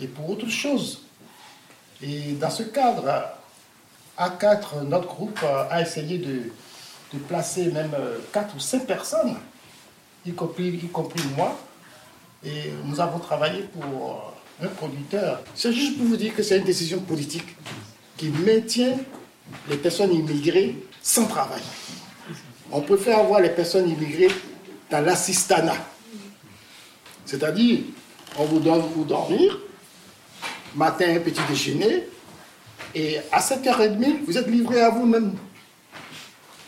et 0.00 0.06
pour 0.06 0.30
autre 0.30 0.48
chose. 0.48 1.02
Et 2.00 2.32
dans 2.32 2.50
ce 2.50 2.62
cadre, 2.62 3.32
A4, 4.16 4.84
notre 4.84 5.08
groupe 5.08 5.40
a 5.42 5.80
essayé 5.80 6.18
de, 6.18 6.52
de 7.12 7.18
placer 7.18 7.66
même 7.72 7.94
4 8.32 8.54
ou 8.56 8.60
5 8.60 8.86
personnes, 8.86 9.36
y 10.24 10.32
compris, 10.32 10.68
y 10.68 10.88
compris 10.88 11.22
moi. 11.36 11.58
Et 12.44 12.72
nous 12.84 13.00
avons 13.00 13.18
travaillé 13.18 13.62
pour 13.62 14.32
un 14.62 14.68
producteur. 14.68 15.40
C'est 15.54 15.72
juste 15.72 15.98
pour 15.98 16.06
vous 16.06 16.16
dire 16.16 16.34
que 16.34 16.42
c'est 16.42 16.58
une 16.58 16.64
décision 16.64 17.00
politique 17.00 17.56
qui 18.18 18.28
maintient 18.28 18.98
les 19.70 19.76
personnes 19.76 20.12
immigrées 20.12 20.76
sans 21.00 21.24
travail. 21.24 21.62
On 22.70 22.82
préfère 22.82 23.20
avoir 23.20 23.40
les 23.40 23.48
personnes 23.48 23.88
immigrées 23.88 24.30
dans 24.90 25.00
l'assistanat. 25.00 25.76
C'est-à-dire, 27.24 27.80
on 28.38 28.44
vous 28.44 28.58
donne 28.58 28.90
pour 28.90 29.06
dormir, 29.06 29.58
matin, 30.74 31.18
petit 31.24 31.40
déjeuner, 31.48 32.04
et 32.94 33.18
à 33.32 33.40
7h30, 33.40 34.24
vous 34.26 34.36
êtes 34.36 34.48
livré 34.48 34.80
à 34.80 34.90
vous-même. 34.90 35.34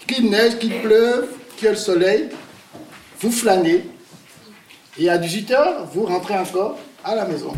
Qu'il 0.07 0.31
neige, 0.31 0.59
qu'il 0.59 0.81
pleuve, 0.81 1.29
qu'il 1.57 1.67
y 1.67 1.69
ait 1.69 1.73
le 1.73 1.77
soleil, 1.77 2.29
vous 3.21 3.31
flânez, 3.31 3.85
et 4.99 5.09
à 5.09 5.19
18h, 5.19 5.89
vous 5.93 6.05
rentrez 6.05 6.39
encore 6.39 6.79
à 7.05 7.15
la 7.15 7.25
maison. 7.25 7.53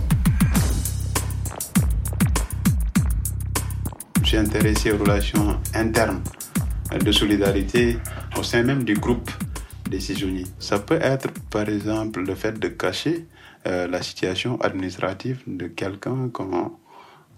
Suis 4.33 4.41
intéressé 4.41 4.91
aux 4.93 4.97
relations 4.97 5.59
internes 5.75 6.23
de 7.05 7.13
solidarité 7.13 7.99
au 8.39 8.43
sein 8.43 8.63
même 8.63 8.83
du 8.83 8.95
groupe 8.95 9.31
saisonniers. 10.01 10.47
Ça 10.59 10.79
peut 10.79 10.99
être, 11.03 11.29
par 11.51 11.69
exemple, 11.69 12.23
le 12.23 12.35
fait 12.35 12.59
de 12.59 12.69
cacher 12.69 13.27
euh, 13.67 13.87
la 13.89 14.01
situation 14.01 14.59
administrative 14.63 15.43
de 15.47 15.67
quelqu'un 15.67 16.31
quand 16.33 16.81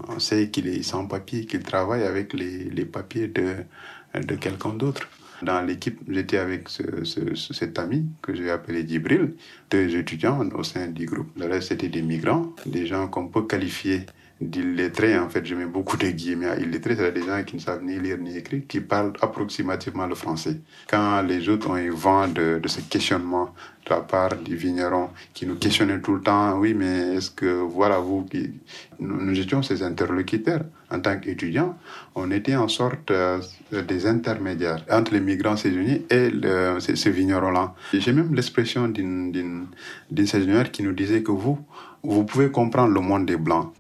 on 0.07 0.21
sait 0.21 0.51
qu'il 0.51 0.69
est 0.69 0.85
sans 0.85 1.07
papier, 1.07 1.47
qu'il 1.47 1.65
travaille 1.65 2.05
avec 2.05 2.33
les, 2.33 2.85
papiers 2.85 3.27
de, 3.27 4.37
quelqu'un 4.37 4.75
d'autre. 4.75 5.09
Dans 5.43 5.63
l'équipe, 5.63 5.99
j'étais 6.09 6.39
avec 6.39 6.69
ce, 6.69 7.03
ce, 7.03 7.35
cet 7.35 7.81
ami 7.81 8.07
que 8.23 8.37
j'ai 8.37 8.53
appelé 8.53 8.87
Djibril, 8.87 9.35
deux 9.69 9.97
étudiants 9.97 10.49
au 10.55 10.63
sein 10.63 10.87
du 10.87 11.07
groupe. 11.07 11.27
Le 11.37 11.47
reste, 11.47 11.71
c'était 11.71 11.89
des 11.89 12.03
migrants, 12.03 12.53
des 12.67 12.87
gens 12.87 13.09
qu'on 13.09 13.27
peut 13.27 13.43
qualifier 13.43 14.07
d'illettrés, 14.41 15.19
en 15.19 15.29
fait, 15.29 15.47
je 15.47 15.55
mets 15.55 15.67
beaucoup 15.67 15.97
de 15.97 16.09
guillemets 16.09 16.49
à 16.49 16.59
illettrés, 16.59 16.97
c'est 16.97 17.13
des 17.13 17.23
gens 17.23 17.43
qui 17.45 17.57
ne 17.57 17.61
savent 17.61 17.83
ni 17.83 17.99
lire 17.99 18.19
ni 18.19 18.37
écrire, 18.37 18.63
qui 18.67 18.81
parlent 18.81 19.13
approximativement 19.21 20.07
le 20.07 20.15
français. 20.15 20.61
Quand 20.89 21.23
les 21.23 21.49
autres 21.49 21.71
ont 21.71 21.77
eu 21.77 21.91
vent 21.91 22.27
de, 22.27 22.59
de 22.63 22.69
ce 22.69 22.81
questionnement 22.81 23.55
de 23.87 23.91
la 23.91 24.01
part 24.01 24.37
des 24.37 24.55
vignerons 24.55 25.11
qui 25.35 25.47
nous 25.47 25.55
questionnaient 25.57 26.01
tout 26.01 26.15
le 26.15 26.21
temps, 26.21 26.59
oui, 26.59 26.75
mais 26.75 27.17
est-ce 27.17 27.31
que, 27.31 27.47
voilà, 27.47 27.99
vous, 27.99 28.27
nous, 28.99 29.39
étions 29.39 29.63
ces 29.63 29.83
interlocuteurs. 29.83 30.65
En 30.91 31.01
tant 31.01 31.19
qu'étudiants, 31.19 31.77
on 32.15 32.31
était 32.31 32.55
en 32.55 32.69
sorte 32.69 33.11
euh, 33.11 33.41
des 33.89 34.07
intermédiaires 34.07 34.85
entre 34.89 35.13
les 35.13 35.21
migrants 35.21 35.57
saisonniers 35.57 36.05
et 36.09 36.31
le, 36.31 36.79
ces, 36.79 36.95
ces 36.95 37.11
vignerons-là. 37.11 37.75
J'ai 37.93 38.13
même 38.13 38.33
l'expression 38.35 38.87
d'une 38.87 39.67
saisonnière 40.27 40.71
qui 40.71 40.85
nous 40.85 40.93
disait 40.93 41.23
que 41.23 41.33
vous, 41.33 41.59
vous 42.05 42.25
pouvez 42.25 42.51
comprendre 42.51 42.93
le 42.93 43.01
monde 43.01 43.27
des 43.27 43.37
Blancs. 43.37 43.73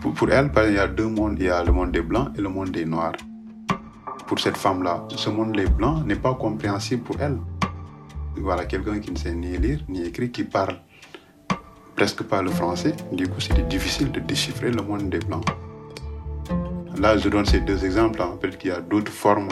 Pour, 0.00 0.30
elle, 0.30 0.50
il 0.68 0.74
y 0.74 0.78
a 0.78 0.88
deux 0.88 1.06
mondes. 1.06 1.36
Il 1.38 1.44
y 1.44 1.50
a 1.50 1.62
le 1.62 1.72
monde 1.72 1.92
des 1.92 2.00
Blancs 2.00 2.30
et 2.36 2.40
le 2.40 2.48
monde 2.48 2.70
des 2.70 2.86
Noirs. 2.86 3.12
Pour 4.26 4.38
cette 4.38 4.56
femme-là, 4.56 5.04
ce 5.14 5.28
monde 5.28 5.52
des 5.52 5.66
Blancs 5.66 6.06
n'est 6.06 6.16
pas 6.16 6.34
compréhensible 6.34 7.02
pour 7.02 7.20
elle. 7.20 7.38
Voilà, 8.36 8.64
quelqu'un 8.64 8.98
qui 8.98 9.10
ne 9.10 9.16
sait 9.16 9.34
ni 9.34 9.58
lire 9.58 9.80
ni 9.88 10.02
écrire, 10.02 10.32
qui 10.32 10.44
parle 10.44 10.76
presque 11.96 12.22
pas 12.22 12.40
le 12.40 12.50
français. 12.50 12.94
Du 13.12 13.28
coup, 13.28 13.40
c'était 13.40 13.62
difficile 13.62 14.10
de 14.10 14.20
déchiffrer 14.20 14.70
le 14.70 14.82
monde 14.82 15.10
des 15.10 15.18
Blancs. 15.18 15.44
Là, 16.98 17.18
je 17.18 17.28
donne 17.28 17.44
ces 17.44 17.60
deux 17.60 17.84
exemples. 17.84 18.22
En 18.22 18.38
fait, 18.38 18.56
il 18.64 18.68
y 18.68 18.70
a 18.70 18.80
d'autres 18.80 19.12
formes 19.12 19.48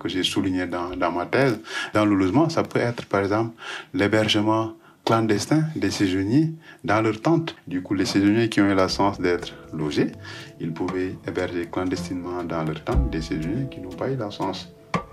que, 0.00 0.08
j'ai 0.08 0.24
soulignées 0.24 0.66
dans, 0.66 0.90
dans 0.96 1.12
ma 1.12 1.26
thèse. 1.26 1.60
Dans 1.94 2.04
le 2.04 2.14
logement, 2.16 2.48
ça 2.48 2.64
peut 2.64 2.80
être, 2.80 3.06
par 3.06 3.20
exemple, 3.20 3.54
l'hébergement 3.94 4.72
clandestins 5.08 5.64
des 5.74 5.90
saisonniers 5.90 6.52
dans 6.84 7.00
leur 7.00 7.18
tente. 7.22 7.56
Du 7.66 7.80
coup, 7.82 7.94
les 7.94 8.04
saisonniers 8.04 8.50
qui 8.50 8.60
ont 8.60 8.70
eu 8.70 8.74
la 8.74 8.88
chance 8.88 9.18
d'être 9.18 9.54
logés, 9.72 10.12
ils 10.60 10.70
pouvaient 10.70 11.14
héberger 11.26 11.64
clandestinement 11.72 12.44
dans 12.44 12.62
leur 12.62 12.84
tente 12.84 13.08
des 13.08 13.22
saisonniers 13.22 13.68
qui 13.70 13.80
n'ont 13.80 13.96
pas 14.02 14.10
eu 14.10 14.16
la 14.16 14.28
chance 14.28 14.68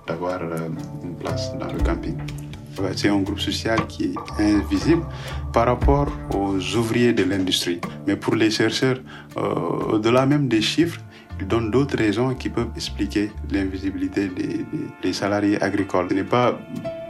d'avoir 0.06 0.42
euh, 0.42 0.68
une 1.02 1.16
place 1.16 1.58
dans 1.58 1.72
le 1.72 1.80
camping. 1.80 2.18
C'est 2.98 3.08
un 3.08 3.22
groupe 3.22 3.40
social 3.40 3.88
qui 3.88 4.14
est 4.38 4.44
invisible 4.58 5.06
par 5.54 5.68
rapport 5.68 6.10
aux 6.34 6.58
ouvriers 6.76 7.14
de 7.14 7.24
l'industrie. 7.24 7.80
Mais 8.06 8.18
pour 8.18 8.36
les 8.36 8.52
chercheurs, 8.52 9.00
euh, 9.38 9.94
au-delà 9.94 10.26
même 10.26 10.50
des 10.50 10.62
chiffres, 10.62 11.00
ils 11.40 11.48
donnent 11.48 11.72
d'autres 11.72 11.98
raisons 11.98 12.36
qui 12.36 12.50
peuvent 12.50 12.74
expliquer 12.76 13.32
l'invisibilité 13.50 14.28
des, 14.28 14.66
des 15.02 15.14
salariés 15.14 15.62
agricoles. 15.62 16.08
Ce 16.10 16.16
n'est 16.16 16.26
pas 16.26 16.60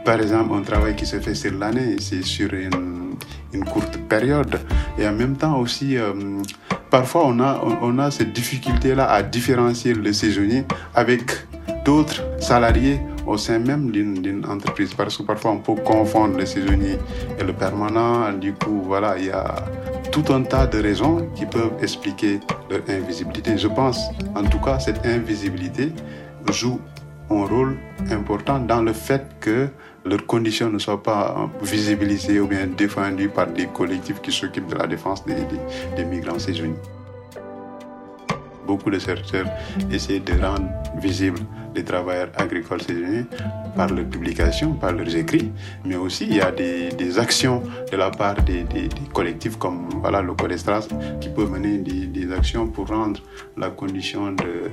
par 0.06 0.20
exemple, 0.20 0.54
un 0.54 0.62
travail 0.62 0.94
qui 0.94 1.04
se 1.04 1.18
fait 1.18 1.34
sur 1.34 1.52
l'année, 1.58 1.96
c'est 1.98 2.22
sur 2.22 2.54
une, 2.54 3.64
courte 3.72 3.98
période. 4.08 4.60
Et 4.98 5.08
en 5.08 5.12
même 5.12 5.36
temps 5.36 5.58
aussi, 5.58 5.96
euh, 5.96 6.12
parfois 6.90 7.22
on 7.26 7.40
a, 7.40 7.60
on 7.82 7.98
a 7.98 8.10
cette 8.10 8.32
difficulté-là 8.32 9.10
à 9.10 9.22
différencier 9.22 9.94
le 9.94 10.12
saisonnier 10.12 10.64
avec 10.94 11.32
d'autres 11.84 12.22
salariés 12.38 13.00
au 13.26 13.36
sein 13.38 13.58
même 13.58 13.90
d'une 13.90 14.44
entreprise. 14.46 14.94
Parce 14.94 15.16
que 15.16 15.22
parfois 15.24 15.52
on 15.52 15.58
peut 15.58 15.74
confondre 15.82 16.38
le 16.38 16.46
saisonnier 16.46 16.98
et 17.40 17.42
le 17.42 17.52
permanent. 17.52 18.32
Du 18.34 18.52
coup, 18.52 18.82
voilà, 18.84 19.18
il 19.18 19.26
y 19.26 19.30
a 19.30 19.56
tout 20.12 20.24
un 20.32 20.42
tas 20.42 20.66
de 20.66 20.80
raisons 20.80 21.26
qui 21.34 21.46
peuvent 21.46 21.72
expliquer 21.82 22.40
leur 22.70 22.82
invisibilité. 22.88 23.58
Je 23.58 23.68
pense, 23.68 23.98
en 24.36 24.44
tout 24.44 24.60
cas, 24.60 24.78
cette 24.78 25.04
invisibilité 25.04 25.92
joue 26.52 26.78
un 27.30 27.44
rôle 27.44 27.76
important 28.10 28.58
dans 28.58 28.82
le 28.82 28.92
fait 28.92 29.26
que 29.40 29.68
leurs 30.04 30.26
conditions 30.26 30.70
ne 30.70 30.78
soient 30.78 31.02
pas 31.02 31.50
visibilisées 31.62 32.38
ou 32.40 32.46
bien 32.46 32.66
défendues 32.66 33.28
par 33.28 33.48
des 33.48 33.66
collectifs 33.66 34.20
qui 34.20 34.30
s'occupent 34.32 34.68
de 34.68 34.76
la 34.76 34.86
défense 34.86 35.24
des, 35.24 36.04
migrants 36.04 36.38
saisonniers. 36.38 36.74
Beaucoup 38.66 38.90
de 38.90 38.98
chercheurs 38.98 39.46
essaient 39.92 40.20
de 40.20 40.32
rendre 40.40 40.68
visibles 40.98 41.40
les 41.74 41.84
travailleurs 41.84 42.30
agricoles 42.36 42.82
saisonniers 42.82 43.26
par 43.76 43.88
leurs 43.88 44.06
publications, 44.06 44.72
par 44.72 44.92
leurs 44.92 45.14
écrits, 45.14 45.52
mais 45.84 45.96
aussi 45.96 46.24
il 46.24 46.36
y 46.36 46.40
a 46.40 46.50
des, 46.50 47.18
actions 47.18 47.62
de 47.90 47.96
la 47.96 48.10
part 48.10 48.36
des, 48.42 48.64
collectifs 49.12 49.56
comme 49.56 49.88
voilà, 50.00 50.22
le 50.22 50.34
Codestras 50.34 50.88
qui 51.20 51.28
peuvent 51.28 51.50
mener 51.50 51.78
des, 51.78 52.32
actions 52.32 52.66
pour 52.66 52.88
rendre 52.88 53.20
la 53.56 53.70
condition 53.70 54.32
de, 54.32 54.70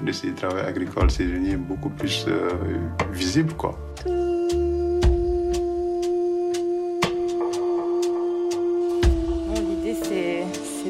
de 0.00 0.12
ces 0.12 0.32
travailleurs 0.32 0.66
agricoles 0.66 1.10
saisonniers 1.10 1.56
beaucoup 1.56 1.90
plus 1.90 2.26
euh, 2.28 2.50
visible. 3.12 3.52
Quoi. 3.54 3.78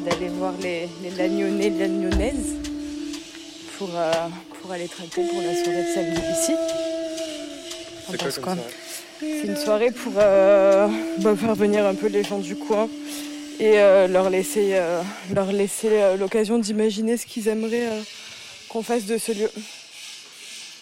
d'aller 0.07 0.29
voir 0.29 0.53
les, 0.63 0.89
les 1.03 1.11
lagnonnais, 1.11 1.71
lagnonnaises 1.71 2.55
pour, 3.79 3.91
euh, 3.95 4.13
pour 4.61 4.73
aller 4.73 4.89
traquer 4.89 5.23
pour 5.27 5.43
la 5.43 5.55
soirée 5.55 5.83
de 5.83 5.95
samedi 5.95 6.21
ici. 6.33 6.53
C'est 8.09 8.41
quoi 8.41 8.57
C'est 9.21 9.45
une 9.45 9.57
soirée 9.57 9.91
pour 9.91 10.13
euh, 10.17 10.89
bah, 11.19 11.35
faire 11.35 11.55
venir 11.55 11.85
un 11.87 11.95
peu 11.95 12.07
les 12.07 12.23
gens 12.23 12.39
du 12.39 12.57
coin 12.57 12.89
et 13.59 13.79
euh, 13.79 14.07
leur 14.07 14.31
laisser, 14.31 14.71
euh, 14.75 15.03
leur 15.35 15.51
laisser 15.51 15.89
euh, 15.91 16.17
l'occasion 16.17 16.59
d'imaginer 16.59 17.17
ce 17.17 17.27
qu'ils 17.27 17.49
aimeraient 17.49 17.89
euh, 17.89 18.01
qu'on 18.77 18.83
fasse 18.83 19.05
de 19.07 19.17
ce 19.17 19.33
lieu. 19.33 19.51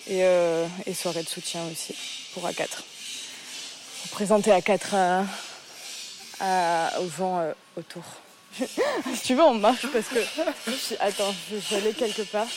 Et, 0.08 0.24
euh, 0.24 0.66
et 0.84 0.92
soirée 0.94 1.22
de 1.22 1.28
soutien 1.28 1.60
aussi 1.70 1.94
pour 2.34 2.44
A4. 2.44 2.66
Pour 2.66 4.10
présenter 4.10 4.50
A4 4.50 4.96
à, 4.96 5.24
à- 6.40 7.00
aux 7.00 7.08
gens 7.08 7.38
euh, 7.38 7.52
autour. 7.78 8.02
si 8.58 9.22
tu 9.24 9.34
veux, 9.36 9.42
on 9.44 9.54
marche 9.54 9.86
parce 9.92 10.06
que. 10.08 10.18
Attends, 10.98 11.32
je 11.50 11.56
vais 11.56 11.76
aller 11.82 11.92
quelque 11.92 12.22
part. 12.22 12.48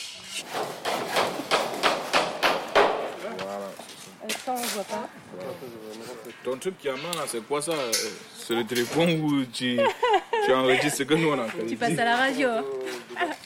Ça, 4.44 4.54
on 4.54 4.56
voit 4.56 4.84
pas. 4.86 5.08
Ton 6.44 6.58
truc 6.58 6.80
qui 6.80 6.90
amène 6.90 7.04
là, 7.16 7.26
c'est 7.28 7.46
quoi 7.48 7.62
ça? 7.62 7.74
Euh, 7.74 7.92
C'est 8.40 8.56
le 8.56 8.66
téléphone 8.66 9.22
où 9.22 9.46
tu, 9.46 9.80
tu 10.46 10.54
enregistres 10.54 10.98
ce 10.98 11.04
que 11.04 11.14
nous 11.14 11.30
on 11.30 11.40
a 11.40 11.46
Tu 11.70 11.76
passes 11.76 11.98
à 12.00 12.06
la 12.06 12.18
radio. 12.18 12.50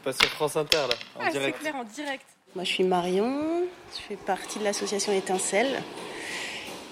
passes 0.00 0.18
sur 0.18 0.28
France 0.30 0.56
Inter 0.56 0.78
là, 0.88 0.94
en 1.16 1.20
Ah, 1.20 1.24
c'est 1.26 1.38
direct. 1.38 1.60
clair, 1.60 1.76
en 1.76 1.84
direct. 1.84 2.24
Moi, 2.54 2.64
je 2.64 2.70
suis 2.70 2.84
Marion, 2.84 3.62
je 3.94 4.02
fais 4.08 4.16
partie 4.16 4.58
de 4.58 4.64
l'association 4.64 5.12
Étincelle, 5.12 5.82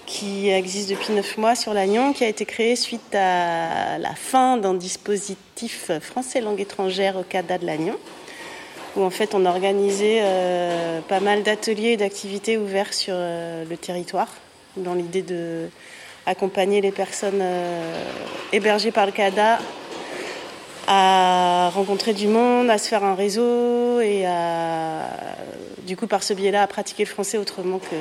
qui 0.05 0.49
existe 0.49 0.89
depuis 0.89 1.13
9 1.13 1.37
mois 1.37 1.55
sur 1.55 1.73
Lannion, 1.73 2.13
qui 2.13 2.23
a 2.23 2.27
été 2.27 2.45
créée 2.45 2.75
suite 2.75 3.13
à 3.13 3.97
la 3.97 4.15
fin 4.15 4.57
d'un 4.57 4.73
dispositif 4.73 5.91
français 5.99 6.41
langue 6.41 6.61
étrangère 6.61 7.17
au 7.17 7.23
CADA 7.23 7.57
de 7.57 7.65
Lannion, 7.65 7.97
où 8.95 9.03
en 9.03 9.09
fait 9.09 9.35
on 9.35 9.45
organisait 9.45 10.19
euh, 10.21 11.01
pas 11.01 11.19
mal 11.19 11.43
d'ateliers 11.43 11.89
et 11.89 11.97
d'activités 11.97 12.57
ouverts 12.57 12.93
sur 12.93 13.13
euh, 13.17 13.65
le 13.69 13.77
territoire, 13.77 14.29
dans 14.77 14.93
l'idée 14.93 15.21
de 15.21 15.69
accompagner 16.25 16.79
les 16.81 16.91
personnes 16.91 17.39
euh, 17.41 18.03
hébergées 18.51 18.91
par 18.91 19.05
le 19.05 19.11
CADA 19.11 19.59
à 20.91 21.69
rencontrer 21.69 22.13
du 22.13 22.27
monde, 22.27 22.67
à 22.71 22.79
se 22.79 22.87
faire 22.87 23.03
un 23.03 23.13
réseau 23.13 23.99
et 23.99 24.25
à, 24.25 25.05
du 25.85 25.95
coup, 25.95 26.07
par 26.07 26.23
ce 26.23 26.33
biais-là, 26.33 26.63
à 26.63 26.67
pratiquer 26.67 27.03
le 27.03 27.09
français 27.09 27.37
autrement 27.37 27.77
que 27.77 27.95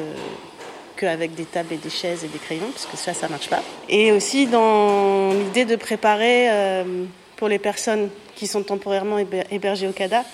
qu'avec 0.97 1.34
des 1.34 1.45
tables 1.45 1.74
et 1.74 1.76
des 1.76 1.91
chaises 1.91 2.24
et 2.24 2.28
des 2.28 2.39
crayons, 2.39 2.70
parce 2.72 2.86
que 2.86 2.97
ça, 2.97 3.12
ça 3.12 3.28
marche 3.28 3.49
pas. 3.49 3.62
Et 3.89 4.11
aussi 4.11 4.47
dans 4.47 5.32
l'idée 5.32 5.66
de 5.66 5.76
préparer 5.76 6.51
euh, 6.51 7.05
pour 7.36 7.49
les 7.49 7.59
personnes 7.59 8.09
qui 8.34 8.47
sont 8.47 8.62
temporairement 8.62 9.18
héber- 9.18 9.45
hébergées 9.51 9.86
au 9.86 9.93
CADA 9.93 10.24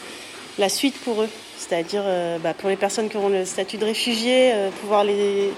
la 0.56 0.68
suite 0.68 0.96
pour 1.02 1.22
eux, 1.22 1.28
c'est-à-dire 1.58 2.02
euh, 2.04 2.38
bah, 2.38 2.54
pour 2.54 2.70
les 2.70 2.76
personnes 2.76 3.08
qui 3.08 3.16
auront 3.16 3.28
le 3.28 3.44
statut 3.44 3.76
de 3.76 3.84
réfugié, 3.84 4.52
euh, 4.54 4.70
pouvoir 4.80 5.02
les 5.02 5.50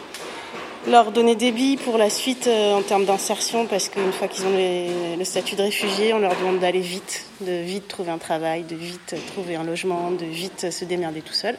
leur 0.87 1.11
donner 1.11 1.35
des 1.35 1.53
billes 1.53 1.77
pour 1.77 1.99
la 1.99 2.11
suite 2.11 2.47
euh, 2.47 2.75
en 2.75 2.83
termes 2.83 3.05
d'insertion 3.05 3.67
parce 3.67 3.89
qu'une 3.89 4.13
fois 4.13 4.29
qu'ils 4.29 4.47
ont 4.47 4.57
le 5.19 5.25
statut 5.25 5.57
de 5.57 5.63
réfugié, 5.63 6.13
on 6.13 6.19
leur 6.19 6.37
demande 6.37 6.61
d'aller 6.61 6.81
vite, 6.81 7.27
de 7.41 7.53
vite 7.53 7.89
trouver 7.89 8.11
un 8.11 8.19
travail, 8.19 8.63
de 8.63 8.77
vite 8.77 9.17
trouver 9.33 9.57
un 9.57 9.65
logement, 9.65 10.11
de 10.11 10.25
vite 10.25 10.71
se 10.71 10.85
démerder 10.85 11.23
tout 11.23 11.35
seul. 11.35 11.57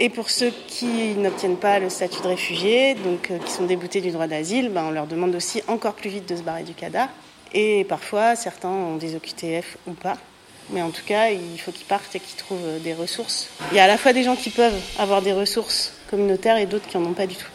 Et 0.00 0.10
pour 0.10 0.30
ceux 0.30 0.52
qui 0.68 1.14
n'obtiennent 1.16 1.56
pas 1.56 1.80
le 1.80 1.90
statut 1.90 2.22
de 2.22 2.28
réfugié, 2.28 2.94
donc 2.94 3.30
euh, 3.30 3.38
qui 3.38 3.50
sont 3.50 3.64
déboutés 3.64 4.00
du 4.00 4.10
droit 4.10 4.26
d'asile, 4.26 4.68
ben, 4.68 4.84
on 4.88 4.90
leur 4.90 5.06
demande 5.06 5.34
aussi 5.34 5.62
encore 5.66 5.94
plus 5.94 6.10
vite 6.10 6.28
de 6.28 6.36
se 6.36 6.42
barrer 6.42 6.62
du 6.62 6.74
CADA. 6.74 7.08
Et 7.52 7.84
parfois, 7.84 8.36
certains 8.36 8.68
ont 8.68 8.96
des 8.96 9.16
OQTF 9.16 9.78
ou 9.86 9.92
pas. 9.92 10.18
Mais 10.70 10.82
en 10.82 10.90
tout 10.90 11.02
cas, 11.04 11.30
il 11.30 11.58
faut 11.58 11.72
qu'ils 11.72 11.86
partent 11.86 12.14
et 12.14 12.20
qu'ils 12.20 12.36
trouvent 12.36 12.58
euh, 12.64 12.78
des 12.78 12.94
ressources. 12.94 13.48
Il 13.72 13.76
y 13.76 13.80
a 13.80 13.84
à 13.84 13.88
la 13.88 13.96
fois 13.96 14.12
des 14.12 14.22
gens 14.22 14.36
qui 14.36 14.50
peuvent 14.50 14.80
avoir 14.98 15.22
des 15.22 15.32
ressources 15.32 15.94
communautaires 16.10 16.58
et 16.58 16.66
d'autres 16.66 16.86
qui 16.86 16.96
n'en 16.98 17.06
ont 17.06 17.14
pas 17.14 17.26
du 17.26 17.34
tout. 17.34 17.48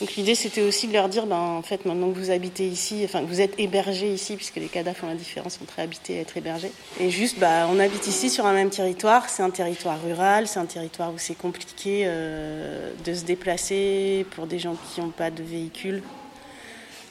Donc 0.00 0.14
l'idée 0.16 0.34
c'était 0.34 0.62
aussi 0.62 0.88
de 0.88 0.92
leur 0.92 1.08
dire, 1.08 1.26
ben, 1.26 1.36
en 1.36 1.62
fait 1.62 1.84
maintenant 1.84 2.10
que 2.10 2.18
vous 2.18 2.30
habitez 2.30 2.66
ici, 2.66 3.02
enfin 3.04 3.20
que 3.20 3.26
vous 3.26 3.40
êtes 3.40 3.58
hébergés 3.58 4.12
ici, 4.12 4.36
puisque 4.36 4.56
les 4.56 4.66
CADA 4.66 4.92
font 4.92 5.06
la 5.06 5.14
différence 5.14 5.58
entre 5.62 5.78
habiter 5.78 6.14
et 6.14 6.20
être 6.20 6.36
hébergé. 6.36 6.72
Et 6.98 7.10
juste, 7.10 7.38
bah, 7.38 7.68
on 7.70 7.78
habite 7.78 8.06
ici 8.06 8.28
sur 8.28 8.44
un 8.46 8.52
même 8.52 8.70
territoire, 8.70 9.28
c'est 9.28 9.42
un 9.42 9.50
territoire 9.50 10.02
rural, 10.02 10.48
c'est 10.48 10.58
un 10.58 10.66
territoire 10.66 11.12
où 11.12 11.18
c'est 11.18 11.36
compliqué 11.36 12.02
euh, 12.06 12.90
de 13.04 13.14
se 13.14 13.24
déplacer 13.24 14.26
pour 14.34 14.46
des 14.46 14.58
gens 14.58 14.76
qui 14.92 15.00
n'ont 15.00 15.10
pas 15.10 15.30
de 15.30 15.42
véhicule. 15.42 16.02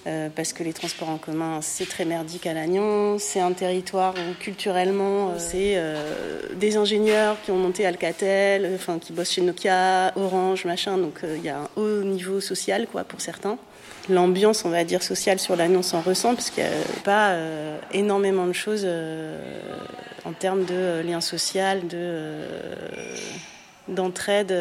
Euh, 0.05 0.27
parce 0.35 0.51
que 0.51 0.63
les 0.63 0.73
transports 0.73 1.09
en 1.09 1.17
commun, 1.17 1.59
c'est 1.61 1.87
très 1.87 2.03
merdique 2.03 2.45
à 2.45 2.53
Lannion. 2.53 3.17
C'est 3.19 3.39
un 3.39 3.53
territoire 3.53 4.13
où 4.13 4.33
culturellement, 4.37 5.29
euh, 5.29 5.35
c'est 5.37 5.75
euh, 5.77 6.41
des 6.55 6.75
ingénieurs 6.75 7.37
qui 7.41 7.51
ont 7.51 7.57
monté 7.57 7.85
Alcatel, 7.85 8.69
enfin 8.75 8.99
qui 8.99 9.13
bossent 9.13 9.31
chez 9.31 9.41
Nokia, 9.41 10.11
Orange, 10.17 10.65
machin. 10.65 10.97
Donc 10.97 11.21
il 11.23 11.41
y 11.41 11.47
a 11.47 11.59
un 11.59 11.69
haut 11.77 12.03
niveau 12.03 12.41
social, 12.41 12.85
quoi, 12.91 13.05
pour 13.05 13.21
certains. 13.21 13.57
L'ambiance, 14.09 14.65
on 14.65 14.69
va 14.69 14.83
dire, 14.83 15.01
sociale 15.01 15.39
sur 15.39 15.55
Lannion 15.55 15.81
s'en 15.81 16.01
ressent, 16.01 16.35
parce 16.35 16.49
qu'il 16.49 16.63
n'y 16.63 16.69
a 16.69 17.01
pas 17.05 17.37
énormément 17.93 18.45
de 18.45 18.51
choses 18.51 18.85
en 20.25 20.33
termes 20.33 20.65
de 20.65 21.01
lien 21.01 21.21
social, 21.21 21.87
de 21.87 22.39
d'entraide, 23.87 24.53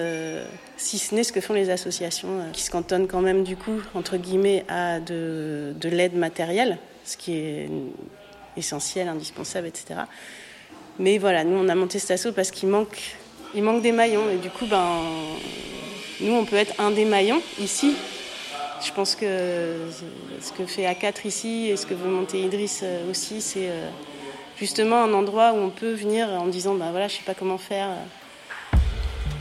si 0.83 0.99
ce 0.99 1.15
n'est 1.15 1.23
ce 1.23 1.33
que 1.33 1.41
font 1.41 1.55
les 1.55 1.71
associations, 1.71 2.41
euh, 2.41 2.51
qui 2.53 2.63
se 2.63 2.71
cantonnent 2.71 3.07
quand 3.07 3.21
même 3.21 3.45
du 3.45 3.57
coup, 3.57 3.81
entre 3.95 4.17
guillemets, 4.17 4.65
à 4.69 4.99
de, 4.99 5.75
de 5.81 5.89
l'aide 5.89 6.15
matérielle, 6.15 6.79
ce 7.05 7.17
qui 7.17 7.35
est 7.35 7.71
essentiel, 8.57 9.09
indispensable, 9.09 9.69
etc. 9.69 10.01
Mais 10.99 11.19
voilà, 11.19 11.45
nous 11.45 11.57
on 11.57 11.69
a 11.69 11.75
monté 11.75 11.99
cet 11.99 12.11
assaut 12.11 12.33
parce 12.33 12.51
qu'il 12.51 12.69
manque, 12.69 13.17
il 13.55 13.63
manque 13.63 13.83
des 13.83 13.93
maillons, 13.93 14.29
et 14.29 14.37
du 14.37 14.51
coup, 14.51 14.67
ben, 14.67 15.03
nous 16.21 16.33
on 16.33 16.45
peut 16.45 16.57
être 16.57 16.75
un 16.81 16.91
des 16.91 17.05
maillons 17.05 17.41
ici. 17.61 17.95
Je 18.85 18.93
pense 18.93 19.15
que 19.15 19.89
ce 20.41 20.53
que 20.53 20.67
fait 20.67 20.83
A4 20.83 21.27
ici 21.29 21.69
et 21.71 21.77
ce 21.77 21.87
que 21.87 21.95
veut 21.95 22.11
monter 22.11 22.41
Idriss 22.41 22.81
euh, 22.83 23.09
aussi, 23.09 23.41
c'est 23.41 23.69
euh, 23.69 23.89
justement 24.57 25.05
un 25.05 25.13
endroit 25.13 25.53
où 25.53 25.59
on 25.59 25.71
peut 25.71 25.93
venir 25.93 26.29
en 26.29 26.49
disant, 26.49 26.75
ben 26.75 26.91
voilà, 26.91 27.07
je 27.07 27.15
sais 27.15 27.23
pas 27.25 27.35
comment 27.35 27.59
faire. 27.59 27.91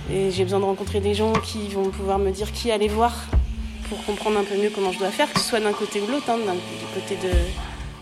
Et 0.10 0.32
j'ai 0.32 0.44
besoin 0.44 0.60
de 0.60 0.66
rencontrer 0.66 1.00
des 1.00 1.14
gens 1.14 1.34
qui 1.34 1.68
vont 1.70 1.90
pouvoir 1.90 2.18
me 2.20 2.32
dire 2.32 2.52
qui 2.52 2.72
aller 2.72 2.88
voir 2.88 3.14
pour 3.90 4.04
comprendre 4.06 4.40
un 4.40 4.44
peu 4.44 4.56
mieux 4.56 4.70
comment 4.70 4.92
je 4.92 5.00
dois 5.00 5.10
faire, 5.10 5.32
que 5.32 5.40
ce 5.40 5.46
soit 5.46 5.60
d'un 5.60 5.74
côté 5.74 6.00
ou 6.00 6.06
de 6.06 6.12
l'autre, 6.14 6.30
hein, 6.30 6.38
du 6.38 7.00
côté 7.00 7.16
de, 7.16 7.34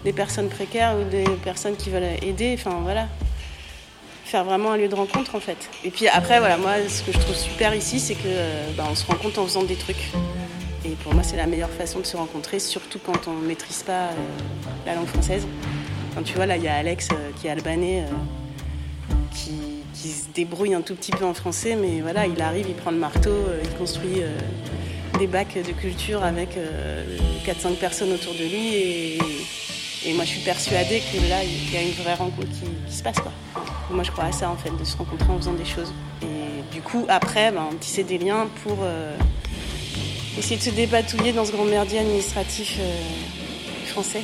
des 0.04 0.14
personnes 0.14 0.50
précaires 0.50 0.96
ou 0.96 1.10
des 1.10 1.26
personnes 1.44 1.76
qui 1.76 1.90
veulent 1.90 2.18
aider. 2.22 2.56
Enfin 2.58 2.78
voilà. 2.84 3.08
Faire 4.26 4.44
vraiment 4.44 4.74
un 4.74 4.78
lieu 4.78 4.88
de 4.88 4.94
rencontre 4.94 5.34
en 5.34 5.40
fait. 5.40 5.58
Et 5.84 5.90
puis 5.90 6.08
après, 6.08 6.38
voilà, 6.40 6.58
moi 6.58 6.74
ce 6.88 7.02
que 7.02 7.12
je 7.12 7.18
trouve 7.18 7.36
super 7.36 7.74
ici, 7.74 8.00
c'est 8.00 8.14
que 8.14 8.28
euh, 8.28 8.70
bah, 8.78 8.86
on 8.90 8.96
se 8.96 9.06
rencontre 9.06 9.40
en 9.40 9.46
faisant 9.46 9.64
des 9.64 9.76
trucs. 9.76 10.12
Et 10.86 10.90
pour 11.04 11.14
moi, 11.14 11.24
c'est 11.24 11.36
la 11.36 11.48
meilleure 11.48 11.72
façon 11.72 12.00
de 12.00 12.06
se 12.06 12.16
rencontrer, 12.16 12.60
surtout 12.60 13.00
quand 13.04 13.28
on 13.28 13.34
ne 13.34 13.46
maîtrise 13.46 13.84
pas 13.84 13.92
euh, 13.92 14.14
la 14.86 14.96
langue 14.96 15.08
française. 15.08 15.46
Tu 16.26 16.34
vois, 16.36 16.46
là, 16.46 16.58
il 16.58 16.64
y 16.64 16.68
a 16.68 16.76
Alex 16.76 17.08
euh, 17.12 17.32
qui 17.40 17.48
est 17.48 17.50
albanais. 17.50 18.06
qui, 19.34 19.79
qui 19.94 20.10
se 20.10 20.26
débrouille 20.34 20.74
un 20.74 20.82
tout 20.82 20.96
petit 20.96 21.12
peu 21.12 21.26
en 21.26 21.34
français, 21.34 21.76
mais 21.76 22.02
voilà, 22.02 22.28
il 22.28 22.42
arrive, 22.42 22.68
il 22.70 22.76
prend 22.76 22.92
le 22.92 22.98
marteau, 22.98 23.30
euh, 23.30 23.62
il 23.64 23.70
construit 23.78 24.22
euh, 24.22 24.38
des 25.18 25.28
bacs 25.28 25.56
de 25.56 25.72
culture 25.72 26.24
avec 26.24 26.58
euh, 26.58 27.04
4-5 27.46 27.76
personnes 27.76 28.12
autour 28.14 28.34
de 28.34 28.44
lui. 28.44 28.76
Et, 30.06 30.14
moi, 30.14 30.24
je 30.24 30.30
suis 30.30 30.42
persuadée 30.42 31.02
que 31.12 31.30
là, 31.30 31.44
il 31.44 31.74
y 31.74 31.78
a 31.78 31.82
une 31.82 31.92
vraie 31.92 32.16
rencontre 32.16 32.48
qui, 32.88 32.96
se 32.96 33.04
passe. 33.04 33.18
Moi, 33.92 34.04
je 34.04 34.12
crois 34.12 34.26
à 34.26 34.32
ça, 34.32 34.50
en 34.50 34.56
fait, 34.56 34.72
de 34.72 34.84
se 34.84 34.98
rencontrer 34.98 35.30
en 35.30 35.38
faisant 35.38 35.54
des 35.54 35.66
choses. 35.66 35.94
Et 36.22 36.74
du 36.74 36.82
coup, 36.82 37.06
après, 37.10 37.52
ben, 37.52 37.68
tisser 37.80 38.04
des 38.04 38.18
liens 38.18 38.48
pour 38.64 38.78
euh, 38.82 39.16
essayer 40.40 40.56
de 40.56 40.62
se 40.62 40.70
dépatouiller 40.70 41.34
dans 41.34 41.46
ce 41.46 41.52
grand 41.52 41.66
merdier 41.66 42.00
administratif 42.00 42.78
euh, 42.80 43.86
français. 43.88 44.22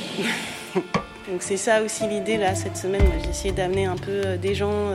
Donc 0.74 1.40
c'est 1.40 1.56
ça 1.56 1.82
aussi 1.82 2.06
l'idée 2.08 2.36
là 2.36 2.54
cette 2.54 2.76
semaine. 2.76 3.02
J'ai 3.22 3.30
essayé 3.30 3.52
d'amener 3.52 3.86
un 3.86 3.96
peu 3.96 4.22
euh, 4.24 4.36
des 4.36 4.54
gens 4.54 4.72
euh, 4.72 4.94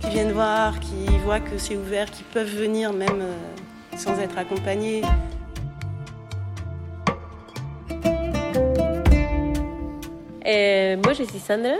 qui 0.00 0.10
viennent 0.10 0.32
voir, 0.32 0.78
qui 0.80 1.06
voient 1.24 1.40
que 1.40 1.58
c'est 1.58 1.76
ouvert, 1.76 2.10
qui 2.10 2.22
peuvent 2.22 2.54
venir 2.54 2.92
même 2.92 3.20
euh, 3.20 3.96
sans 3.96 4.18
être 4.18 4.38
accompagnés. 4.38 5.02
Euh, 10.46 10.96
moi, 11.04 11.12
je 11.12 11.24
suis 11.24 11.38
Sandra, 11.38 11.76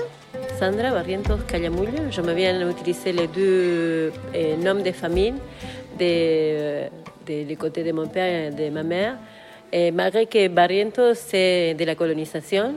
Sandra 0.58 0.90
Barrientos 0.90 1.38
Callamullo. 1.46 2.10
Je 2.10 2.20
me 2.20 2.34
viens 2.34 2.68
utiliser 2.68 3.12
les 3.12 3.26
deux 3.28 4.12
euh, 4.34 4.56
noms 4.56 4.82
de 4.82 4.92
famille 4.92 5.34
de, 5.98 6.84
de, 7.26 7.48
le 7.48 7.54
côté 7.56 7.82
de 7.82 7.92
mon 7.92 8.06
père 8.06 8.48
et 8.48 8.50
de 8.50 8.68
ma 8.70 8.82
mère. 8.82 9.16
Et 9.72 9.90
malgré 9.90 10.26
que 10.26 10.48
Barrientos, 10.48 11.14
c'est 11.14 11.74
de 11.74 11.84
la 11.84 11.94
colonisation, 11.94 12.74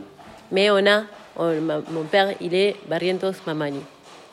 mais 0.52 0.70
on 0.70 0.86
a, 0.86 1.04
mon 1.38 2.04
père, 2.10 2.36
il 2.42 2.54
est 2.54 2.76
Barrientos 2.88 3.34
Mamani. 3.46 3.82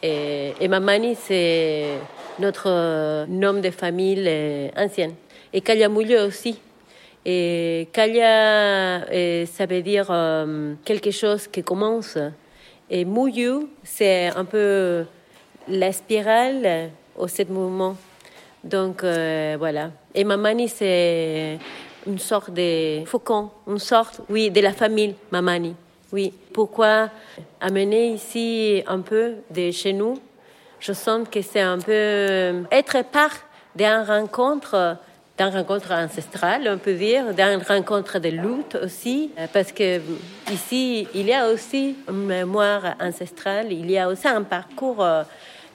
Et, 0.03 0.69
Mamani, 0.69 1.17
c'est 1.17 1.99
notre 2.39 2.69
euh, 2.69 3.27
nom 3.27 3.55
de 3.55 3.71
famille 3.71 4.23
euh, 4.27 4.69
ancienne. 4.77 5.15
Et 5.53 5.61
Callamullo 5.61 6.27
aussi. 6.27 6.61
Et 7.25 7.89
Kaya, 7.93 9.05
euh, 9.11 9.45
ça 9.47 9.67
veut 9.67 9.83
dire 9.83 10.07
quelque 10.85 11.11
chose 11.11 11.49
qui 11.49 11.63
commence. 11.63 12.17
Et 12.89 13.05
Muyu, 13.05 13.67
c'est 13.83 14.29
un 14.29 14.45
peu 14.45 15.05
la 15.69 15.93
spirale 15.93 16.91
au 17.17 17.27
cet 17.27 17.51
mouvement. 17.51 17.97
Donc 18.63 19.03
voilà. 19.03 19.91
Et 20.15 20.25
Mamani, 20.25 20.69
c'est 20.69 21.59
une 22.07 22.19
sorte 22.19 22.51
de 22.51 23.05
faucon, 23.05 23.51
une 23.67 23.79
sorte, 23.79 24.23
oui, 24.31 24.51
de 24.51 24.61
la 24.61 24.73
famille 24.73 25.15
Mamani. 25.31 25.75
Oui. 26.11 26.33
Pourquoi 26.55 27.11
amener 27.61 28.13
ici 28.13 28.83
un 28.87 29.01
peu 29.01 29.35
de 29.51 29.71
chez 29.71 29.93
nous? 29.93 30.19
Je 30.81 30.95
sens 30.95 31.29
que 31.31 31.43
c'est 31.43 31.61
un 31.61 31.79
peu 31.79 32.65
être 32.73 33.05
part 33.13 33.37
d'une 33.77 34.05
rencontre 34.07 34.97
d'une 35.39 35.49
rencontre 35.49 35.93
ancestrale, 35.93 36.69
on 36.75 36.79
peut 36.79 36.95
dire, 36.95 37.33
d'une 37.35 37.63
rencontre 37.63 38.19
de 38.19 38.31
lutte 38.31 38.77
aussi, 38.83 39.31
parce 39.53 39.71
que 39.71 40.01
ici, 40.51 41.07
il 41.15 41.27
y 41.27 41.33
a 41.33 41.49
aussi 41.49 41.95
une 42.09 42.25
mémoire 42.27 42.97
ancestrale, 43.01 43.71
il 43.71 43.89
y 43.89 43.99
a 43.99 44.09
aussi 44.09 44.27
un 44.27 44.43
parcours 44.43 45.01
euh, 45.01 45.23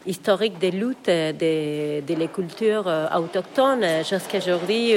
historique 0.06 0.60
de 0.60 0.68
lutte 0.68 1.08
de, 1.08 2.02
de 2.02 2.14
les 2.14 2.28
cultures 2.28 2.88
euh, 2.88 3.08
autochtones. 3.16 3.86
Jusqu'aujourd'hui, 4.04 4.96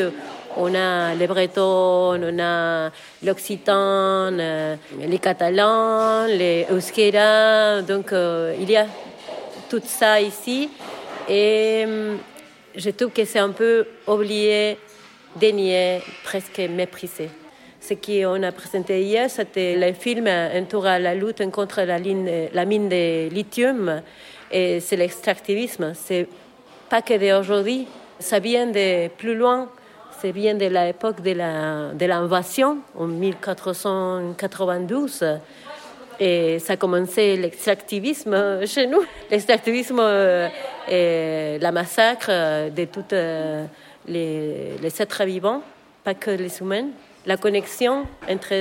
on 0.57 0.75
a 0.75 1.15
les 1.15 1.27
Bretons, 1.27 2.21
on 2.23 2.39
a 2.39 2.91
l'Occitan, 3.23 4.31
les 4.31 5.19
Catalans, 5.19 6.27
les 6.27 6.67
Euskera, 6.71 7.83
donc 7.83 8.13
euh, 8.13 8.55
il 8.61 8.71
y 8.71 8.77
a 8.77 8.87
tout 9.69 9.83
ça 9.85 10.21
ici. 10.21 10.71
Et 11.29 11.85
hum, 11.87 12.19
je 12.75 12.91
trouve 12.91 13.11
que 13.11 13.25
c'est 13.25 13.39
un 13.39 13.51
peu 13.51 13.87
oublié, 14.07 14.79
dénié, 15.37 16.01
presque 16.25 16.59
méprisé. 16.59 17.29
Ce 17.81 17.95
qu'on 17.95 18.43
a 18.43 18.53
présenté 18.53 19.03
hier, 19.03 19.31
c'était 19.31 19.77
le 19.77 19.93
film 19.93 20.29
autour 20.57 20.87
à 20.87 20.99
la 20.99 21.15
lutte 21.15 21.49
contre 21.53 21.83
la, 21.83 21.99
la 21.99 22.65
mine 22.65 22.89
de 22.89 23.29
lithium 23.29 24.03
et 24.51 24.81
c'est 24.81 24.97
l'extractivisme. 24.97 25.93
C'est 25.95 26.27
pas 26.89 27.03
que 27.03 27.15
d'aujourd'hui, 27.15 27.87
ça 28.19 28.39
vient 28.39 28.67
de 28.67 29.09
plus 29.09 29.35
loin, 29.35 29.69
ça 30.21 30.31
vient 30.31 30.55
de 30.55 30.67
l'époque 30.67 31.21
de 31.21 32.07
l'invasion 32.07 32.79
la, 32.97 32.99
de 32.99 33.05
en 33.05 33.07
1492. 33.07 35.25
Et 36.19 36.59
ça 36.59 36.73
a 36.75 36.77
commencé 36.77 37.37
l'extractivisme 37.37 38.67
chez 38.67 38.87
nous. 38.87 39.03
L'extractivisme 39.31 39.99
euh, 40.01 40.49
et 40.89 41.59
la 41.61 41.73
massacre 41.73 42.71
de 42.71 42.85
tous 42.87 43.05
euh, 43.13 43.67
les, 44.09 44.79
les 44.81 45.03
êtres 45.03 45.25
vivants, 45.25 45.61
pas 46.03 46.15
que 46.15 46.31
les 46.31 46.59
humains. 46.61 46.87
La 47.27 47.37
connexion 47.37 48.07
entre 48.31 48.55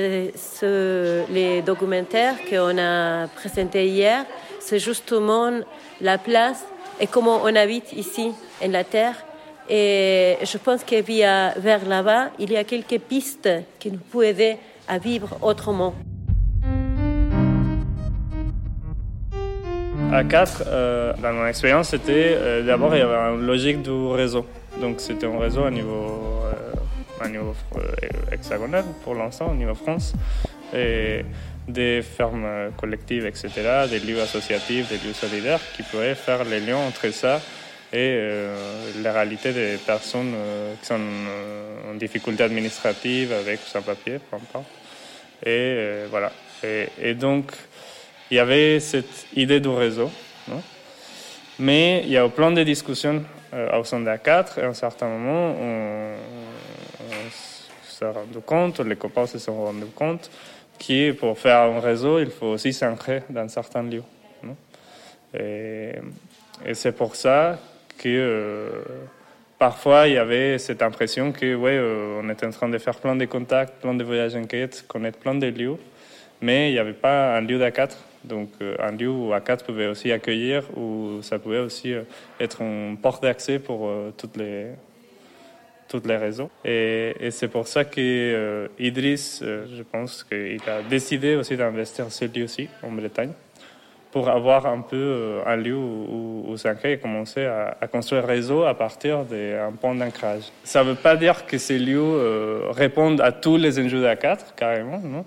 les 1.32 1.62
documentaires 1.62 2.36
qu'on 2.49 2.78
a 2.78 3.28
présentés 3.28 3.88
hier, 3.88 4.26
c'est 4.60 4.80
justement 4.80 5.62
la 6.01 6.18
place 6.18 6.66
et 6.99 7.08
comment 7.08 7.39
on 7.43 7.56
habite 7.56 7.93
ici, 7.93 8.32
en 8.64 8.70
la 8.70 8.84
Terre. 8.84 9.16
Et 9.70 10.38
je 10.43 10.57
pense 10.57 10.84
que 10.84 11.01
via, 11.01 11.53
vers 11.57 11.86
là-bas, 11.86 12.30
il 12.38 12.51
y 12.51 12.57
a 12.57 12.63
quelques 12.63 12.99
pistes 12.99 13.49
qui 13.80 13.91
nous 13.91 13.97
peuvent 13.97 14.24
aider 14.24 14.57
à 14.88 14.99
vivre 14.99 15.38
autrement. 15.41 15.95
À 20.11 20.24
4, 20.24 20.63
euh, 20.68 21.13
dans 21.22 21.34
mon 21.34 21.47
expérience, 21.47 21.89
c'était 21.89 22.36
euh, 22.38 22.63
d'abord 22.63 22.95
il 22.95 22.99
y 22.99 23.01
avait 23.01 23.36
une 23.36 23.45
logique 23.45 23.82
du 23.82 23.89
réseau. 23.89 24.45
Donc 24.80 25.01
c'était 25.01 25.26
un 25.26 25.39
réseau 25.39 25.63
à 25.63 25.72
niveau, 25.72 26.41
euh, 27.24 27.82
hexagonal 28.32 28.84
pour 29.03 29.16
l'instant, 29.16 29.49
au 29.51 29.55
niveau 29.55 29.74
France. 29.74 30.13
Et 30.74 31.26
des 31.68 32.03
fermes 32.03 32.72
collectives, 32.78 33.26
etc., 33.26 33.49
des 33.89 33.99
lieux 33.99 34.22
associatifs, 34.22 34.89
des 34.89 35.07
lieux 35.07 35.13
solidaires 35.13 35.59
qui 35.76 35.82
pouvaient 35.82 36.13
faire 36.13 36.43
les 36.43 36.59
liens 36.59 36.78
entre 36.78 37.11
ça 37.11 37.41
et 37.96 38.48
la 39.02 39.14
réalité 39.14 39.54
des 39.54 39.78
personnes 39.78 40.34
qui 40.82 40.86
sont 40.86 41.00
en 41.89 41.96
difficulté 41.96 42.43
administrative 42.43 43.32
avec 43.32 43.60
sans 43.62 43.82
papier, 43.82 44.20
peu 44.20 44.36
importe. 44.36 44.66
Et 45.46 46.04
voilà. 46.10 46.32
Et, 47.02 47.14
donc, 47.14 47.52
il 48.30 48.38
y 48.38 48.39
avait 48.39 48.80
cette 48.80 49.28
idée 49.36 49.60
du 49.60 49.70
réseau. 49.70 50.12
Mais 51.58 52.02
il 52.04 52.12
y 52.12 52.18
a 52.18 52.26
eu 52.26 52.30
plein 52.30 52.52
de 52.52 52.64
discussions 52.64 53.24
euh, 53.54 53.80
au 53.80 53.86
sein 53.86 54.02
de 54.02 54.16
4 54.16 54.60
et 54.60 54.62
à 54.64 54.68
un 54.68 54.74
certain 54.74 55.08
moment, 55.08 55.56
on, 55.58 56.16
s'est 57.88 58.10
rendu 58.10 58.39
compte, 58.46 58.82
les 58.82 58.98
copains 58.98 59.26
se 59.26 59.39
sont 59.39 59.56
rendus 59.56 59.86
compte 59.96 60.30
que 60.78 61.14
pour 61.14 61.39
faire 61.39 61.60
un 61.60 61.80
réseau, 61.80 62.20
il 62.20 62.30
faut 62.30 62.48
aussi 62.48 62.74
s'ancrer 62.74 63.24
dans 63.30 63.48
certains 63.48 63.84
lieux. 63.84 64.04
Et, 65.34 65.93
et 66.66 66.74
c'est 66.74 66.91
pour 66.91 67.16
ça 67.16 67.58
que 67.98 68.08
euh, 68.08 68.70
parfois 69.58 70.08
il 70.08 70.14
y 70.14 70.18
avait 70.18 70.58
cette 70.58 70.82
impression 70.82 71.32
que 71.32 71.56
ouais, 71.56 71.78
euh, 71.78 72.22
on 72.22 72.30
était 72.30 72.46
en 72.46 72.52
train 72.52 72.70
de 72.70 72.78
faire 72.78 72.96
plein 72.96 73.16
de 73.16 73.26
contacts, 73.26 73.82
plein 73.82 73.93
de 73.93 74.04
voyages 74.04 74.36
enquêtes, 74.36 74.86
connaître 74.88 75.20
plein 75.20 75.36
de 75.36 75.48
lieux, 75.48 75.78
mais 76.41 76.70
il 76.70 76.74
n'y 76.74 76.80
avait 76.80 76.93
pas 76.93 77.38
un 77.38 77.41
lieu 77.41 77.60
d'A4 77.60 77.91
donc 78.24 78.50
euh, 78.62 78.76
un 78.80 78.91
lieu 78.91 79.10
où 79.10 79.32
A4 79.34 79.64
pouvait 79.64 79.86
aussi 79.86 80.12
accueillir, 80.12 80.64
où 80.76 81.20
ça 81.22 81.38
pouvait 81.38 81.60
aussi 81.60 81.93
être 82.39 82.62
une 82.62 82.98
porte 82.98 83.22
d'accès 83.22 83.60
pour 83.60 83.91
toutes 84.18 84.38
les 84.38 84.70
toutes 85.88 86.08
les 86.08 86.18
réseaux. 86.18 86.50
Et, 86.66 87.14
c'est 87.30 87.48
pour 87.48 87.68
ça 87.68 87.86
que 87.86 88.68
Idriss, 88.80 89.43
je 89.43 89.84
pense 89.84 90.24
qu'il 90.24 90.60
a 90.68 90.82
décidé 90.82 91.36
aussi 91.36 91.56
d'investir 91.56 92.12
ce 92.12 92.26
lieu 92.26 92.46
aussi 92.46 92.68
en 92.82 92.91
Bretagne 92.91 93.34
pour 94.16 94.30
avoir 94.30 94.66
un 94.66 94.80
peu 94.80 95.41
un 95.45 95.57
lieu 95.57 95.76
où, 95.76 96.45
où 96.47 96.55
et 96.86 96.97
commencer 96.97 97.43
à, 97.45 97.76
construire 97.88 98.24
un 98.24 98.28
réseau 98.28 98.63
à 98.63 98.74
partir 98.74 99.26
d'un 99.26 99.74
point 99.74 99.93
d'ancrage. 99.93 100.43
Ça 100.63 100.86
ne 100.86 100.91
veut 100.91 100.95
pas 100.95 101.18
dire 101.18 101.45
que 101.45 101.57
ces 101.57 101.78
lieux 101.78 102.70
répondent 102.70 103.20
à 103.20 103.34
tous 103.34 103.57
les 103.57 103.78
enjeux 103.78 104.01
d'A4, 104.01 104.55
carrément, 104.55 104.99
non 104.99 105.26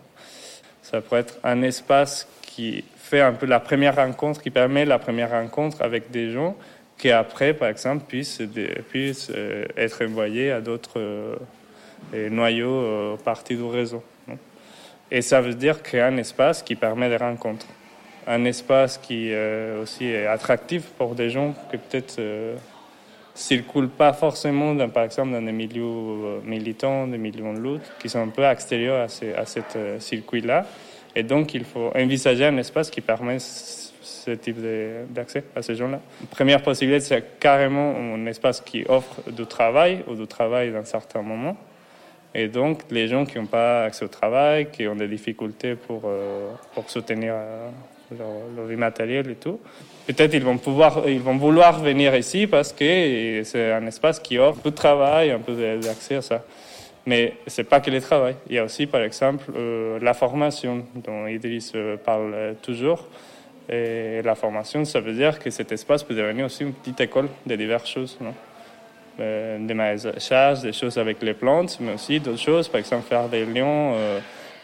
Ça 0.80 1.02
pourrait 1.02 1.20
être 1.20 1.38
un 1.44 1.60
espace 1.60 2.26
qui 2.40 2.82
fait 2.96 3.20
un 3.20 3.34
peu 3.34 3.44
la 3.44 3.60
première 3.60 3.96
rencontre, 3.96 4.40
qui 4.40 4.50
permet 4.50 4.86
la 4.86 4.98
première 4.98 5.32
rencontre 5.32 5.82
avec 5.82 6.10
des 6.10 6.30
gens 6.30 6.56
qui 6.98 7.10
après, 7.10 7.54
par 7.54 7.68
exemple, 7.68 8.04
puissent, 8.06 8.40
euh, 9.30 9.64
être 9.76 10.04
envoyés 10.04 10.50
à 10.50 10.60
d'autres 10.60 10.98
euh, 10.98 11.36
noyaux 12.28 12.74
euh, 12.74 13.16
partie 13.16 13.56
du 13.56 13.64
réseau. 13.64 14.02
Et 15.10 15.22
ça 15.22 15.40
veut 15.40 15.54
dire 15.54 15.82
créer 15.82 16.02
un 16.02 16.16
espace 16.18 16.62
qui 16.62 16.74
permet 16.74 17.08
des 17.08 17.16
rencontres. 17.16 17.66
Un 18.28 18.44
espace 18.44 18.98
qui 18.98 19.32
aussi 19.80 20.04
est 20.04 20.26
attractif 20.26 20.90
pour 20.98 21.14
des 21.14 21.30
gens 21.30 21.54
qui 21.70 21.78
peut-être 21.78 22.18
ne 22.20 22.54
circulent 23.34 23.88
pas 23.88 24.12
forcément, 24.12 24.76
par 24.88 25.04
exemple, 25.04 25.32
dans 25.32 25.40
des 25.40 25.52
milieux 25.52 26.40
militants, 26.44 27.06
des 27.06 27.16
milieux 27.16 27.54
de 27.54 27.58
lutte, 27.58 27.90
qui 27.98 28.10
sont 28.10 28.20
un 28.20 28.28
peu 28.28 28.44
extérieurs 28.44 29.02
à, 29.02 29.08
ces, 29.08 29.32
à 29.32 29.46
ce 29.46 29.60
circuit-là 29.98 30.66
et 31.18 31.24
donc, 31.24 31.52
il 31.54 31.64
faut 31.64 31.90
envisager 31.96 32.44
un 32.44 32.56
espace 32.58 32.90
qui 32.90 33.00
permet 33.00 33.38
ce 33.40 34.30
type 34.32 34.58
d'accès 35.10 35.42
à 35.56 35.62
ces 35.62 35.74
gens-là. 35.74 36.00
Première 36.30 36.62
possibilité, 36.62 37.00
c'est 37.00 37.40
carrément 37.40 37.96
un 37.96 38.24
espace 38.26 38.60
qui 38.60 38.84
offre 38.88 39.28
du 39.28 39.44
travail 39.44 40.04
ou 40.06 40.14
du 40.14 40.28
travail 40.28 40.70
dans 40.70 40.84
certains 40.84 41.22
moments. 41.22 41.56
Et 42.34 42.46
donc, 42.46 42.82
les 42.90 43.08
gens 43.08 43.24
qui 43.24 43.36
n'ont 43.38 43.46
pas 43.46 43.84
accès 43.84 44.04
au 44.04 44.08
travail, 44.08 44.70
qui 44.70 44.86
ont 44.86 44.94
des 44.94 45.08
difficultés 45.08 45.74
pour, 45.74 46.02
euh, 46.04 46.52
pour 46.74 46.88
soutenir 46.88 47.32
euh, 47.34 47.68
leur, 48.16 48.66
vie 48.66 48.76
matérielle 48.76 49.30
et 49.30 49.34
tout, 49.34 49.60
peut-être 50.06 50.34
ils 50.34 50.44
vont 50.44 50.58
pouvoir, 50.58 51.08
ils 51.08 51.20
vont 51.20 51.36
vouloir 51.36 51.80
venir 51.80 52.14
ici 52.16 52.46
parce 52.46 52.72
que 52.72 53.42
c'est 53.44 53.72
un 53.72 53.86
espace 53.86 54.20
qui 54.20 54.38
offre 54.38 54.58
un 54.58 54.62
peu 54.62 54.70
de 54.70 54.76
travail, 54.76 55.30
un 55.30 55.40
peu 55.40 55.54
d'accès 55.80 56.16
à 56.16 56.22
ça. 56.22 56.44
Mais 57.08 57.32
ce 57.46 57.62
n'est 57.62 57.66
pas 57.66 57.80
que 57.80 57.90
le 57.90 58.02
travail. 58.02 58.36
Il 58.50 58.56
y 58.56 58.58
a 58.58 58.64
aussi, 58.64 58.86
par 58.86 59.00
exemple, 59.00 59.44
euh, 59.56 59.98
la 60.02 60.12
formation 60.12 60.84
dont 60.94 61.26
Idriss 61.26 61.72
euh, 61.74 61.96
parle 61.96 62.32
euh, 62.34 62.52
toujours. 62.60 63.06
Et 63.70 64.20
la 64.22 64.34
formation, 64.34 64.84
ça 64.84 65.00
veut 65.00 65.14
dire 65.14 65.38
que 65.38 65.48
cet 65.48 65.72
espace 65.72 66.02
peut 66.02 66.14
devenir 66.14 66.44
aussi 66.44 66.64
une 66.64 66.74
petite 66.74 67.00
école 67.00 67.28
de 67.46 67.56
diverses 67.56 67.88
choses. 67.88 68.18
Non? 68.20 68.34
Des 69.18 69.74
maraîchages, 69.74 70.60
des 70.60 70.72
choses 70.72 70.96
avec 70.98 71.22
les 71.22 71.34
plantes, 71.34 71.78
mais 71.80 71.94
aussi 71.94 72.20
d'autres 72.20 72.38
choses. 72.38 72.68
Par 72.68 72.78
exemple, 72.78 73.08
faire 73.08 73.28
des 73.28 73.44
liens 73.44 73.94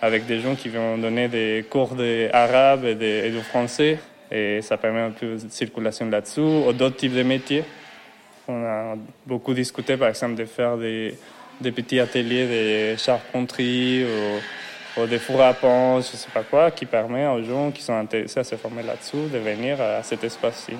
avec 0.03 0.27
des 0.27 0.41
gens 0.41 0.55
qui 0.55 0.69
vont 0.69 0.99
donner 0.99 1.29
des 1.29 1.65
cours 1.69 1.95
d'arabe 1.95 2.85
et, 2.85 2.95
de, 2.95 3.41
français. 3.41 3.99
Et 4.31 4.61
ça 4.63 4.77
permet 4.77 5.01
un 5.01 5.11
peu 5.11 5.37
de 5.37 5.49
circulation 5.49 6.09
là-dessous, 6.09 6.65
ou 6.69 6.73
d'autres 6.73 6.97
types 6.97 7.15
de 7.15 7.23
métiers. 7.23 7.65
On 8.49 8.63
a 8.65 8.97
beaucoup 9.27 9.55
discuté, 9.55 9.97
par 9.97 10.09
exemple, 10.09 10.35
de 10.35 10.45
faire 10.45 10.77
des 10.77 11.17
petits 11.73 12.01
ateliers 12.01 12.93
de 12.95 12.99
charpenterie 12.99 14.05
ou, 14.97 15.07
des 15.07 15.19
fours 15.19 15.43
à 15.43 15.55
pain, 15.55 15.99
je 15.99 16.17
sais 16.17 16.31
pas 16.33 16.45
quoi, 16.45 16.71
qui 16.71 16.87
permet 16.87 17.27
aux 17.27 17.43
gens 17.43 17.73
qui 17.73 17.83
sont 17.83 17.95
intéressés 17.95 18.41
à 18.41 18.45
se 18.45 18.55
former 18.55 18.83
là-dessous 18.85 19.29
de 19.33 19.39
venir 19.39 19.81
à 19.81 20.03
cet 20.05 20.23
espace-ci. 20.23 20.75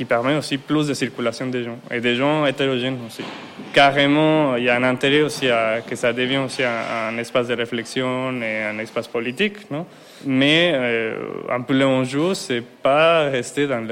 Qui 0.00 0.06
permet 0.06 0.34
aussi 0.34 0.56
plus 0.56 0.86
de 0.86 0.94
circulation 0.94 1.46
des 1.48 1.62
gens 1.62 1.78
et 1.90 2.00
des 2.00 2.14
gens 2.16 2.46
hétérogènes 2.46 2.96
aussi. 3.06 3.22
Carrément, 3.74 4.56
il 4.56 4.64
y 4.64 4.70
a 4.70 4.76
un 4.76 4.82
intérêt 4.82 5.20
aussi 5.20 5.46
à 5.50 5.82
que 5.82 5.94
ça 5.94 6.10
devienne 6.14 6.44
aussi 6.44 6.62
un, 6.64 7.18
espace 7.18 7.48
de 7.48 7.54
réflexion 7.54 8.32
et 8.40 8.62
un 8.62 8.78
espace 8.78 9.08
politique, 9.08 9.70
non? 9.70 9.84
Mais 10.24 10.72
euh, 10.74 11.16
un 11.50 11.60
peu 11.60 11.78
l'enjeu, 11.78 12.32
c'est 12.32 12.62
pas 12.62 13.28
rester 13.28 13.66
dans, 13.66 13.86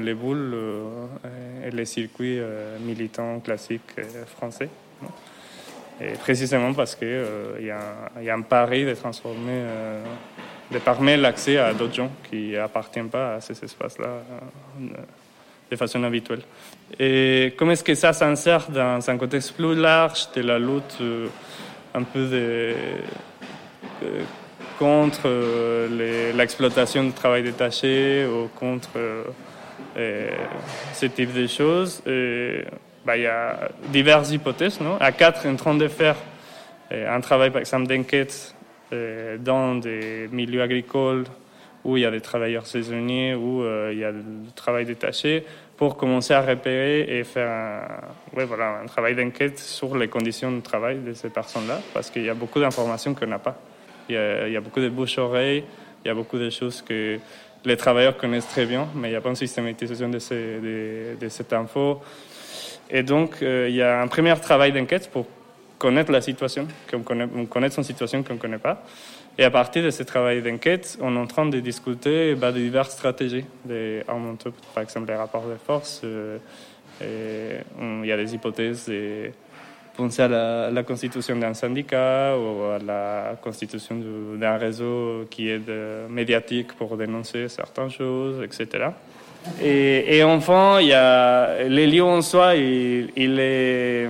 les 0.00 0.14
boules 0.14 0.52
euh, 0.54 1.66
et 1.66 1.72
les 1.72 1.86
circuits 1.86 2.38
euh, 2.38 2.78
militants 2.78 3.40
classiques 3.40 3.96
français. 4.36 4.68
Et 6.00 6.12
précisément 6.12 6.72
parce 6.72 6.94
qu'il 6.94 7.24
il 7.58 7.64
y, 7.64 8.24
y, 8.24 8.30
a 8.30 8.34
un 8.36 8.42
pari 8.42 8.84
de 8.84 8.94
transformer, 8.94 9.64
de 10.70 10.78
permettre 10.78 11.22
l'accès 11.22 11.58
à 11.58 11.74
d'autres 11.74 11.96
gens 11.96 12.12
qui 12.30 12.52
n'appartiennent 12.52 13.08
pas 13.08 13.34
à 13.34 13.40
ces 13.40 13.64
espaces-là 13.64 14.22
de 15.70 15.76
façon 15.76 16.02
habituelle. 16.04 16.40
Et 16.98 17.54
comment 17.56 17.72
est-ce 17.72 17.84
que 17.84 17.94
ça 17.94 18.12
s'insère 18.12 18.68
dans 18.70 19.08
un 19.08 19.16
contexte 19.16 19.54
plus 19.54 19.74
large 19.74 20.28
de 20.34 20.42
la 20.42 20.58
lutte 20.58 20.98
un 21.94 22.02
peu 22.02 22.74
contre 24.78 25.22
euh, 25.26 26.32
l'exploitation 26.34 27.04
du 27.04 27.12
travail 27.12 27.42
détaché 27.42 28.26
ou 28.26 28.48
contre 28.58 28.90
euh, 28.96 30.30
ce 30.94 31.06
type 31.06 31.34
de 31.34 31.46
choses. 31.46 32.02
Bah, 33.04 33.16
il 33.16 33.22
y 33.22 33.26
a 33.26 33.70
diverses 33.88 34.30
hypothèses. 34.30 34.80
Non? 34.80 34.96
À 35.00 35.12
quatre, 35.12 35.46
en 35.46 35.56
train 35.56 35.74
de 35.74 35.88
faire 35.88 36.16
euh, 36.92 37.16
un 37.16 37.20
travail, 37.20 37.50
par 37.50 37.60
exemple, 37.60 37.86
d'enquête 37.86 38.54
dans 39.40 39.74
des 39.74 40.30
milieux 40.32 40.62
agricoles 40.62 41.24
où 41.84 41.96
il 41.96 42.02
y 42.02 42.06
a 42.06 42.10
des 42.10 42.20
travailleurs 42.20 42.66
saisonniers, 42.66 43.34
où 43.34 43.62
il 43.90 43.98
y 43.98 44.04
a 44.04 44.12
du 44.12 44.52
travail 44.54 44.84
détaché, 44.84 45.44
pour 45.78 45.96
commencer 45.96 46.34
à 46.34 46.42
repérer 46.42 47.18
et 47.18 47.22
faire 47.22 47.48
un, 47.48 48.36
ouais, 48.36 48.44
voilà, 48.44 48.80
un 48.82 48.86
travail 48.86 49.14
d'enquête 49.14 49.60
sur 49.60 49.96
les 49.96 50.08
conditions 50.08 50.50
de 50.50 50.60
travail 50.60 50.98
de 50.98 51.12
ces 51.12 51.30
personnes-là, 51.30 51.80
parce 51.94 52.10
qu'il 52.10 52.24
y 52.24 52.28
a 52.28 52.34
beaucoup 52.34 52.58
d'informations 52.58 53.14
qu'on 53.14 53.28
n'a 53.28 53.38
pas. 53.38 53.56
Il 54.08 54.14
y, 54.14 54.56
a, 54.56 54.60
beaucoup 54.60 54.80
de 54.80 54.88
bouches-oreilles, 54.88 55.64
il 56.04 56.08
y 56.08 56.10
a 56.10 56.14
beaucoup 56.14 56.38
de 56.38 56.50
choses 56.50 56.82
que 56.82 57.18
les 57.64 57.76
travailleurs 57.76 58.16
connaissent 58.16 58.48
très 58.48 58.66
bien, 58.66 58.88
mais 58.94 59.08
il 59.08 59.10
n'y 59.12 59.16
a 59.16 59.20
pas 59.20 59.28
une 59.28 59.36
systématisation 59.36 60.08
de, 60.08 60.18
ces, 60.18 61.14
de, 61.20 61.28
cette 61.28 61.52
info. 61.52 62.00
Et 62.90 63.02
donc, 63.02 63.42
euh, 63.42 63.66
il 63.68 63.76
y 63.76 63.82
a 63.82 64.00
un 64.00 64.08
premier 64.08 64.34
travail 64.40 64.72
d'enquête 64.72 65.10
pour 65.10 65.26
connaître 65.78 66.10
la 66.10 66.22
situation, 66.22 66.66
connaître 67.48 67.74
son 67.74 67.82
situation 67.82 68.22
qu'on 68.24 68.34
ne 68.34 68.38
connaît 68.38 68.58
pas. 68.58 68.82
Et 69.40 69.44
à 69.44 69.50
partir 69.50 69.84
de 69.84 69.90
ce 69.90 70.02
travail 70.02 70.42
d'enquête, 70.42 70.98
on 71.00 71.14
est 71.14 71.18
en 71.18 71.26
train 71.26 71.46
de 71.46 71.60
discuter 71.60 72.34
bah, 72.34 72.50
de 72.50 72.58
diverses 72.58 72.90
stratégies, 72.90 73.44
de 73.64 74.02
par 74.74 74.82
exemple 74.82 75.06
les 75.06 75.14
rapports 75.14 75.46
de 75.46 75.54
force. 75.54 76.00
Euh, 76.04 76.38
il 77.00 78.06
y 78.06 78.10
a 78.10 78.16
des 78.16 78.34
hypothèses 78.34 78.88
de 78.88 79.30
penser 79.96 80.22
à 80.22 80.70
la, 80.70 80.82
constitution 80.82 81.36
d'un 81.36 81.54
syndicat 81.54 82.36
ou 82.36 82.64
à 82.64 82.78
la 82.84 83.36
constitution 83.40 84.00
d'un 84.36 84.56
réseau 84.56 85.26
qui 85.30 85.50
est 85.50 85.60
médiatique 86.10 86.72
pour 86.72 86.96
dénoncer 86.96 87.48
certaines 87.48 87.90
choses, 87.90 88.42
etc. 88.42 88.88
Et, 89.62 90.20
enfin, 90.24 90.80
il 90.80 90.88
y 90.88 90.92
a 90.92 91.62
les 91.62 91.86
lieux 91.86 92.02
en 92.02 92.22
soi, 92.22 92.56
il, 92.56 93.10
il 93.14 93.38
est 93.38 94.08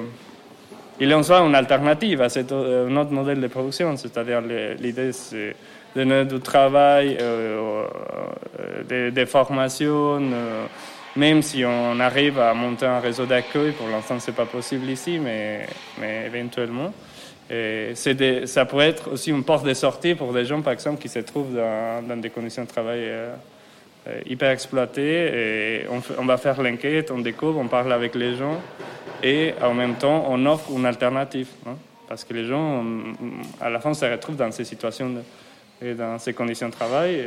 il 1.01 1.14
en 1.14 1.22
soi 1.22 1.40
une 1.40 1.55
alternative 1.55 2.22
à 2.22 2.26
euh, 2.36 2.96
autre 2.96 3.12
modèle 3.12 3.40
de 3.40 3.46
production, 3.46 3.96
c'est-à-dire 3.96 4.40
l'idée 4.40 5.12
c'est 5.12 5.55
de 5.94 6.05
donner 6.05 6.24
du 6.24 6.40
travail, 6.40 7.16
euh, 7.20 7.84
euh, 8.61 9.11
des, 9.11 9.26
formations, 9.26 10.20
même 11.16 11.42
si 11.42 11.64
on 11.64 11.99
arrive 12.01 12.38
à 12.40 12.53
monter 12.53 12.86
un 12.86 13.01
réseau 13.01 13.26
d'accueil, 13.26 13.72
pour 13.72 13.88
l'instant 13.88 14.18
c'est 14.18 14.34
pas 14.34 14.44
possible 14.44 14.90
ici, 14.90 15.18
mais, 15.18 15.66
mais 16.01 16.26
éventuellement. 16.26 16.92
Et 17.51 17.92
ça 17.94 18.66
pourrait 18.66 18.88
être 18.88 19.12
aussi 19.12 19.30
une 19.30 19.44
porte 19.44 19.64
de 19.64 19.72
sortie 19.74 20.14
pour 20.14 20.32
des 20.34 20.44
gens, 20.44 20.61
par 20.61 20.74
exemple, 20.74 21.01
qui 21.01 21.09
se 21.09 21.20
trouvent 21.20 21.55
dans, 21.55 22.20
des 22.20 22.28
conditions 22.28 22.64
de 22.64 22.68
travail 22.68 23.09
hyper 24.26 24.51
exploitées. 24.51 25.80
Et 25.80 25.86
on 26.18 26.26
va 26.26 26.36
faire 26.36 26.61
l'enquête, 26.61 27.11
on 27.11 27.20
découvre, 27.20 27.59
on 27.59 27.68
parle 27.68 27.90
avec 27.94 28.14
les 28.14 28.36
gens 28.36 28.61
et 29.23 29.55
en 29.62 29.75
même 29.75 29.95
temps, 29.95 30.27
on 30.29 30.45
offre 30.47 30.71
une 30.71 30.87
alternative. 30.87 31.49
Hein, 31.66 31.77
parce 32.09 32.25
que 32.25 32.33
les 32.33 32.47
gens, 32.47 32.85
à 33.61 33.69
la 33.69 33.81
fin, 33.81 33.93
se 33.93 34.05
retrouvent 34.07 34.37
dans 34.37 34.51
ces 34.51 34.64
situations 34.64 35.12
et 35.83 35.93
dans 35.95 36.19
ces 36.19 36.33
conditions 36.33 36.69
de 36.69 36.73
travail 36.73 37.23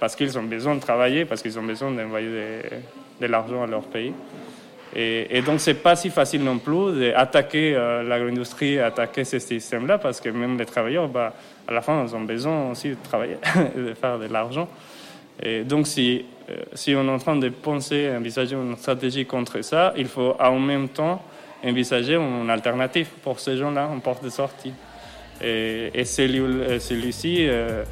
parce 0.00 0.16
qu'ils 0.16 0.38
ont 0.38 0.42
besoin 0.44 0.74
de 0.74 0.80
travailler, 0.80 1.26
parce 1.26 1.42
qu'ils 1.42 1.58
ont 1.58 1.62
besoin 1.62 1.90
d'envoyer 1.90 2.28
de, 3.20 3.26
l'argent 3.26 3.62
à 3.62 3.66
leur 3.66 3.82
pays. 3.82 4.14
Et, 4.96 5.36
et 5.36 5.42
donc, 5.42 5.60
c'est 5.60 5.74
pas 5.74 5.94
si 5.94 6.08
facile 6.08 6.42
non 6.42 6.58
plus 6.58 6.98
d'attaquer 7.00 7.74
euh, 7.74 8.02
l'agro-industrie, 8.02 8.78
attaquer 8.78 9.24
ces 9.24 9.40
systèmes-là, 9.40 9.98
parce 9.98 10.20
que 10.20 10.30
même 10.30 10.56
les 10.56 10.66
travailleurs, 10.66 11.08
bah, 11.08 11.34
à 11.66 11.72
la 11.72 11.82
fin, 11.82 12.04
ils 12.06 12.14
ont 12.14 12.22
besoin 12.22 12.70
aussi 12.70 12.90
de 12.90 12.96
travailler 13.02 13.36
de 13.76 13.92
faire 13.94 14.18
de 14.18 14.26
l'argent. 14.26 14.68
Et 15.42 15.64
donc, 15.64 15.86
si, 15.86 16.24
euh, 16.24 16.33
si 16.74 16.94
on 16.94 17.06
est 17.06 17.10
en 17.10 17.18
train 17.18 17.36
de 17.36 17.48
penser, 17.48 18.10
envisager 18.16 18.54
une 18.54 18.76
stratégie 18.76 19.26
contre 19.26 19.62
ça, 19.62 19.92
il 19.96 20.06
faut 20.08 20.36
en 20.38 20.58
même 20.58 20.88
temps 20.88 21.22
envisager 21.64 22.16
une 22.16 22.50
alternative 22.50 23.08
pour 23.22 23.40
ces 23.40 23.56
gens-là, 23.56 23.88
une 23.92 24.00
porte 24.00 24.22
de 24.22 24.28
sortie. 24.28 24.72
Et, 25.42 25.90
et 25.94 26.04
euh, 26.20 26.78
celui-ci, 26.78 27.46
euh, 27.48 27.84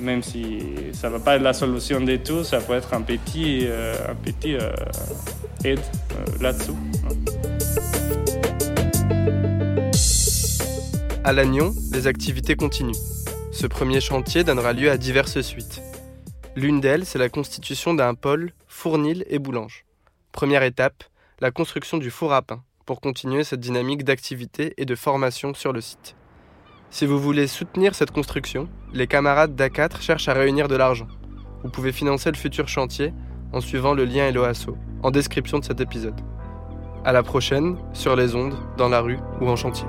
même 0.00 0.22
si 0.22 0.58
ça 0.92 1.08
ne 1.08 1.14
va 1.14 1.20
pas 1.20 1.36
être 1.36 1.42
la 1.42 1.52
solution 1.52 2.00
de 2.00 2.16
tout, 2.16 2.44
ça 2.44 2.58
peut 2.60 2.74
être 2.74 2.92
un 2.94 3.02
petit, 3.02 3.66
un 4.08 4.14
petit 4.14 4.56
aide 5.64 5.80
là-dessous. 6.40 6.76
À 11.24 11.32
Lannion, 11.32 11.72
les 11.92 12.08
activités 12.08 12.56
continuent. 12.56 12.92
Ce 13.52 13.66
premier 13.68 14.00
chantier 14.00 14.42
donnera 14.42 14.72
lieu 14.72 14.90
à 14.90 14.96
diverses 14.96 15.40
suites. 15.40 15.80
L'une 16.54 16.80
d'elles, 16.80 17.06
c'est 17.06 17.18
la 17.18 17.30
constitution 17.30 17.94
d'un 17.94 18.14
pôle 18.14 18.52
fournil 18.68 19.24
et 19.28 19.38
boulange. 19.38 19.86
Première 20.32 20.62
étape, 20.62 21.04
la 21.40 21.50
construction 21.50 21.96
du 21.96 22.10
four 22.10 22.34
à 22.34 22.42
pain, 22.42 22.62
pour 22.84 23.00
continuer 23.00 23.42
cette 23.42 23.60
dynamique 23.60 24.04
d'activité 24.04 24.74
et 24.76 24.84
de 24.84 24.94
formation 24.94 25.54
sur 25.54 25.72
le 25.72 25.80
site. 25.80 26.14
Si 26.90 27.06
vous 27.06 27.18
voulez 27.18 27.46
soutenir 27.46 27.94
cette 27.94 28.10
construction, 28.10 28.68
les 28.92 29.06
camarades 29.06 29.56
d'A4 29.56 30.02
cherchent 30.02 30.28
à 30.28 30.34
réunir 30.34 30.68
de 30.68 30.76
l'argent. 30.76 31.08
Vous 31.62 31.70
pouvez 31.70 31.90
financer 31.90 32.30
le 32.30 32.36
futur 32.36 32.68
chantier 32.68 33.14
en 33.54 33.62
suivant 33.62 33.94
le 33.94 34.04
lien 34.04 34.28
Eloasso 34.28 34.76
en 35.02 35.10
description 35.10 35.58
de 35.58 35.64
cet 35.64 35.80
épisode. 35.80 36.20
À 37.02 37.12
la 37.12 37.22
prochaine, 37.22 37.78
sur 37.94 38.14
les 38.14 38.34
ondes, 38.34 38.58
dans 38.76 38.90
la 38.90 39.00
rue 39.00 39.18
ou 39.40 39.48
en 39.48 39.56
chantier. 39.56 39.86